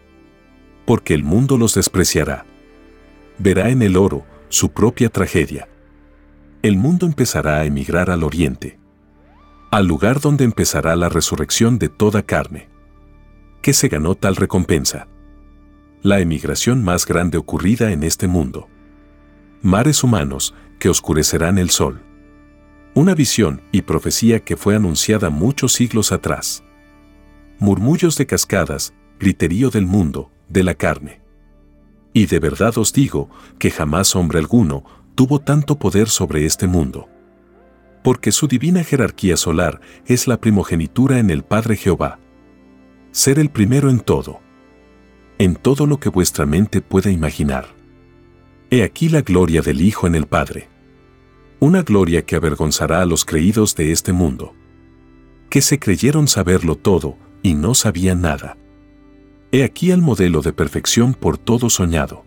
porque 0.85 1.13
el 1.13 1.25
mundo 1.25 1.57
los 1.57 1.75
despreciará. 1.75 2.45
Verá 3.37 3.71
en 3.71 3.81
el 3.81 3.97
oro 3.97 4.25
su 4.47 4.71
propia 4.71 5.09
tragedia. 5.09 5.67
El 6.61 6.77
mundo 6.77 7.05
empezará 7.05 7.57
a 7.57 7.65
emigrar 7.65 8.09
al 8.09 8.23
oriente, 8.23 8.79
al 9.69 9.85
lugar 9.85 10.21
donde 10.21 10.45
empezará 10.45 10.95
la 10.95 11.09
resurrección 11.09 11.77
de 11.77 11.89
toda 11.89 12.23
carne. 12.23 12.69
¿Qué 13.61 13.73
se 13.73 13.89
ganó 13.89 14.15
tal 14.15 14.37
recompensa? 14.37 15.09
La 16.01 16.21
emigración 16.21 16.81
más 16.81 17.05
grande 17.05 17.37
ocurrida 17.37 17.91
en 17.91 18.03
este 18.03 18.27
mundo. 18.27 18.69
Mares 19.61 20.05
humanos 20.05 20.55
que 20.79 20.87
oscurecerán 20.87 21.57
el 21.57 21.69
sol 21.69 22.01
una 22.95 23.13
visión 23.13 23.61
y 23.71 23.83
profecía 23.83 24.39
que 24.39 24.57
fue 24.57 24.75
anunciada 24.75 25.29
muchos 25.29 25.73
siglos 25.73 26.11
atrás. 26.11 26.63
Murmullos 27.61 28.17
de 28.17 28.25
cascadas, 28.25 28.93
griterío 29.19 29.69
del 29.69 29.85
mundo, 29.85 30.31
de 30.47 30.63
la 30.63 30.75
carne. 30.75 31.19
Y 32.13 32.25
de 32.25 32.39
verdad 32.39 32.77
os 32.77 32.93
digo 32.93 33.29
que 33.59 33.69
jamás 33.69 34.15
hombre 34.15 34.39
alguno 34.39 34.85
tuvo 35.13 35.39
tanto 35.39 35.77
poder 35.77 36.07
sobre 36.07 36.45
este 36.45 36.67
mundo. 36.67 37.09
Porque 38.01 38.31
su 38.31 38.47
divina 38.47 38.85
jerarquía 38.85 39.35
solar 39.35 39.81
es 40.05 40.25
la 40.25 40.39
primogenitura 40.39 41.19
en 41.19 41.29
el 41.29 41.43
Padre 41.43 41.75
Jehová. 41.75 42.17
Ser 43.11 43.39
el 43.39 43.49
primero 43.49 43.89
en 43.89 43.99
todo. 43.99 44.39
En 45.37 45.55
todo 45.55 45.85
lo 45.85 45.99
que 45.99 46.07
vuestra 46.07 46.45
mente 46.45 46.79
pueda 46.79 47.11
imaginar. 47.11 47.65
He 48.69 48.83
aquí 48.83 49.09
la 49.09 49.21
gloria 49.21 49.61
del 49.61 49.81
Hijo 49.81 50.07
en 50.07 50.15
el 50.15 50.27
Padre. 50.27 50.69
Una 51.59 51.83
gloria 51.83 52.25
que 52.25 52.37
avergonzará 52.37 53.01
a 53.01 53.05
los 53.05 53.25
creídos 53.25 53.75
de 53.75 53.91
este 53.91 54.13
mundo. 54.13 54.53
Que 55.49 55.61
se 55.61 55.77
creyeron 55.77 56.29
saberlo 56.29 56.75
todo 56.75 57.17
y 57.41 57.53
no 57.53 57.73
sabían 57.73 58.21
nada. 58.21 58.57
He 59.51 59.63
aquí 59.63 59.91
el 59.91 60.01
modelo 60.01 60.41
de 60.41 60.53
perfección 60.53 61.13
por 61.13 61.37
todo 61.37 61.69
soñado. 61.69 62.25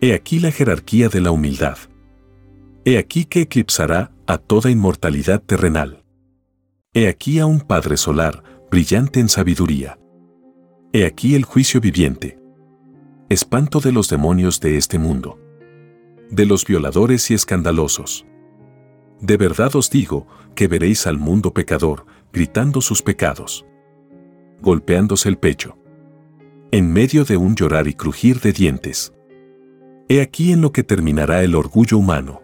He 0.00 0.12
aquí 0.12 0.40
la 0.40 0.50
jerarquía 0.50 1.08
de 1.08 1.20
la 1.20 1.30
humildad. 1.30 1.78
He 2.84 2.98
aquí 2.98 3.24
que 3.24 3.42
eclipsará 3.42 4.12
a 4.26 4.38
toda 4.38 4.70
inmortalidad 4.70 5.42
terrenal. 5.42 6.04
He 6.94 7.08
aquí 7.08 7.38
a 7.38 7.46
un 7.46 7.60
Padre 7.60 7.96
solar, 7.96 8.42
brillante 8.70 9.20
en 9.20 9.28
sabiduría. 9.28 9.98
He 10.92 11.04
aquí 11.04 11.34
el 11.34 11.44
juicio 11.44 11.80
viviente. 11.80 12.38
Espanto 13.28 13.80
de 13.80 13.92
los 13.92 14.08
demonios 14.08 14.60
de 14.60 14.76
este 14.76 14.98
mundo. 14.98 15.38
De 16.30 16.46
los 16.46 16.64
violadores 16.64 17.30
y 17.30 17.34
escandalosos. 17.34 18.26
De 19.20 19.36
verdad 19.36 19.74
os 19.76 19.90
digo 19.90 20.26
que 20.54 20.68
veréis 20.68 21.06
al 21.06 21.18
mundo 21.18 21.52
pecador, 21.52 22.06
gritando 22.32 22.80
sus 22.80 23.02
pecados. 23.02 23.66
Golpeándose 24.60 25.28
el 25.28 25.38
pecho. 25.38 25.76
En 26.70 26.92
medio 26.92 27.24
de 27.24 27.36
un 27.36 27.54
llorar 27.54 27.88
y 27.88 27.94
crujir 27.94 28.40
de 28.40 28.52
dientes. 28.52 29.12
He 30.08 30.20
aquí 30.20 30.52
en 30.52 30.60
lo 30.60 30.72
que 30.72 30.82
terminará 30.82 31.42
el 31.42 31.54
orgullo 31.54 31.98
humano. 31.98 32.42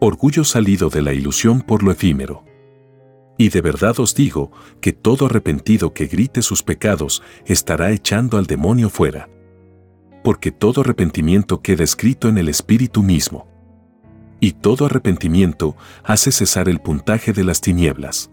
Orgullo 0.00 0.44
salido 0.44 0.88
de 0.88 1.02
la 1.02 1.12
ilusión 1.12 1.60
por 1.60 1.82
lo 1.82 1.92
efímero 1.92 2.44
y 3.42 3.48
de 3.48 3.60
verdad 3.60 3.98
os 3.98 4.14
digo 4.14 4.52
que 4.80 4.92
todo 4.92 5.26
arrepentido 5.26 5.92
que 5.92 6.06
grite 6.06 6.42
sus 6.42 6.62
pecados 6.62 7.22
estará 7.44 7.90
echando 7.90 8.38
al 8.38 8.46
demonio 8.46 8.88
fuera. 8.90 9.28
Porque 10.22 10.52
todo 10.52 10.82
arrepentimiento 10.82 11.60
queda 11.62 11.82
escrito 11.82 12.28
en 12.28 12.38
el 12.38 12.48
Espíritu 12.48 13.02
mismo. 13.02 13.48
Y 14.38 14.52
todo 14.52 14.86
arrepentimiento 14.86 15.76
hace 16.04 16.30
cesar 16.30 16.68
el 16.68 16.80
puntaje 16.80 17.32
de 17.32 17.44
las 17.44 17.60
tinieblas. 17.60 18.30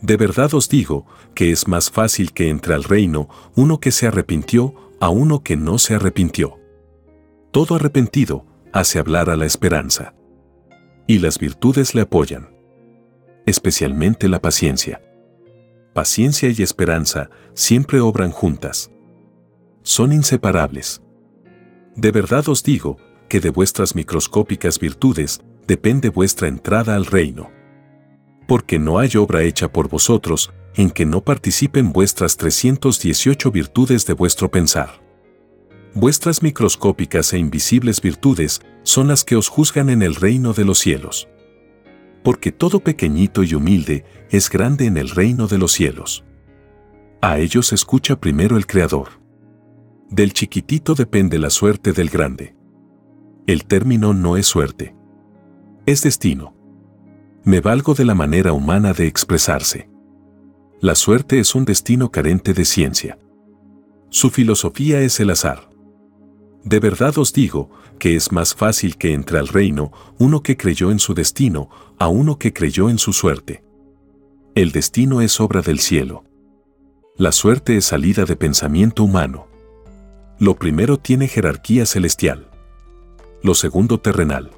De 0.00 0.16
verdad 0.16 0.54
os 0.54 0.68
digo 0.68 1.06
que 1.34 1.50
es 1.50 1.68
más 1.68 1.90
fácil 1.90 2.32
que 2.32 2.48
entre 2.48 2.74
al 2.74 2.84
reino 2.84 3.28
uno 3.54 3.80
que 3.80 3.90
se 3.90 4.06
arrepintió 4.06 4.74
a 5.00 5.08
uno 5.08 5.42
que 5.42 5.56
no 5.56 5.78
se 5.78 5.94
arrepintió. 5.94 6.58
Todo 7.50 7.76
arrepentido 7.76 8.44
hace 8.72 8.98
hablar 8.98 9.30
a 9.30 9.36
la 9.36 9.46
esperanza. 9.46 10.14
Y 11.06 11.18
las 11.18 11.38
virtudes 11.38 11.94
le 11.94 12.02
apoyan 12.02 12.56
especialmente 13.46 14.28
la 14.28 14.42
paciencia. 14.42 15.00
Paciencia 15.94 16.50
y 16.50 16.62
esperanza 16.62 17.30
siempre 17.54 18.00
obran 18.00 18.32
juntas. 18.32 18.90
Son 19.82 20.12
inseparables. 20.12 21.00
De 21.94 22.10
verdad 22.10 22.48
os 22.48 22.62
digo 22.62 22.98
que 23.28 23.40
de 23.40 23.50
vuestras 23.50 23.94
microscópicas 23.94 24.78
virtudes 24.78 25.40
depende 25.66 26.10
vuestra 26.10 26.48
entrada 26.48 26.96
al 26.96 27.06
reino. 27.06 27.50
Porque 28.46 28.78
no 28.78 28.98
hay 28.98 29.16
obra 29.16 29.42
hecha 29.42 29.72
por 29.72 29.88
vosotros 29.88 30.52
en 30.74 30.90
que 30.90 31.06
no 31.06 31.22
participen 31.22 31.92
vuestras 31.92 32.36
318 32.36 33.50
virtudes 33.50 34.06
de 34.06 34.12
vuestro 34.12 34.50
pensar. 34.50 35.02
Vuestras 35.94 36.42
microscópicas 36.42 37.32
e 37.32 37.38
invisibles 37.38 38.00
virtudes 38.00 38.60
son 38.82 39.08
las 39.08 39.24
que 39.24 39.36
os 39.36 39.48
juzgan 39.48 39.88
en 39.88 40.02
el 40.02 40.14
reino 40.14 40.52
de 40.52 40.64
los 40.64 40.78
cielos 40.78 41.28
porque 42.26 42.50
todo 42.50 42.80
pequeñito 42.80 43.44
y 43.44 43.54
humilde 43.54 44.04
es 44.32 44.50
grande 44.50 44.86
en 44.86 44.96
el 44.96 45.10
reino 45.10 45.46
de 45.46 45.58
los 45.58 45.70
cielos. 45.70 46.24
A 47.22 47.38
ellos 47.38 47.72
escucha 47.72 48.18
primero 48.18 48.56
el 48.56 48.66
Creador. 48.66 49.10
Del 50.10 50.32
chiquitito 50.32 50.96
depende 50.96 51.38
la 51.38 51.50
suerte 51.50 51.92
del 51.92 52.08
grande. 52.08 52.56
El 53.46 53.64
término 53.66 54.12
no 54.12 54.36
es 54.36 54.44
suerte. 54.48 54.96
Es 55.86 56.02
destino. 56.02 56.55
Me 57.46 57.60
valgo 57.60 57.94
de 57.94 58.04
la 58.04 58.16
manera 58.16 58.52
humana 58.52 58.92
de 58.92 59.06
expresarse. 59.06 59.88
La 60.80 60.96
suerte 60.96 61.38
es 61.38 61.54
un 61.54 61.64
destino 61.64 62.10
carente 62.10 62.54
de 62.54 62.64
ciencia. 62.64 63.20
Su 64.10 64.30
filosofía 64.30 65.00
es 65.02 65.20
el 65.20 65.30
azar. 65.30 65.70
De 66.64 66.80
verdad 66.80 67.16
os 67.18 67.32
digo 67.32 67.70
que 68.00 68.16
es 68.16 68.32
más 68.32 68.52
fácil 68.52 68.96
que 68.96 69.12
entre 69.12 69.38
al 69.38 69.46
reino 69.46 69.92
uno 70.18 70.42
que 70.42 70.56
creyó 70.56 70.90
en 70.90 70.98
su 70.98 71.14
destino 71.14 71.70
a 72.00 72.08
uno 72.08 72.36
que 72.36 72.52
creyó 72.52 72.90
en 72.90 72.98
su 72.98 73.12
suerte. 73.12 73.62
El 74.56 74.72
destino 74.72 75.20
es 75.20 75.38
obra 75.38 75.62
del 75.62 75.78
cielo. 75.78 76.24
La 77.16 77.30
suerte 77.30 77.76
es 77.76 77.84
salida 77.84 78.24
de 78.24 78.34
pensamiento 78.34 79.04
humano. 79.04 79.46
Lo 80.40 80.56
primero 80.56 80.98
tiene 80.98 81.28
jerarquía 81.28 81.86
celestial. 81.86 82.50
Lo 83.40 83.54
segundo 83.54 84.00
terrenal. 84.00 84.50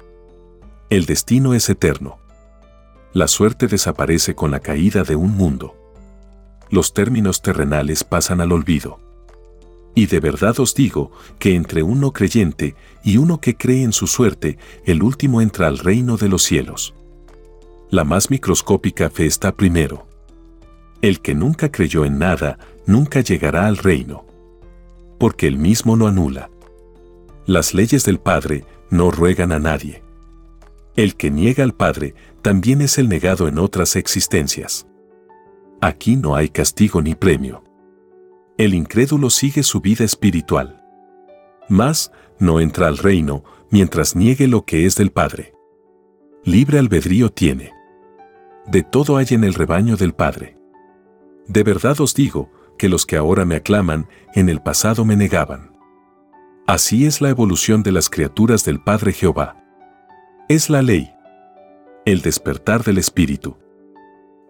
El 0.89 1.05
destino 1.05 1.53
es 1.53 1.69
eterno. 1.69 2.18
La 3.13 3.27
suerte 3.27 3.67
desaparece 3.67 4.35
con 4.35 4.51
la 4.51 4.59
caída 4.59 5.03
de 5.03 5.15
un 5.15 5.31
mundo. 5.31 5.75
Los 6.69 6.93
términos 6.93 7.41
terrenales 7.41 8.03
pasan 8.03 8.39
al 8.41 8.51
olvido. 8.51 8.99
Y 9.95 10.05
de 10.05 10.19
verdad 10.19 10.59
os 10.59 10.75
digo 10.75 11.11
que 11.39 11.55
entre 11.55 11.81
uno 11.81 12.13
creyente 12.13 12.75
y 13.03 13.17
uno 13.17 13.41
que 13.41 13.57
cree 13.57 13.83
en 13.83 13.93
su 13.93 14.05
suerte, 14.05 14.59
el 14.85 15.01
último 15.01 15.41
entra 15.41 15.67
al 15.67 15.79
reino 15.79 16.17
de 16.17 16.29
los 16.29 16.43
cielos. 16.43 16.93
La 17.89 18.03
más 18.03 18.29
microscópica 18.29 19.09
fe 19.09 19.25
está 19.25 19.51
primero. 19.51 20.05
El 21.01 21.21
que 21.21 21.33
nunca 21.33 21.71
creyó 21.71 22.05
en 22.05 22.19
nada, 22.19 22.59
nunca 22.85 23.21
llegará 23.21 23.65
al 23.65 23.77
reino. 23.77 24.25
Porque 25.17 25.47
él 25.47 25.57
mismo 25.57 25.95
lo 25.95 26.07
anula. 26.07 26.51
Las 27.47 27.73
leyes 27.73 28.05
del 28.05 28.19
Padre 28.19 28.65
no 28.91 29.09
ruegan 29.09 29.51
a 29.51 29.57
nadie. 29.57 30.03
El 30.95 31.15
que 31.15 31.31
niega 31.31 31.63
al 31.63 31.73
Padre 31.73 32.13
también 32.41 32.81
es 32.81 32.97
el 32.97 33.09
negado 33.09 33.47
en 33.47 33.59
otras 33.59 33.95
existencias. 33.95 34.87
Aquí 35.81 36.15
no 36.15 36.35
hay 36.35 36.49
castigo 36.49 37.01
ni 37.01 37.15
premio 37.15 37.63
el 38.59 38.73
incrédulo 38.73 39.29
sigue 39.29 39.63
su 39.63 39.79
vida 39.79 40.03
espiritual. 40.03 40.83
Mas, 41.69 42.11
no 42.39 42.59
entra 42.59 42.87
al 42.87 42.97
reino 42.97 43.45
mientras 43.71 44.17
niegue 44.17 44.47
lo 44.47 44.65
que 44.65 44.85
es 44.85 44.95
del 44.97 45.11
Padre. 45.11 45.53
Libre 46.43 46.77
albedrío 46.77 47.29
tiene. 47.29 47.71
De 48.67 48.83
todo 48.83 49.15
hay 49.15 49.27
en 49.29 49.45
el 49.45 49.53
rebaño 49.53 49.95
del 49.95 50.11
Padre. 50.11 50.57
De 51.47 51.63
verdad 51.63 52.01
os 52.01 52.13
digo 52.13 52.51
que 52.77 52.89
los 52.89 53.05
que 53.05 53.15
ahora 53.15 53.45
me 53.45 53.55
aclaman, 53.55 54.09
en 54.35 54.49
el 54.49 54.61
pasado 54.61 55.05
me 55.05 55.15
negaban. 55.15 55.71
Así 56.67 57.05
es 57.05 57.21
la 57.21 57.29
evolución 57.29 57.81
de 57.81 57.93
las 57.93 58.09
criaturas 58.09 58.65
del 58.65 58.81
Padre 58.81 59.13
Jehová. 59.13 59.63
Es 60.49 60.69
la 60.69 60.81
ley. 60.81 61.13
El 62.09 62.23
despertar 62.23 62.83
del 62.83 62.97
Espíritu. 62.97 63.55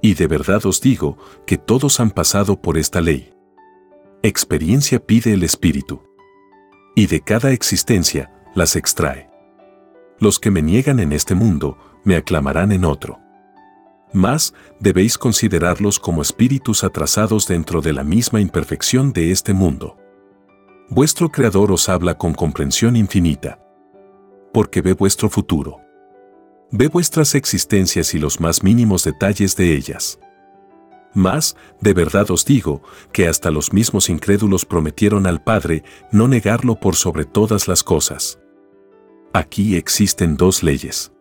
Y 0.02 0.14
de 0.14 0.28
verdad 0.28 0.66
os 0.66 0.80
digo 0.80 1.18
que 1.46 1.58
todos 1.58 2.00
han 2.00 2.10
pasado 2.10 2.62
por 2.62 2.78
esta 2.78 3.02
ley. 3.02 3.34
Experiencia 4.24 5.06
pide 5.06 5.34
el 5.34 5.44
espíritu. 5.44 6.02
Y 6.96 7.08
de 7.08 7.20
cada 7.20 7.52
existencia 7.52 8.32
las 8.56 8.78
extrae. 8.78 9.30
Los 10.20 10.40
que 10.40 10.52
me 10.52 10.62
niegan 10.62 11.02
en 11.02 11.12
este 11.12 11.36
mundo, 11.36 11.78
me 12.06 12.16
aclamarán 12.16 12.72
en 12.72 12.86
otro. 12.86 13.20
Mas, 14.14 14.54
debéis 14.80 15.18
considerarlos 15.18 16.00
como 16.00 16.22
espíritus 16.22 16.86
atrasados 16.86 17.46
dentro 17.46 17.82
de 17.82 17.92
la 17.92 18.06
misma 18.06 18.40
imperfección 18.40 19.12
de 19.12 19.32
este 19.32 19.54
mundo. 19.54 19.98
Vuestro 20.88 21.28
Creador 21.28 21.74
os 21.74 21.90
habla 21.90 22.18
con 22.18 22.34
comprensión 22.34 22.96
infinita. 22.96 23.60
Porque 24.54 24.82
ve 24.82 24.94
vuestro 24.94 25.30
futuro. 25.30 25.89
Ve 26.72 26.88
vuestras 26.88 27.34
existencias 27.34 28.14
y 28.14 28.20
los 28.20 28.40
más 28.40 28.64
mínimos 28.64 29.04
detalles 29.04 29.56
de 29.56 29.76
ellas. 29.76 30.20
Mas, 31.16 31.56
de 31.82 31.94
verdad 31.94 32.30
os 32.30 32.46
digo, 32.46 32.84
que 33.12 33.28
hasta 33.28 33.50
los 33.50 33.74
mismos 33.74 34.10
incrédulos 34.10 34.66
prometieron 34.66 35.26
al 35.26 35.44
Padre 35.44 35.84
no 36.12 36.28
negarlo 36.28 36.80
por 36.80 36.96
sobre 36.96 37.26
todas 37.26 37.68
las 37.68 37.84
cosas. 37.84 38.40
Aquí 39.34 39.76
existen 39.76 40.38
dos 40.38 40.62
leyes. 40.62 41.12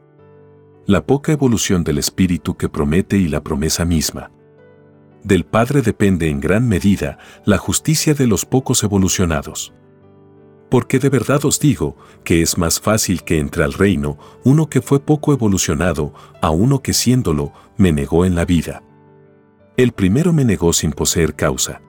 La 0.87 1.07
poca 1.07 1.33
evolución 1.33 1.83
del 1.85 1.99
Espíritu 1.99 2.57
que 2.57 2.69
promete 2.69 3.17
y 3.17 3.29
la 3.29 3.43
promesa 3.43 3.87
misma. 3.87 4.31
Del 5.25 5.45
Padre 5.45 5.81
depende 5.81 6.29
en 6.29 6.41
gran 6.41 6.69
medida 6.69 7.19
la 7.45 7.59
justicia 7.59 8.15
de 8.15 8.27
los 8.27 8.45
pocos 8.45 8.83
evolucionados. 8.83 9.75
Porque 10.71 10.99
de 10.99 11.09
verdad 11.09 11.45
os 11.45 11.59
digo 11.59 11.97
que 12.25 12.43
es 12.43 12.59
más 12.59 12.81
fácil 12.81 13.25
que 13.25 13.39
entre 13.39 13.65
al 13.65 13.73
reino 13.73 14.19
uno 14.45 14.69
que 14.69 14.83
fue 14.83 15.01
poco 15.01 15.33
evolucionado 15.33 16.13
a 16.43 16.51
uno 16.51 16.83
que 16.83 16.93
siéndolo 16.93 17.53
me 17.77 17.93
negó 17.93 18.25
en 18.25 18.35
la 18.35 18.45
vida. 18.45 18.83
El 19.77 19.93
primero 19.93 20.33
me 20.33 20.45
negó 20.45 20.73
sin 20.73 20.93
poseer 20.93 21.35
causa, 21.35 21.81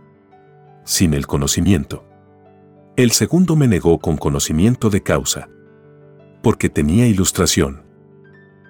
sin 0.85 1.13
el 1.13 1.27
conocimiento. 1.27 2.05
El 2.95 3.11
segundo 3.11 3.55
me 3.55 3.67
negó 3.67 3.99
con 3.99 4.17
conocimiento 4.17 4.89
de 4.89 5.01
causa, 5.01 5.49
porque 6.41 6.69
tenía 6.69 7.07
ilustración. 7.07 7.83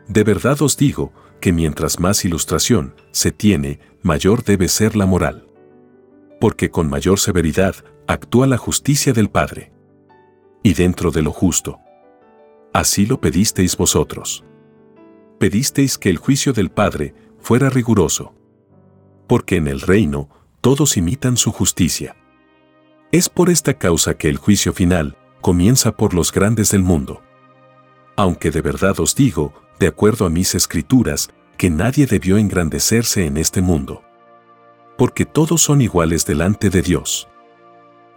De 0.08 0.24
verdad 0.24 0.62
os 0.62 0.78
digo 0.78 1.12
que 1.40 1.54
mientras 1.54 2.00
más 2.00 2.26
ilustración 2.26 2.96
se 3.12 3.32
tiene, 3.32 3.80
mayor 4.02 4.44
debe 4.44 4.68
ser 4.68 4.96
la 4.96 5.06
moral. 5.06 5.48
Porque 6.40 6.72
con 6.72 6.90
mayor 6.90 7.20
severidad 7.20 7.76
actúa 8.08 8.48
la 8.48 8.58
justicia 8.58 9.14
del 9.14 9.30
Padre. 9.30 9.72
Y 10.64 10.74
dentro 10.74 11.12
de 11.12 11.22
lo 11.22 11.32
justo. 11.32 11.80
Así 12.74 13.06
lo 13.06 13.20
pedisteis 13.20 13.78
vosotros. 13.78 14.44
Pedisteis 15.40 15.98
que 15.98 16.10
el 16.10 16.18
juicio 16.18 16.54
del 16.54 16.70
Padre 16.70 17.16
fuera 17.40 17.70
riguroso. 17.70 18.34
Porque 19.28 19.56
en 19.56 19.68
el 19.68 19.82
reino 19.82 20.30
todos 20.62 20.98
imitan 20.98 21.38
su 21.38 21.52
justicia. 21.52 22.16
Es 23.12 23.30
por 23.30 23.50
esta 23.50 23.74
causa 23.76 24.18
que 24.18 24.30
el 24.30 24.38
juicio 24.38 24.74
final 24.74 25.18
comienza 25.42 25.94
por 25.96 26.14
los 26.14 26.32
grandes 26.32 26.72
del 26.72 26.84
mundo. 26.84 27.22
Aunque 28.16 28.52
de 28.52 28.62
verdad 28.62 29.00
os 29.00 29.16
digo, 29.16 29.54
de 29.80 29.88
acuerdo 29.88 30.26
a 30.26 30.30
mis 30.30 30.54
escrituras, 30.54 31.30
que 31.58 31.70
nadie 31.70 32.06
debió 32.06 32.38
engrandecerse 32.38 33.26
en 33.26 33.38
este 33.38 33.62
mundo. 33.62 34.04
Porque 34.98 35.26
todos 35.26 35.62
son 35.62 35.82
iguales 35.82 36.26
delante 36.26 36.70
de 36.70 36.82
Dios. 36.82 37.30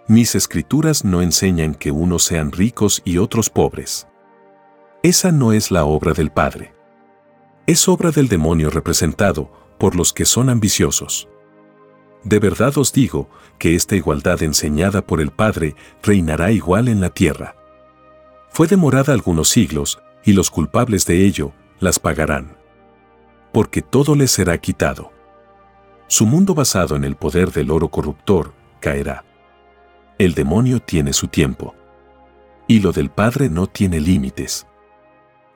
Mis 0.08 0.34
escrituras 0.34 1.04
no 1.04 1.22
enseñan 1.22 1.74
que 1.74 1.92
unos 1.92 2.24
sean 2.24 2.50
ricos 2.50 3.02
y 3.04 3.18
otros 3.18 3.50
pobres. 3.50 4.08
Esa 5.02 5.30
no 5.30 5.52
es 5.52 5.70
la 5.70 5.84
obra 5.84 6.12
del 6.12 6.30
Padre. 6.30 6.74
Es 7.66 7.88
obra 7.88 8.10
del 8.10 8.28
demonio 8.28 8.70
representado 8.70 9.50
por 9.78 9.94
los 9.94 10.12
que 10.12 10.24
son 10.24 10.48
ambiciosos. 10.48 11.28
De 12.24 12.40
verdad 12.40 12.76
os 12.78 12.92
digo 12.92 13.28
que 13.58 13.74
esta 13.74 13.94
igualdad 13.94 14.42
enseñada 14.42 15.06
por 15.06 15.20
el 15.20 15.30
Padre 15.30 15.76
reinará 16.02 16.50
igual 16.50 16.88
en 16.88 17.00
la 17.00 17.10
tierra. 17.10 17.56
Fue 18.50 18.66
demorada 18.66 19.12
algunos 19.12 19.48
siglos, 19.48 20.00
y 20.24 20.32
los 20.32 20.50
culpables 20.50 21.06
de 21.06 21.24
ello 21.24 21.52
las 21.80 21.98
pagarán. 21.98 22.56
Porque 23.52 23.82
todo 23.82 24.14
les 24.14 24.30
será 24.30 24.58
quitado. 24.58 25.10
Su 26.06 26.26
mundo 26.26 26.54
basado 26.54 26.96
en 26.96 27.04
el 27.04 27.16
poder 27.16 27.50
del 27.50 27.70
oro 27.70 27.88
corruptor 27.88 28.52
caerá. 28.80 29.24
El 30.18 30.34
demonio 30.34 30.80
tiene 30.80 31.12
su 31.12 31.28
tiempo. 31.28 31.74
Y 32.68 32.80
lo 32.80 32.92
del 32.92 33.10
Padre 33.10 33.48
no 33.48 33.66
tiene 33.66 33.98
límites. 33.98 34.66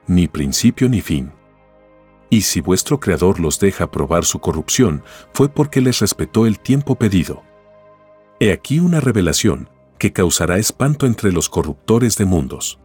Ni 0.07 0.29
principio 0.29 0.89
ni 0.89 1.01
fin. 1.01 1.33
Y 2.31 2.41
si 2.41 2.61
vuestro 2.61 2.99
Creador 2.99 3.39
los 3.39 3.61
deja 3.61 3.91
probar 3.91 4.25
su 4.25 4.41
corrupción, 4.41 5.03
fue 5.33 5.49
porque 5.49 5.81
les 5.81 6.01
respetó 6.01 6.47
el 6.47 6.59
tiempo 6.59 6.97
pedido. 6.97 7.43
He 8.41 8.51
aquí 8.51 8.81
una 8.81 9.01
revelación 9.01 9.69
que 9.99 10.13
causará 10.13 10.59
espanto 10.59 11.07
entre 11.07 11.33
los 11.33 11.49
corruptores 11.49 12.17
de 12.17 12.25
mundos. 12.25 12.81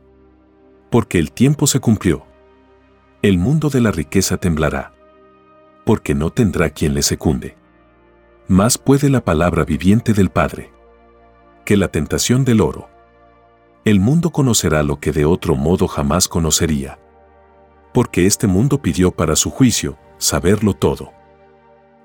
Porque 0.90 1.20
el 1.20 1.32
tiempo 1.32 1.68
se 1.68 1.80
cumplió. 1.80 2.26
El 3.22 3.38
mundo 3.38 3.70
de 3.70 3.82
la 3.82 3.92
riqueza 3.92 4.38
temblará. 4.38 4.94
Porque 5.86 6.14
no 6.14 6.30
tendrá 6.32 6.70
quien 6.70 6.94
le 6.94 7.02
secunde. 7.02 7.56
Más 8.48 8.78
puede 8.78 9.10
la 9.10 9.24
palabra 9.24 9.64
viviente 9.64 10.14
del 10.14 10.30
Padre 10.30 10.72
que 11.66 11.78
la 11.78 11.90
tentación 11.90 12.46
del 12.46 12.62
oro. 12.62 12.90
El 13.86 14.00
mundo 14.00 14.32
conocerá 14.32 14.84
lo 14.84 15.00
que 15.00 15.12
de 15.12 15.26
otro 15.26 15.56
modo 15.56 15.88
jamás 15.88 16.28
conocería 16.28 17.00
porque 17.94 18.26
este 18.26 18.48
mundo 18.48 18.82
pidió 18.82 19.12
para 19.12 19.36
su 19.36 19.50
juicio 19.50 19.98
saberlo 20.18 20.74
todo. 20.74 21.12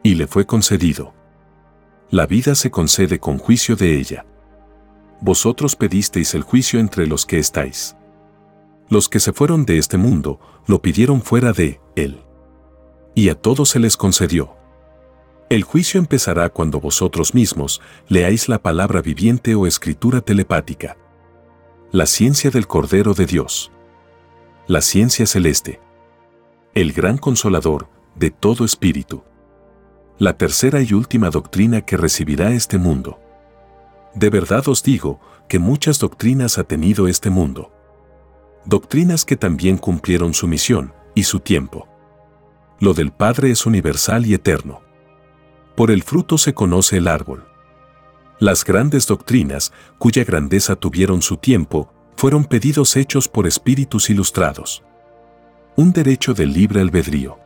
Y 0.03 0.15
le 0.15 0.27
fue 0.27 0.47
concedido. 0.47 1.15
La 2.11 2.27
vida 2.27 2.55
se 2.55 2.71
concede 2.71 3.19
con 3.19 3.39
juicio 3.39 3.77
de 3.77 3.99
ella. 3.99 4.25
Vosotros 5.21 5.77
pedisteis 5.77 6.35
el 6.35 6.43
juicio 6.43 6.79
entre 6.79 7.07
los 7.07 7.27
que 7.27 7.39
estáis. 7.39 7.97
Los 8.89 9.09
que 9.09 9.19
se 9.19 9.33
fueron 9.33 9.65
de 9.65 9.79
este 9.79 9.97
mundo 9.97 10.39
lo 10.67 10.81
pidieron 10.81 11.23
fuera 11.23 11.53
de 11.53 11.81
él. 11.97 12.23
Y 13.15 13.29
a 13.31 13.35
todos 13.35 13.71
se 13.71 13.81
les 13.81 13.97
concedió. 13.97 14.55
El 15.49 15.63
juicio 15.63 16.01
empezará 16.01 16.49
cuando 16.49 16.81
vosotros 16.81 17.35
mismos 17.35 17.81
leáis 18.09 18.49
la 18.49 18.61
palabra 18.61 19.01
viviente 19.01 19.55
o 19.55 19.67
escritura 19.67 20.21
telepática. 20.21 20.97
La 21.93 22.07
ciencia 22.07 22.51
del 22.51 22.67
Cordero 22.67 23.15
de 23.15 23.27
Dios 23.27 23.71
la 24.69 24.81
ciencia 24.81 25.27
celeste. 25.27 25.81
El 26.75 26.93
gran 26.93 27.19
consolador 27.19 27.89
de 28.17 28.33
todo 28.33 28.65
espíritu. 28.65 29.23
La 30.19 30.37
tercera 30.37 30.83
y 30.83 30.93
última 30.93 31.31
doctrina 31.31 31.83
que 31.83 31.97
recibirá 31.97 32.51
este 32.51 32.77
mundo. 32.77 33.21
De 34.15 34.29
verdad 34.29 34.67
os 34.67 34.83
digo 34.83 35.21
que 35.49 35.61
muchas 35.61 36.01
doctrinas 36.01 36.59
ha 36.59 36.65
tenido 36.65 37.07
este 37.07 37.31
mundo. 37.31 37.71
Doctrinas 38.65 39.25
que 39.25 39.37
también 39.37 39.79
cumplieron 39.79 40.35
su 40.35 40.49
misión 40.49 40.93
y 41.15 41.23
su 41.23 41.39
tiempo. 41.39 41.87
Lo 42.81 42.93
del 42.93 43.13
Padre 43.13 43.53
es 43.53 43.67
universal 43.67 44.27
y 44.27 44.35
eterno. 44.35 44.81
Por 45.77 45.91
el 45.91 46.03
fruto 46.03 46.39
se 46.39 46.55
conoce 46.55 46.97
el 46.97 47.07
árbol. 47.07 47.45
Las 48.39 48.65
grandes 48.65 49.07
doctrinas, 49.07 49.73
cuya 49.99 50.25
grandeza 50.25 50.75
tuvieron 50.75 51.21
su 51.21 51.37
tiempo, 51.37 51.93
fueron 52.17 52.45
pedidos 52.45 52.97
hechos 52.97 53.29
por 53.29 53.47
espíritus 53.47 54.09
ilustrados. 54.09 54.83
Un 55.77 55.93
derecho 55.93 56.33
del 56.33 56.55
libre 56.55 56.81
albedrío. 56.81 57.39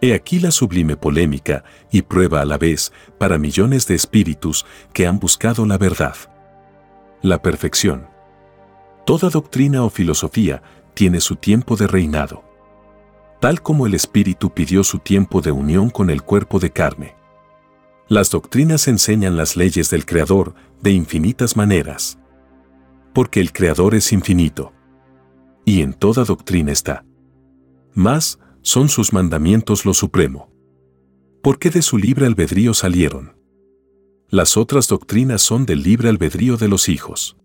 He 0.00 0.14
aquí 0.14 0.40
la 0.40 0.50
sublime 0.50 0.96
polémica 0.96 1.64
y 1.90 2.02
prueba 2.02 2.40
a 2.40 2.44
la 2.46 2.56
vez 2.56 2.92
para 3.18 3.38
millones 3.38 3.86
de 3.86 3.94
espíritus 3.94 4.64
que 4.94 5.06
han 5.06 5.18
buscado 5.18 5.66
la 5.66 5.76
verdad. 5.76 6.16
La 7.20 7.42
perfección. 7.42 8.06
Toda 9.04 9.28
doctrina 9.28 9.84
o 9.84 9.90
filosofía 9.90 10.62
tiene 10.94 11.20
su 11.20 11.36
tiempo 11.36 11.76
de 11.76 11.86
reinado. 11.86 12.42
Tal 13.40 13.60
como 13.60 13.86
el 13.86 13.92
espíritu 13.92 14.50
pidió 14.54 14.82
su 14.82 14.98
tiempo 14.98 15.42
de 15.42 15.52
unión 15.52 15.90
con 15.90 16.08
el 16.08 16.22
cuerpo 16.22 16.58
de 16.58 16.70
carne. 16.70 17.23
Las 18.14 18.30
doctrinas 18.30 18.86
enseñan 18.86 19.36
las 19.36 19.56
leyes 19.56 19.90
del 19.90 20.06
Creador 20.06 20.54
de 20.80 20.92
infinitas 20.92 21.56
maneras 21.56 22.16
porque 23.12 23.40
el 23.40 23.52
Creador 23.52 23.96
es 23.96 24.12
infinito. 24.12 24.72
Y 25.64 25.82
en 25.82 25.94
toda 25.94 26.22
doctrina 26.22 26.70
está. 26.70 27.04
Más 27.92 28.38
son 28.62 28.88
sus 28.88 29.12
mandamientos 29.12 29.84
lo 29.84 29.94
supremo. 29.94 30.48
Porque 31.42 31.70
de 31.70 31.82
su 31.82 31.98
libre 31.98 32.26
albedrío 32.26 32.72
salieron. 32.72 33.36
Las 34.28 34.56
otras 34.56 34.86
doctrinas 34.86 35.42
son 35.42 35.66
del 35.66 35.82
libre 35.82 36.08
albedrío 36.08 36.56
de 36.56 36.68
los 36.68 36.88
hijos. 36.88 37.36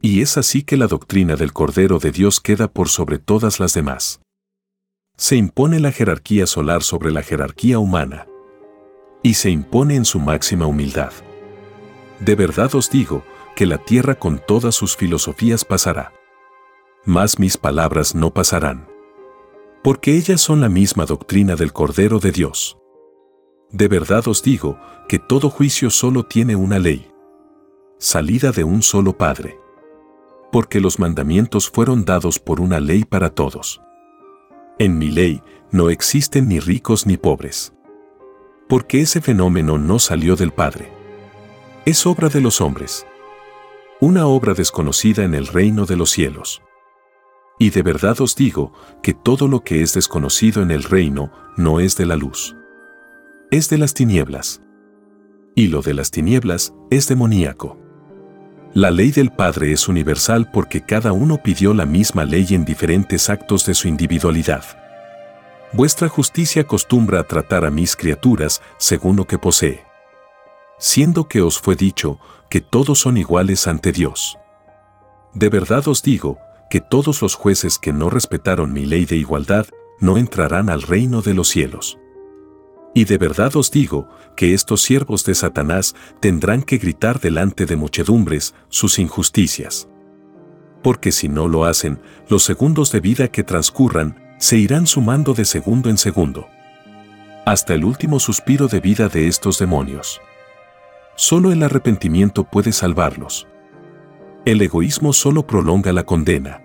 Y 0.00 0.20
es 0.20 0.38
así 0.38 0.62
que 0.62 0.76
la 0.76 0.86
doctrina 0.86 1.34
del 1.34 1.52
Cordero 1.52 1.98
de 1.98 2.12
Dios 2.12 2.40
queda 2.40 2.72
por 2.72 2.88
sobre 2.88 3.18
todas 3.18 3.58
las 3.58 3.74
demás. 3.74 4.20
Se 5.16 5.34
impone 5.34 5.80
la 5.80 5.90
jerarquía 5.90 6.46
solar 6.46 6.84
sobre 6.84 7.10
la 7.10 7.24
jerarquía 7.24 7.80
humana. 7.80 8.28
Y 9.22 9.34
se 9.34 9.50
impone 9.50 9.96
en 9.96 10.04
su 10.04 10.18
máxima 10.18 10.66
humildad. 10.66 11.12
De 12.20 12.34
verdad 12.34 12.74
os 12.74 12.90
digo, 12.90 13.22
que 13.54 13.66
la 13.66 13.78
tierra 13.78 14.14
con 14.14 14.40
todas 14.44 14.74
sus 14.74 14.96
filosofías 14.96 15.64
pasará. 15.64 16.12
Mas 17.04 17.38
mis 17.38 17.56
palabras 17.56 18.14
no 18.14 18.32
pasarán. 18.32 18.88
Porque 19.82 20.16
ellas 20.16 20.40
son 20.40 20.60
la 20.60 20.68
misma 20.68 21.06
doctrina 21.06 21.56
del 21.56 21.72
Cordero 21.72 22.18
de 22.18 22.32
Dios. 22.32 22.78
De 23.70 23.88
verdad 23.88 24.28
os 24.28 24.42
digo 24.42 24.78
que 25.08 25.18
todo 25.18 25.50
juicio 25.50 25.90
solo 25.90 26.24
tiene 26.24 26.56
una 26.56 26.78
ley. 26.78 27.10
Salida 27.98 28.52
de 28.52 28.64
un 28.64 28.82
solo 28.82 29.16
Padre. 29.16 29.58
Porque 30.50 30.80
los 30.80 30.98
mandamientos 30.98 31.70
fueron 31.70 32.04
dados 32.04 32.38
por 32.38 32.60
una 32.60 32.78
ley 32.78 33.04
para 33.04 33.30
todos. 33.30 33.80
En 34.78 34.98
mi 34.98 35.10
ley 35.10 35.42
no 35.70 35.90
existen 35.90 36.48
ni 36.48 36.60
ricos 36.60 37.06
ni 37.06 37.16
pobres. 37.16 37.72
Porque 38.72 39.02
ese 39.02 39.20
fenómeno 39.20 39.76
no 39.76 39.98
salió 39.98 40.34
del 40.34 40.50
Padre. 40.50 40.90
Es 41.84 42.06
obra 42.06 42.30
de 42.30 42.40
los 42.40 42.62
hombres 42.62 43.04
una 44.00 44.26
obra 44.26 44.54
desconocida 44.54 45.24
en 45.24 45.34
el 45.34 45.46
reino 45.46 45.84
de 45.84 45.94
los 45.94 46.08
cielos. 46.08 46.62
Y 47.58 47.68
de 47.68 47.82
verdad 47.82 48.18
os 48.22 48.34
digo 48.34 48.72
que 49.02 49.12
todo 49.12 49.46
lo 49.46 49.62
que 49.62 49.82
es 49.82 49.92
desconocido 49.92 50.62
en 50.62 50.70
el 50.70 50.84
reino 50.84 51.30
no 51.58 51.80
es 51.80 51.98
de 51.98 52.06
la 52.06 52.16
luz. 52.16 52.56
Es 53.50 53.68
de 53.68 53.76
las 53.76 53.92
tinieblas. 53.92 54.62
Y 55.54 55.66
lo 55.66 55.82
de 55.82 55.92
las 55.92 56.10
tinieblas 56.10 56.72
es 56.90 57.08
demoníaco. 57.08 57.78
La 58.72 58.90
ley 58.90 59.10
del 59.10 59.32
Padre 59.32 59.72
es 59.72 59.86
universal 59.86 60.50
porque 60.50 60.80
cada 60.80 61.12
uno 61.12 61.42
pidió 61.42 61.74
la 61.74 61.84
misma 61.84 62.24
ley 62.24 62.46
en 62.52 62.64
diferentes 62.64 63.28
actos 63.28 63.66
de 63.66 63.74
su 63.74 63.86
individualidad. 63.86 64.81
Vuestra 65.74 66.08
justicia 66.08 66.62
acostumbra 66.62 67.20
a 67.20 67.24
tratar 67.24 67.64
a 67.64 67.70
mis 67.70 67.96
criaturas 67.96 68.60
según 68.76 69.16
lo 69.16 69.26
que 69.26 69.38
posee. 69.38 69.84
Siendo 70.78 71.28
que 71.28 71.40
os 71.40 71.58
fue 71.58 71.76
dicho, 71.76 72.18
que 72.50 72.60
todos 72.60 72.98
son 72.98 73.16
iguales 73.16 73.66
ante 73.66 73.92
Dios. 73.92 74.36
De 75.32 75.48
verdad 75.48 75.88
os 75.88 76.02
digo, 76.02 76.38
que 76.68 76.82
todos 76.82 77.22
los 77.22 77.34
jueces 77.34 77.78
que 77.78 77.92
no 77.92 78.10
respetaron 78.10 78.72
mi 78.72 78.84
ley 78.84 79.06
de 79.06 79.16
igualdad, 79.16 79.66
no 79.98 80.18
entrarán 80.18 80.68
al 80.68 80.82
reino 80.82 81.22
de 81.22 81.32
los 81.32 81.48
cielos. 81.48 81.98
Y 82.94 83.04
de 83.04 83.16
verdad 83.16 83.56
os 83.56 83.70
digo, 83.70 84.08
que 84.36 84.52
estos 84.52 84.82
siervos 84.82 85.24
de 85.24 85.34
Satanás 85.34 85.94
tendrán 86.20 86.62
que 86.62 86.76
gritar 86.76 87.20
delante 87.20 87.64
de 87.64 87.76
muchedumbres 87.76 88.54
sus 88.68 88.98
injusticias. 88.98 89.88
Porque 90.82 91.12
si 91.12 91.28
no 91.28 91.48
lo 91.48 91.64
hacen, 91.64 92.00
los 92.28 92.42
segundos 92.42 92.92
de 92.92 93.00
vida 93.00 93.28
que 93.28 93.44
transcurran 93.44 94.21
se 94.42 94.58
irán 94.58 94.88
sumando 94.88 95.34
de 95.34 95.44
segundo 95.44 95.88
en 95.88 95.96
segundo. 95.96 96.48
Hasta 97.46 97.74
el 97.74 97.84
último 97.84 98.18
suspiro 98.18 98.66
de 98.66 98.80
vida 98.80 99.08
de 99.08 99.28
estos 99.28 99.60
demonios 99.60 100.20
Solo 101.14 101.52
el 101.52 101.62
arrepentimiento 101.62 102.42
puede 102.42 102.72
salvarlos. 102.72 103.46
El 104.44 104.60
egoísmo 104.60 105.12
solo 105.12 105.46
prolonga 105.46 105.92
la 105.92 106.02
condena. 106.02 106.60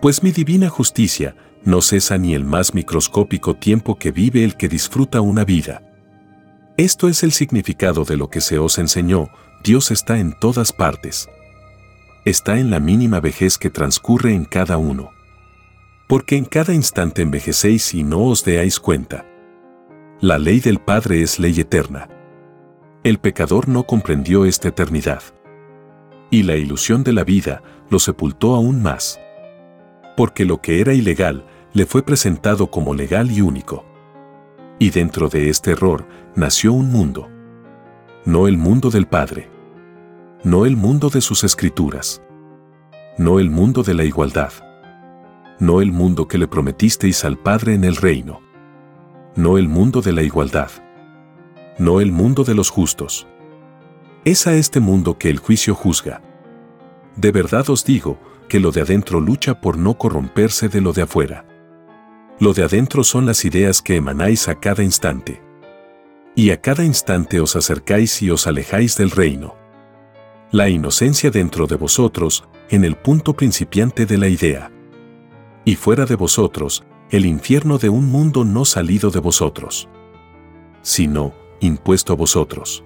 Pues 0.00 0.22
mi 0.22 0.30
divina 0.30 0.68
justicia 0.68 1.34
no 1.64 1.82
cesa 1.82 2.18
ni 2.18 2.34
el 2.34 2.44
más 2.44 2.72
microscópico 2.72 3.56
tiempo 3.56 3.98
que 3.98 4.12
vive 4.12 4.44
el 4.44 4.56
que 4.56 4.68
disfruta 4.68 5.20
una 5.20 5.44
vida. 5.44 5.82
Esto 6.76 7.08
es 7.08 7.24
el 7.24 7.32
significado 7.32 8.04
de 8.04 8.16
lo 8.16 8.30
que 8.30 8.40
se 8.40 8.60
os 8.60 8.78
enseñó, 8.78 9.28
Dios 9.64 9.90
está 9.90 10.20
en 10.20 10.38
todas 10.38 10.72
partes. 10.72 11.28
Está 12.24 12.60
en 12.60 12.70
la 12.70 12.78
mínima 12.78 13.18
vejez 13.18 13.58
que 13.58 13.70
transcurre 13.70 14.34
en 14.34 14.44
cada 14.44 14.78
uno. 14.78 15.15
Porque 16.06 16.36
en 16.36 16.44
cada 16.44 16.72
instante 16.72 17.22
envejecéis 17.22 17.92
y 17.94 18.04
no 18.04 18.24
os 18.24 18.44
deáis 18.44 18.78
cuenta. 18.78 19.26
La 20.20 20.38
ley 20.38 20.60
del 20.60 20.78
Padre 20.78 21.22
es 21.22 21.40
ley 21.40 21.58
eterna. 21.58 22.08
El 23.02 23.18
pecador 23.18 23.68
no 23.68 23.84
comprendió 23.84 24.44
esta 24.44 24.68
eternidad. 24.68 25.22
Y 26.30 26.44
la 26.44 26.56
ilusión 26.56 27.02
de 27.02 27.12
la 27.12 27.24
vida 27.24 27.62
lo 27.90 27.98
sepultó 27.98 28.54
aún 28.54 28.82
más. 28.82 29.20
Porque 30.16 30.44
lo 30.44 30.60
que 30.62 30.80
era 30.80 30.94
ilegal 30.94 31.44
le 31.72 31.86
fue 31.86 32.02
presentado 32.02 32.70
como 32.70 32.94
legal 32.94 33.30
y 33.30 33.40
único. 33.40 33.84
Y 34.78 34.90
dentro 34.90 35.28
de 35.28 35.50
este 35.50 35.72
error 35.72 36.06
nació 36.36 36.72
un 36.72 36.90
mundo. 36.90 37.28
No 38.24 38.46
el 38.46 38.58
mundo 38.58 38.90
del 38.90 39.06
Padre. 39.06 39.50
No 40.44 40.66
el 40.66 40.76
mundo 40.76 41.10
de 41.10 41.20
sus 41.20 41.42
escrituras. 41.44 42.22
No 43.18 43.40
el 43.40 43.50
mundo 43.50 43.82
de 43.82 43.94
la 43.94 44.04
igualdad. 44.04 44.52
No 45.58 45.80
el 45.80 45.90
mundo 45.90 46.28
que 46.28 46.36
le 46.36 46.48
prometisteis 46.48 47.24
al 47.24 47.38
Padre 47.38 47.72
en 47.72 47.84
el 47.84 47.96
reino. 47.96 48.42
No 49.36 49.56
el 49.56 49.68
mundo 49.68 50.02
de 50.02 50.12
la 50.12 50.22
igualdad. 50.22 50.70
No 51.78 52.02
el 52.02 52.12
mundo 52.12 52.44
de 52.44 52.54
los 52.54 52.68
justos. 52.68 53.26
Es 54.26 54.46
a 54.46 54.54
este 54.54 54.80
mundo 54.80 55.16
que 55.16 55.30
el 55.30 55.38
juicio 55.38 55.74
juzga. 55.74 56.20
De 57.16 57.32
verdad 57.32 57.70
os 57.70 57.86
digo 57.86 58.18
que 58.50 58.60
lo 58.60 58.70
de 58.70 58.82
adentro 58.82 59.18
lucha 59.18 59.58
por 59.62 59.78
no 59.78 59.96
corromperse 59.96 60.68
de 60.68 60.82
lo 60.82 60.92
de 60.92 61.02
afuera. 61.02 61.46
Lo 62.38 62.52
de 62.52 62.62
adentro 62.62 63.02
son 63.02 63.24
las 63.24 63.46
ideas 63.46 63.80
que 63.80 63.96
emanáis 63.96 64.48
a 64.48 64.60
cada 64.60 64.82
instante. 64.82 65.40
Y 66.34 66.50
a 66.50 66.60
cada 66.60 66.84
instante 66.84 67.40
os 67.40 67.56
acercáis 67.56 68.20
y 68.20 68.30
os 68.30 68.46
alejáis 68.46 68.98
del 68.98 69.10
reino. 69.10 69.54
La 70.50 70.68
inocencia 70.68 71.30
dentro 71.30 71.66
de 71.66 71.76
vosotros, 71.76 72.46
en 72.68 72.84
el 72.84 72.94
punto 72.94 73.32
principiante 73.32 74.04
de 74.04 74.18
la 74.18 74.28
idea. 74.28 74.70
Y 75.66 75.74
fuera 75.74 76.06
de 76.06 76.14
vosotros, 76.14 76.84
el 77.10 77.26
infierno 77.26 77.78
de 77.78 77.88
un 77.88 78.06
mundo 78.06 78.44
no 78.44 78.64
salido 78.64 79.10
de 79.10 79.18
vosotros, 79.18 79.88
sino 80.80 81.34
impuesto 81.58 82.12
a 82.12 82.16
vosotros. 82.16 82.84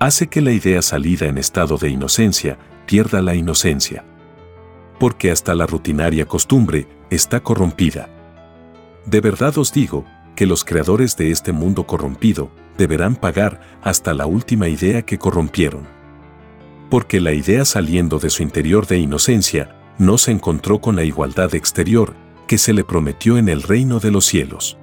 Hace 0.00 0.26
que 0.26 0.40
la 0.40 0.50
idea 0.50 0.82
salida 0.82 1.26
en 1.26 1.38
estado 1.38 1.78
de 1.78 1.88
inocencia 1.88 2.58
pierda 2.86 3.22
la 3.22 3.36
inocencia. 3.36 4.04
Porque 4.98 5.30
hasta 5.30 5.54
la 5.54 5.64
rutinaria 5.64 6.26
costumbre 6.26 6.88
está 7.08 7.40
corrompida. 7.40 8.08
De 9.04 9.20
verdad 9.20 9.56
os 9.56 9.72
digo 9.72 10.04
que 10.34 10.46
los 10.46 10.64
creadores 10.64 11.16
de 11.16 11.30
este 11.30 11.52
mundo 11.52 11.86
corrompido 11.86 12.50
deberán 12.76 13.14
pagar 13.14 13.60
hasta 13.80 14.12
la 14.12 14.26
última 14.26 14.66
idea 14.66 15.02
que 15.02 15.18
corrompieron. 15.18 15.86
Porque 16.90 17.20
la 17.20 17.32
idea 17.32 17.64
saliendo 17.64 18.18
de 18.18 18.30
su 18.30 18.42
interior 18.42 18.88
de 18.88 18.98
inocencia 18.98 19.75
no 19.98 20.18
se 20.18 20.32
encontró 20.32 20.80
con 20.80 20.96
la 20.96 21.04
igualdad 21.04 21.54
exterior 21.54 22.14
que 22.46 22.58
se 22.58 22.72
le 22.72 22.84
prometió 22.84 23.38
en 23.38 23.48
el 23.48 23.62
reino 23.62 23.98
de 23.98 24.10
los 24.10 24.26
cielos. 24.26 24.78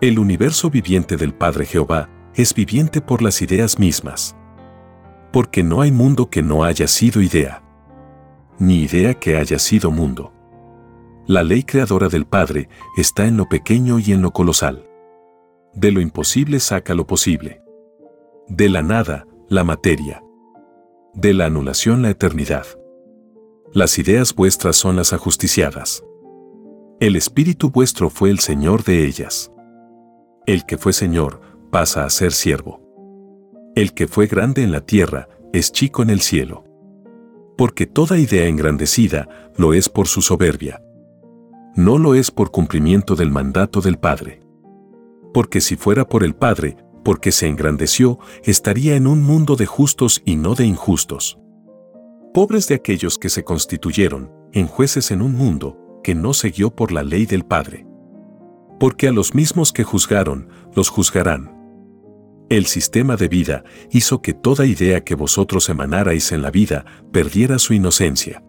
El 0.00 0.18
universo 0.18 0.70
viviente 0.70 1.16
del 1.16 1.34
Padre 1.34 1.66
Jehová 1.66 2.08
es 2.34 2.54
viviente 2.54 3.00
por 3.00 3.22
las 3.22 3.42
ideas 3.42 3.78
mismas. 3.78 4.36
Porque 5.32 5.62
no 5.62 5.80
hay 5.80 5.92
mundo 5.92 6.30
que 6.30 6.42
no 6.42 6.64
haya 6.64 6.88
sido 6.88 7.20
idea, 7.22 7.62
ni 8.58 8.82
idea 8.82 9.14
que 9.14 9.36
haya 9.36 9.58
sido 9.58 9.90
mundo. 9.90 10.32
La 11.26 11.42
ley 11.42 11.62
creadora 11.62 12.08
del 12.08 12.26
Padre 12.26 12.68
está 12.96 13.26
en 13.26 13.36
lo 13.36 13.48
pequeño 13.48 13.98
y 13.98 14.12
en 14.12 14.22
lo 14.22 14.32
colosal. 14.32 14.86
De 15.72 15.90
lo 15.90 16.00
imposible 16.00 16.60
saca 16.60 16.94
lo 16.94 17.06
posible. 17.06 17.62
De 18.46 18.68
la 18.68 18.82
nada, 18.82 19.26
la 19.48 19.64
materia. 19.64 20.22
De 21.14 21.32
la 21.32 21.46
anulación, 21.46 22.02
la 22.02 22.10
eternidad. 22.10 22.66
Las 23.74 23.98
ideas 23.98 24.34
vuestras 24.34 24.76
son 24.76 24.96
las 24.96 25.12
ajusticiadas. 25.12 26.02
El 27.00 27.16
Espíritu 27.16 27.70
vuestro 27.70 28.08
fue 28.08 28.30
el 28.30 28.38
Señor 28.38 28.84
de 28.84 29.04
ellas. 29.04 29.52
El 30.46 30.64
que 30.64 30.78
fue 30.78 30.94
Señor 30.94 31.40
pasa 31.70 32.06
a 32.06 32.10
ser 32.10 32.32
siervo. 32.32 32.80
El 33.74 33.92
que 33.92 34.08
fue 34.08 34.26
grande 34.26 34.62
en 34.62 34.72
la 34.72 34.80
tierra 34.80 35.28
es 35.52 35.72
chico 35.72 36.02
en 36.02 36.08
el 36.08 36.20
cielo. 36.20 36.64
Porque 37.58 37.86
toda 37.86 38.16
idea 38.16 38.46
engrandecida 38.46 39.28
lo 39.56 39.74
es 39.74 39.90
por 39.90 40.08
su 40.08 40.22
soberbia 40.22 40.80
no 41.76 41.98
lo 41.98 42.14
es 42.14 42.30
por 42.30 42.52
cumplimiento 42.52 43.16
del 43.16 43.30
mandato 43.30 43.80
del 43.80 43.98
Padre. 43.98 44.40
Porque 45.32 45.60
si 45.60 45.76
fuera 45.76 46.08
por 46.08 46.22
el 46.22 46.34
Padre, 46.34 46.76
porque 47.04 47.32
se 47.32 47.48
engrandeció, 47.48 48.18
estaría 48.44 48.94
en 48.94 49.08
un 49.08 49.22
mundo 49.22 49.56
de 49.56 49.66
justos 49.66 50.22
y 50.24 50.36
no 50.36 50.54
de 50.54 50.66
injustos. 50.66 51.38
Pobres 52.34 52.66
de 52.66 52.74
aquellos 52.74 53.16
que 53.16 53.28
se 53.28 53.44
constituyeron 53.44 54.28
en 54.52 54.66
jueces 54.66 55.12
en 55.12 55.22
un 55.22 55.34
mundo 55.34 56.00
que 56.02 56.16
no 56.16 56.34
se 56.34 56.50
guió 56.50 56.74
por 56.74 56.90
la 56.90 57.04
ley 57.04 57.26
del 57.26 57.44
Padre. 57.44 57.86
Porque 58.80 59.06
a 59.06 59.12
los 59.12 59.36
mismos 59.36 59.72
que 59.72 59.84
juzgaron, 59.84 60.48
los 60.74 60.88
juzgarán. 60.88 61.56
El 62.48 62.66
sistema 62.66 63.14
de 63.14 63.28
vida 63.28 63.62
hizo 63.92 64.20
que 64.20 64.32
toda 64.32 64.66
idea 64.66 65.04
que 65.04 65.14
vosotros 65.14 65.68
emanarais 65.68 66.32
en 66.32 66.42
la 66.42 66.50
vida 66.50 66.84
perdiera 67.12 67.60
su 67.60 67.72
inocencia. 67.72 68.42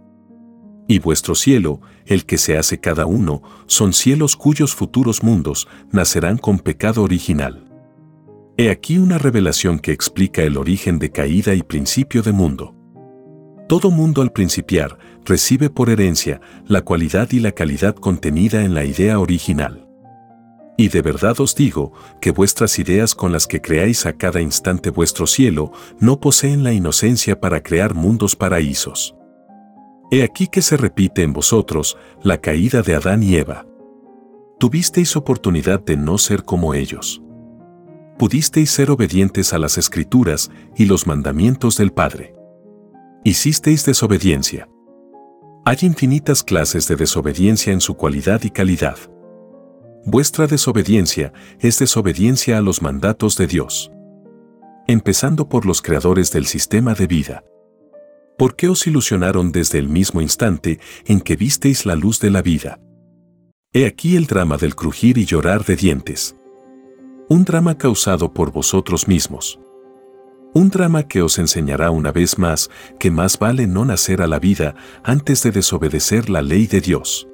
Y 0.88 0.98
vuestro 0.98 1.36
cielo, 1.36 1.80
el 2.08 2.26
que 2.26 2.40
se 2.40 2.58
hace 2.58 2.80
cada 2.80 3.06
uno, 3.06 3.44
son 3.68 3.94
cielos 3.94 4.36
cuyos 4.36 4.74
futuros 4.74 5.22
mundos 5.22 5.68
nacerán 5.92 6.40
con 6.40 6.58
pecado 6.58 7.04
original. 7.04 7.72
He 8.58 8.72
aquí 8.72 8.98
una 8.98 9.20
revelación 9.20 9.78
que 9.78 9.92
explica 9.92 10.42
el 10.42 10.58
origen 10.58 10.98
de 10.98 11.12
caída 11.12 11.54
y 11.54 11.62
principio 11.62 12.24
de 12.24 12.32
mundo. 12.32 12.75
Todo 13.68 13.90
mundo 13.90 14.22
al 14.22 14.32
principiar 14.32 14.98
recibe 15.26 15.72
por 15.72 15.90
herencia 15.90 16.40
la 16.68 16.82
cualidad 16.82 17.32
y 17.32 17.40
la 17.40 17.52
calidad 17.52 17.96
contenida 17.96 18.64
en 18.64 18.76
la 18.76 18.86
idea 18.86 19.20
original. 19.20 19.88
Y 20.78 20.90
de 20.90 21.02
verdad 21.02 21.40
os 21.40 21.56
digo 21.56 21.94
que 22.22 22.32
vuestras 22.32 22.78
ideas 22.78 23.16
con 23.16 23.32
las 23.32 23.48
que 23.48 23.62
creáis 23.62 24.06
a 24.06 24.14
cada 24.14 24.42
instante 24.42 24.92
vuestro 24.92 25.26
cielo 25.26 25.72
no 26.00 26.20
poseen 26.20 26.64
la 26.64 26.74
inocencia 26.74 27.40
para 27.40 27.64
crear 27.64 27.96
mundos 27.96 28.36
paraísos. 28.36 29.16
He 30.12 30.22
aquí 30.22 30.48
que 30.48 30.62
se 30.62 30.78
repite 30.78 31.24
en 31.24 31.34
vosotros 31.34 31.98
la 32.22 32.40
caída 32.40 32.84
de 32.84 32.94
Adán 32.94 33.24
y 33.24 33.36
Eva. 33.36 33.66
Tuvisteis 34.60 35.16
oportunidad 35.16 35.84
de 35.84 35.98
no 35.98 36.20
ser 36.20 36.44
como 36.44 36.76
ellos. 36.76 37.22
Pudisteis 38.20 38.70
ser 38.70 38.92
obedientes 38.92 39.54
a 39.54 39.58
las 39.58 39.80
escrituras 39.80 40.52
y 40.76 40.86
los 40.86 41.08
mandamientos 41.08 41.78
del 41.78 41.92
Padre. 41.92 42.35
Hicisteis 43.28 43.84
desobediencia. 43.84 44.70
Hay 45.66 45.78
infinitas 45.82 46.44
clases 46.44 46.88
de 46.88 46.96
desobediencia 46.96 47.74
en 47.74 47.82
su 47.82 47.96
cualidad 47.96 48.44
y 48.44 48.52
calidad. 48.52 49.00
Vuestra 50.06 50.46
desobediencia 50.46 51.34
es 51.60 51.80
desobediencia 51.80 52.60
a 52.60 52.62
los 52.62 52.84
mandatos 52.84 53.36
de 53.36 53.48
Dios. 53.48 53.92
Empezando 54.86 55.50
por 55.50 55.66
los 55.66 55.82
creadores 55.82 56.32
del 56.32 56.46
sistema 56.46 56.94
de 56.94 57.08
vida. 57.08 57.44
¿Por 58.38 58.56
qué 58.56 58.70
os 58.70 58.86
ilusionaron 58.86 59.52
desde 59.52 59.80
el 59.80 59.90
mismo 59.90 60.22
instante 60.22 60.80
en 61.08 61.20
que 61.20 61.36
visteis 61.36 61.88
la 61.88 61.96
luz 61.96 62.20
de 62.20 62.30
la 62.30 62.44
vida? 62.44 62.80
He 63.74 63.88
aquí 63.88 64.16
el 64.18 64.28
drama 64.28 64.58
del 64.58 64.76
crujir 64.76 65.18
y 65.18 65.26
llorar 65.26 65.66
de 65.66 65.76
dientes. 65.76 66.36
Un 67.28 67.44
drama 67.44 67.76
causado 67.76 68.32
por 68.32 68.52
vosotros 68.52 69.08
mismos. 69.08 69.60
Un 70.58 70.70
drama 70.70 71.04
que 71.04 71.22
os 71.22 71.38
enseñará 71.38 71.92
una 71.92 72.14
vez 72.14 72.40
más 72.40 72.70
que 72.98 73.12
más 73.12 73.38
vale 73.38 73.68
no 73.68 73.84
nacer 73.84 74.22
a 74.22 74.28
la 74.28 74.40
vida 74.40 74.74
antes 75.04 75.44
de 75.44 75.52
desobedecer 75.52 76.30
la 76.30 76.42
ley 76.42 76.66
de 76.66 76.80
Dios. 76.80 77.28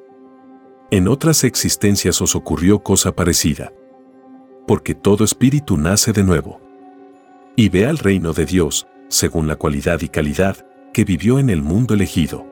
En 0.89 1.07
otras 1.07 1.43
existencias 1.43 2.19
os 2.19 2.36
ocurrió 2.36 2.80
cosa 2.80 3.11
parecida. 3.15 3.72
Porque 4.65 4.95
todo 4.95 5.24
espíritu 5.24 5.78
nace 5.78 6.13
de 6.13 6.24
nuevo. 6.24 6.59
Y 7.55 7.69
ve 7.69 7.86
al 7.86 7.99
reino 7.99 8.34
de 8.34 8.47
Dios, 8.47 8.88
según 9.07 9.47
la 9.47 9.55
cualidad 9.55 10.01
y 10.01 10.09
calidad, 10.09 10.65
que 10.91 11.05
vivió 11.05 11.38
en 11.38 11.51
el 11.51 11.61
mundo 11.61 11.93
elegido. 11.93 12.51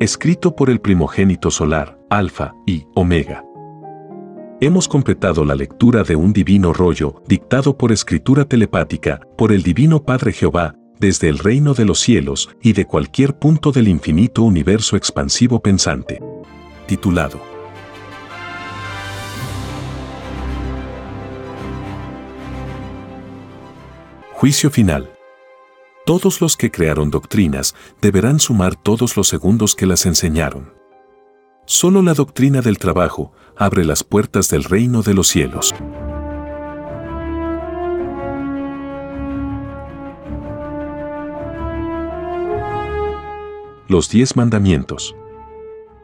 escrito 0.00 0.56
por 0.56 0.70
el 0.70 0.80
primogénito 0.80 1.50
solar, 1.50 1.98
Alfa 2.08 2.54
y 2.66 2.86
Omega. 2.94 3.44
Hemos 4.62 4.88
completado 4.88 5.44
la 5.44 5.54
lectura 5.54 6.02
de 6.04 6.16
un 6.16 6.32
divino 6.32 6.72
rollo, 6.72 7.22
dictado 7.28 7.76
por 7.76 7.92
escritura 7.92 8.46
telepática, 8.46 9.20
por 9.36 9.52
el 9.52 9.62
divino 9.62 10.02
Padre 10.02 10.32
Jehová, 10.32 10.74
desde 10.98 11.28
el 11.28 11.38
reino 11.38 11.74
de 11.74 11.84
los 11.84 12.00
cielos 12.00 12.48
y 12.62 12.72
de 12.72 12.86
cualquier 12.86 13.38
punto 13.38 13.72
del 13.72 13.88
infinito 13.88 14.42
universo 14.42 14.96
expansivo 14.96 15.60
pensante. 15.60 16.18
Titulado 16.86 17.38
Juicio 24.32 24.70
final. 24.70 25.19
Todos 26.10 26.40
los 26.40 26.56
que 26.56 26.72
crearon 26.72 27.08
doctrinas 27.08 27.76
deberán 28.02 28.40
sumar 28.40 28.74
todos 28.74 29.16
los 29.16 29.28
segundos 29.28 29.76
que 29.76 29.86
las 29.86 30.06
enseñaron. 30.06 30.74
Solo 31.66 32.02
la 32.02 32.14
doctrina 32.14 32.62
del 32.62 32.78
trabajo 32.78 33.32
abre 33.56 33.84
las 33.84 34.02
puertas 34.02 34.48
del 34.48 34.64
reino 34.64 35.02
de 35.02 35.14
los 35.14 35.28
cielos. 35.28 35.72
Los 43.86 44.10
diez 44.10 44.34
mandamientos. 44.34 45.14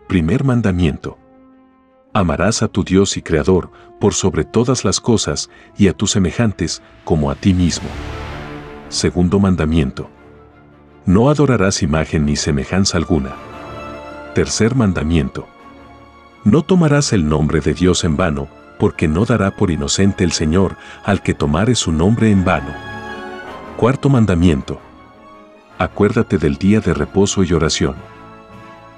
Primer 0.06 0.44
mandamiento. 0.44 1.18
Amarás 2.12 2.62
a 2.62 2.68
tu 2.68 2.84
Dios 2.84 3.16
y 3.16 3.22
Creador 3.22 3.72
por 3.98 4.14
sobre 4.14 4.44
todas 4.44 4.84
las 4.84 5.00
cosas 5.00 5.50
y 5.76 5.88
a 5.88 5.94
tus 5.94 6.12
semejantes 6.12 6.80
como 7.04 7.28
a 7.28 7.34
ti 7.34 7.52
mismo. 7.52 7.88
Segundo 8.96 9.38
mandamiento. 9.38 10.08
No 11.04 11.28
adorarás 11.28 11.82
imagen 11.82 12.24
ni 12.24 12.34
semejanza 12.34 12.96
alguna. 12.96 13.34
Tercer 14.34 14.74
mandamiento. 14.74 15.46
No 16.44 16.62
tomarás 16.62 17.12
el 17.12 17.28
nombre 17.28 17.60
de 17.60 17.74
Dios 17.74 18.04
en 18.04 18.16
vano, 18.16 18.48
porque 18.78 19.06
no 19.06 19.26
dará 19.26 19.50
por 19.50 19.70
inocente 19.70 20.24
el 20.24 20.32
Señor 20.32 20.78
al 21.04 21.22
que 21.22 21.34
tomare 21.34 21.74
su 21.74 21.92
nombre 21.92 22.30
en 22.30 22.42
vano. 22.42 22.72
Cuarto 23.76 24.08
mandamiento. 24.08 24.80
Acuérdate 25.76 26.38
del 26.38 26.56
día 26.56 26.80
de 26.80 26.94
reposo 26.94 27.44
y 27.44 27.52
oración. 27.52 27.96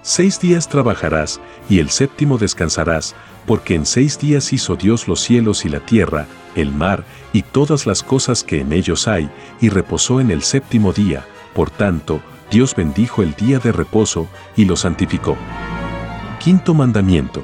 Seis 0.02 0.38
días 0.38 0.68
trabajarás 0.68 1.40
y 1.68 1.80
el 1.80 1.90
séptimo 1.90 2.38
descansarás, 2.38 3.16
porque 3.46 3.74
en 3.74 3.84
seis 3.84 4.16
días 4.16 4.52
hizo 4.52 4.76
Dios 4.76 5.08
los 5.08 5.18
cielos 5.18 5.64
y 5.64 5.68
la 5.68 5.80
tierra, 5.80 6.26
el 6.54 6.70
mar 6.70 7.02
y 7.32 7.42
todas 7.42 7.86
las 7.86 8.02
cosas 8.02 8.42
que 8.42 8.60
en 8.60 8.72
ellos 8.72 9.08
hay, 9.08 9.30
y 9.60 9.68
reposó 9.68 10.20
en 10.20 10.30
el 10.30 10.42
séptimo 10.42 10.92
día, 10.92 11.26
por 11.54 11.70
tanto, 11.70 12.20
Dios 12.50 12.74
bendijo 12.74 13.22
el 13.22 13.34
día 13.34 13.58
de 13.58 13.72
reposo 13.72 14.26
y 14.56 14.64
lo 14.64 14.76
santificó. 14.76 15.36
Quinto 16.38 16.72
mandamiento. 16.72 17.42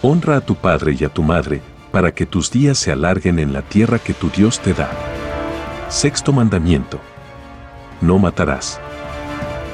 Honra 0.00 0.36
a 0.36 0.40
tu 0.40 0.54
padre 0.54 0.96
y 0.98 1.04
a 1.04 1.08
tu 1.08 1.22
madre, 1.22 1.60
para 1.90 2.14
que 2.14 2.26
tus 2.26 2.50
días 2.50 2.78
se 2.78 2.92
alarguen 2.92 3.38
en 3.38 3.52
la 3.52 3.62
tierra 3.62 3.98
que 3.98 4.14
tu 4.14 4.30
Dios 4.30 4.60
te 4.60 4.72
da. 4.72 4.90
Sexto 5.88 6.32
mandamiento. 6.32 7.00
No 8.00 8.18
matarás. 8.18 8.80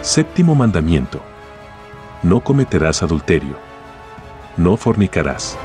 Séptimo 0.01 0.55
mandamiento. 0.55 1.21
No 2.23 2.41
cometerás 2.41 3.03
adulterio. 3.03 3.59
No 4.57 4.77
fornicarás. 4.77 5.59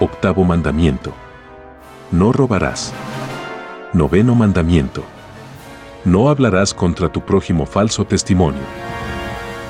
Octavo 0.00 0.44
mandamiento. 0.44 1.14
No 2.12 2.32
robarás. 2.32 2.92
Noveno 3.92 4.34
mandamiento. 4.34 5.04
No 6.04 6.28
hablarás 6.28 6.74
contra 6.74 7.08
tu 7.08 7.20
prójimo 7.20 7.66
falso 7.66 8.04
testimonio. 8.04 8.62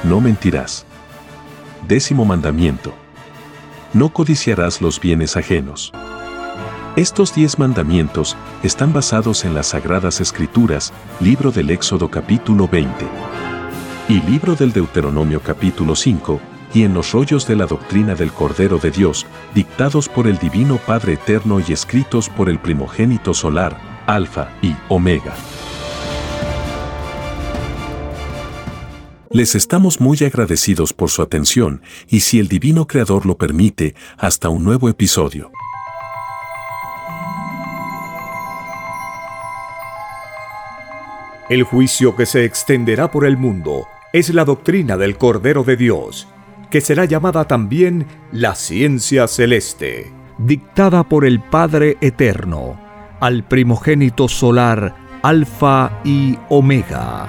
No 0.05 0.23
mentirás. 0.23 0.87
Décimo 1.87 2.25
mandamiento. 2.25 2.95
No 3.93 4.11
codiciarás 4.11 4.81
los 4.81 4.99
bienes 4.99 5.37
ajenos. 5.37 5.93
Estos 6.97 7.35
diez 7.35 7.59
mandamientos 7.59 8.39
están 8.63 8.95
basados 8.95 9.45
en 9.45 9.53
las 9.53 9.69
Sagradas 9.69 10.23
Escrituras, 10.23 10.95
libro 11.21 11.51
del 11.51 11.69
Éxodo 11.69 12.11
capítulo 12.11 12.67
20 12.69 13.07
y 14.09 14.23
libro 14.23 14.57
del 14.57 14.73
Deuteronomio 14.73 15.41
capítulo 15.41 15.95
5, 15.95 16.41
y 16.73 16.85
en 16.85 16.95
los 16.95 17.13
rollos 17.13 17.47
de 17.47 17.57
la 17.57 17.67
doctrina 17.67 18.15
del 18.15 18.33
Cordero 18.33 18.79
de 18.79 18.91
Dios, 18.91 19.27
dictados 19.55 20.09
por 20.09 20.27
el 20.27 20.39
Divino 20.39 20.79
Padre 20.79 21.15
Eterno 21.15 21.61
y 21.61 21.73
escritos 21.73 22.29
por 22.29 22.49
el 22.49 22.59
primogénito 22.59 23.35
solar, 23.35 24.03
Alfa 24.07 24.53
y 24.63 24.75
Omega. 24.89 25.35
Les 29.33 29.55
estamos 29.55 30.01
muy 30.01 30.19
agradecidos 30.25 30.93
por 30.93 31.09
su 31.09 31.23
atención 31.23 31.83
y 32.09 32.21
si 32.21 32.41
el 32.41 32.49
Divino 32.49 32.87
Creador 32.87 33.27
lo 33.27 33.37
permite, 33.37 33.95
hasta 34.19 34.49
un 34.49 34.65
nuevo 34.65 34.89
episodio. 34.89 35.53
El 41.49 41.63
juicio 41.65 42.15
que 42.17 42.27
se 42.27 42.45
extenderá 42.45 43.11
por 43.11 43.25
el 43.25 43.37
mundo 43.37 43.87
es 44.13 44.33
la 44.35 44.45
doctrina 44.45 44.97
del 44.97 45.17
Cordero 45.17 45.63
de 45.63 45.77
Dios 45.77 46.27
que 46.71 46.81
será 46.81 47.05
llamada 47.05 47.47
también 47.47 48.07
la 48.33 48.55
ciencia 48.55 49.27
celeste, 49.27 50.13
dictada 50.39 51.03
por 51.03 51.25
el 51.25 51.41
Padre 51.41 51.99
Eterno, 52.01 52.81
al 53.19 53.43
primogénito 53.43 54.29
solar 54.29 54.95
Alfa 55.23 56.01
y 56.05 56.39
Omega. 56.49 57.27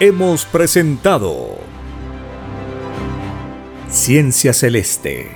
Hemos 0.00 0.44
presentado 0.46 1.58
Ciencia 3.88 4.52
Celeste. 4.52 5.30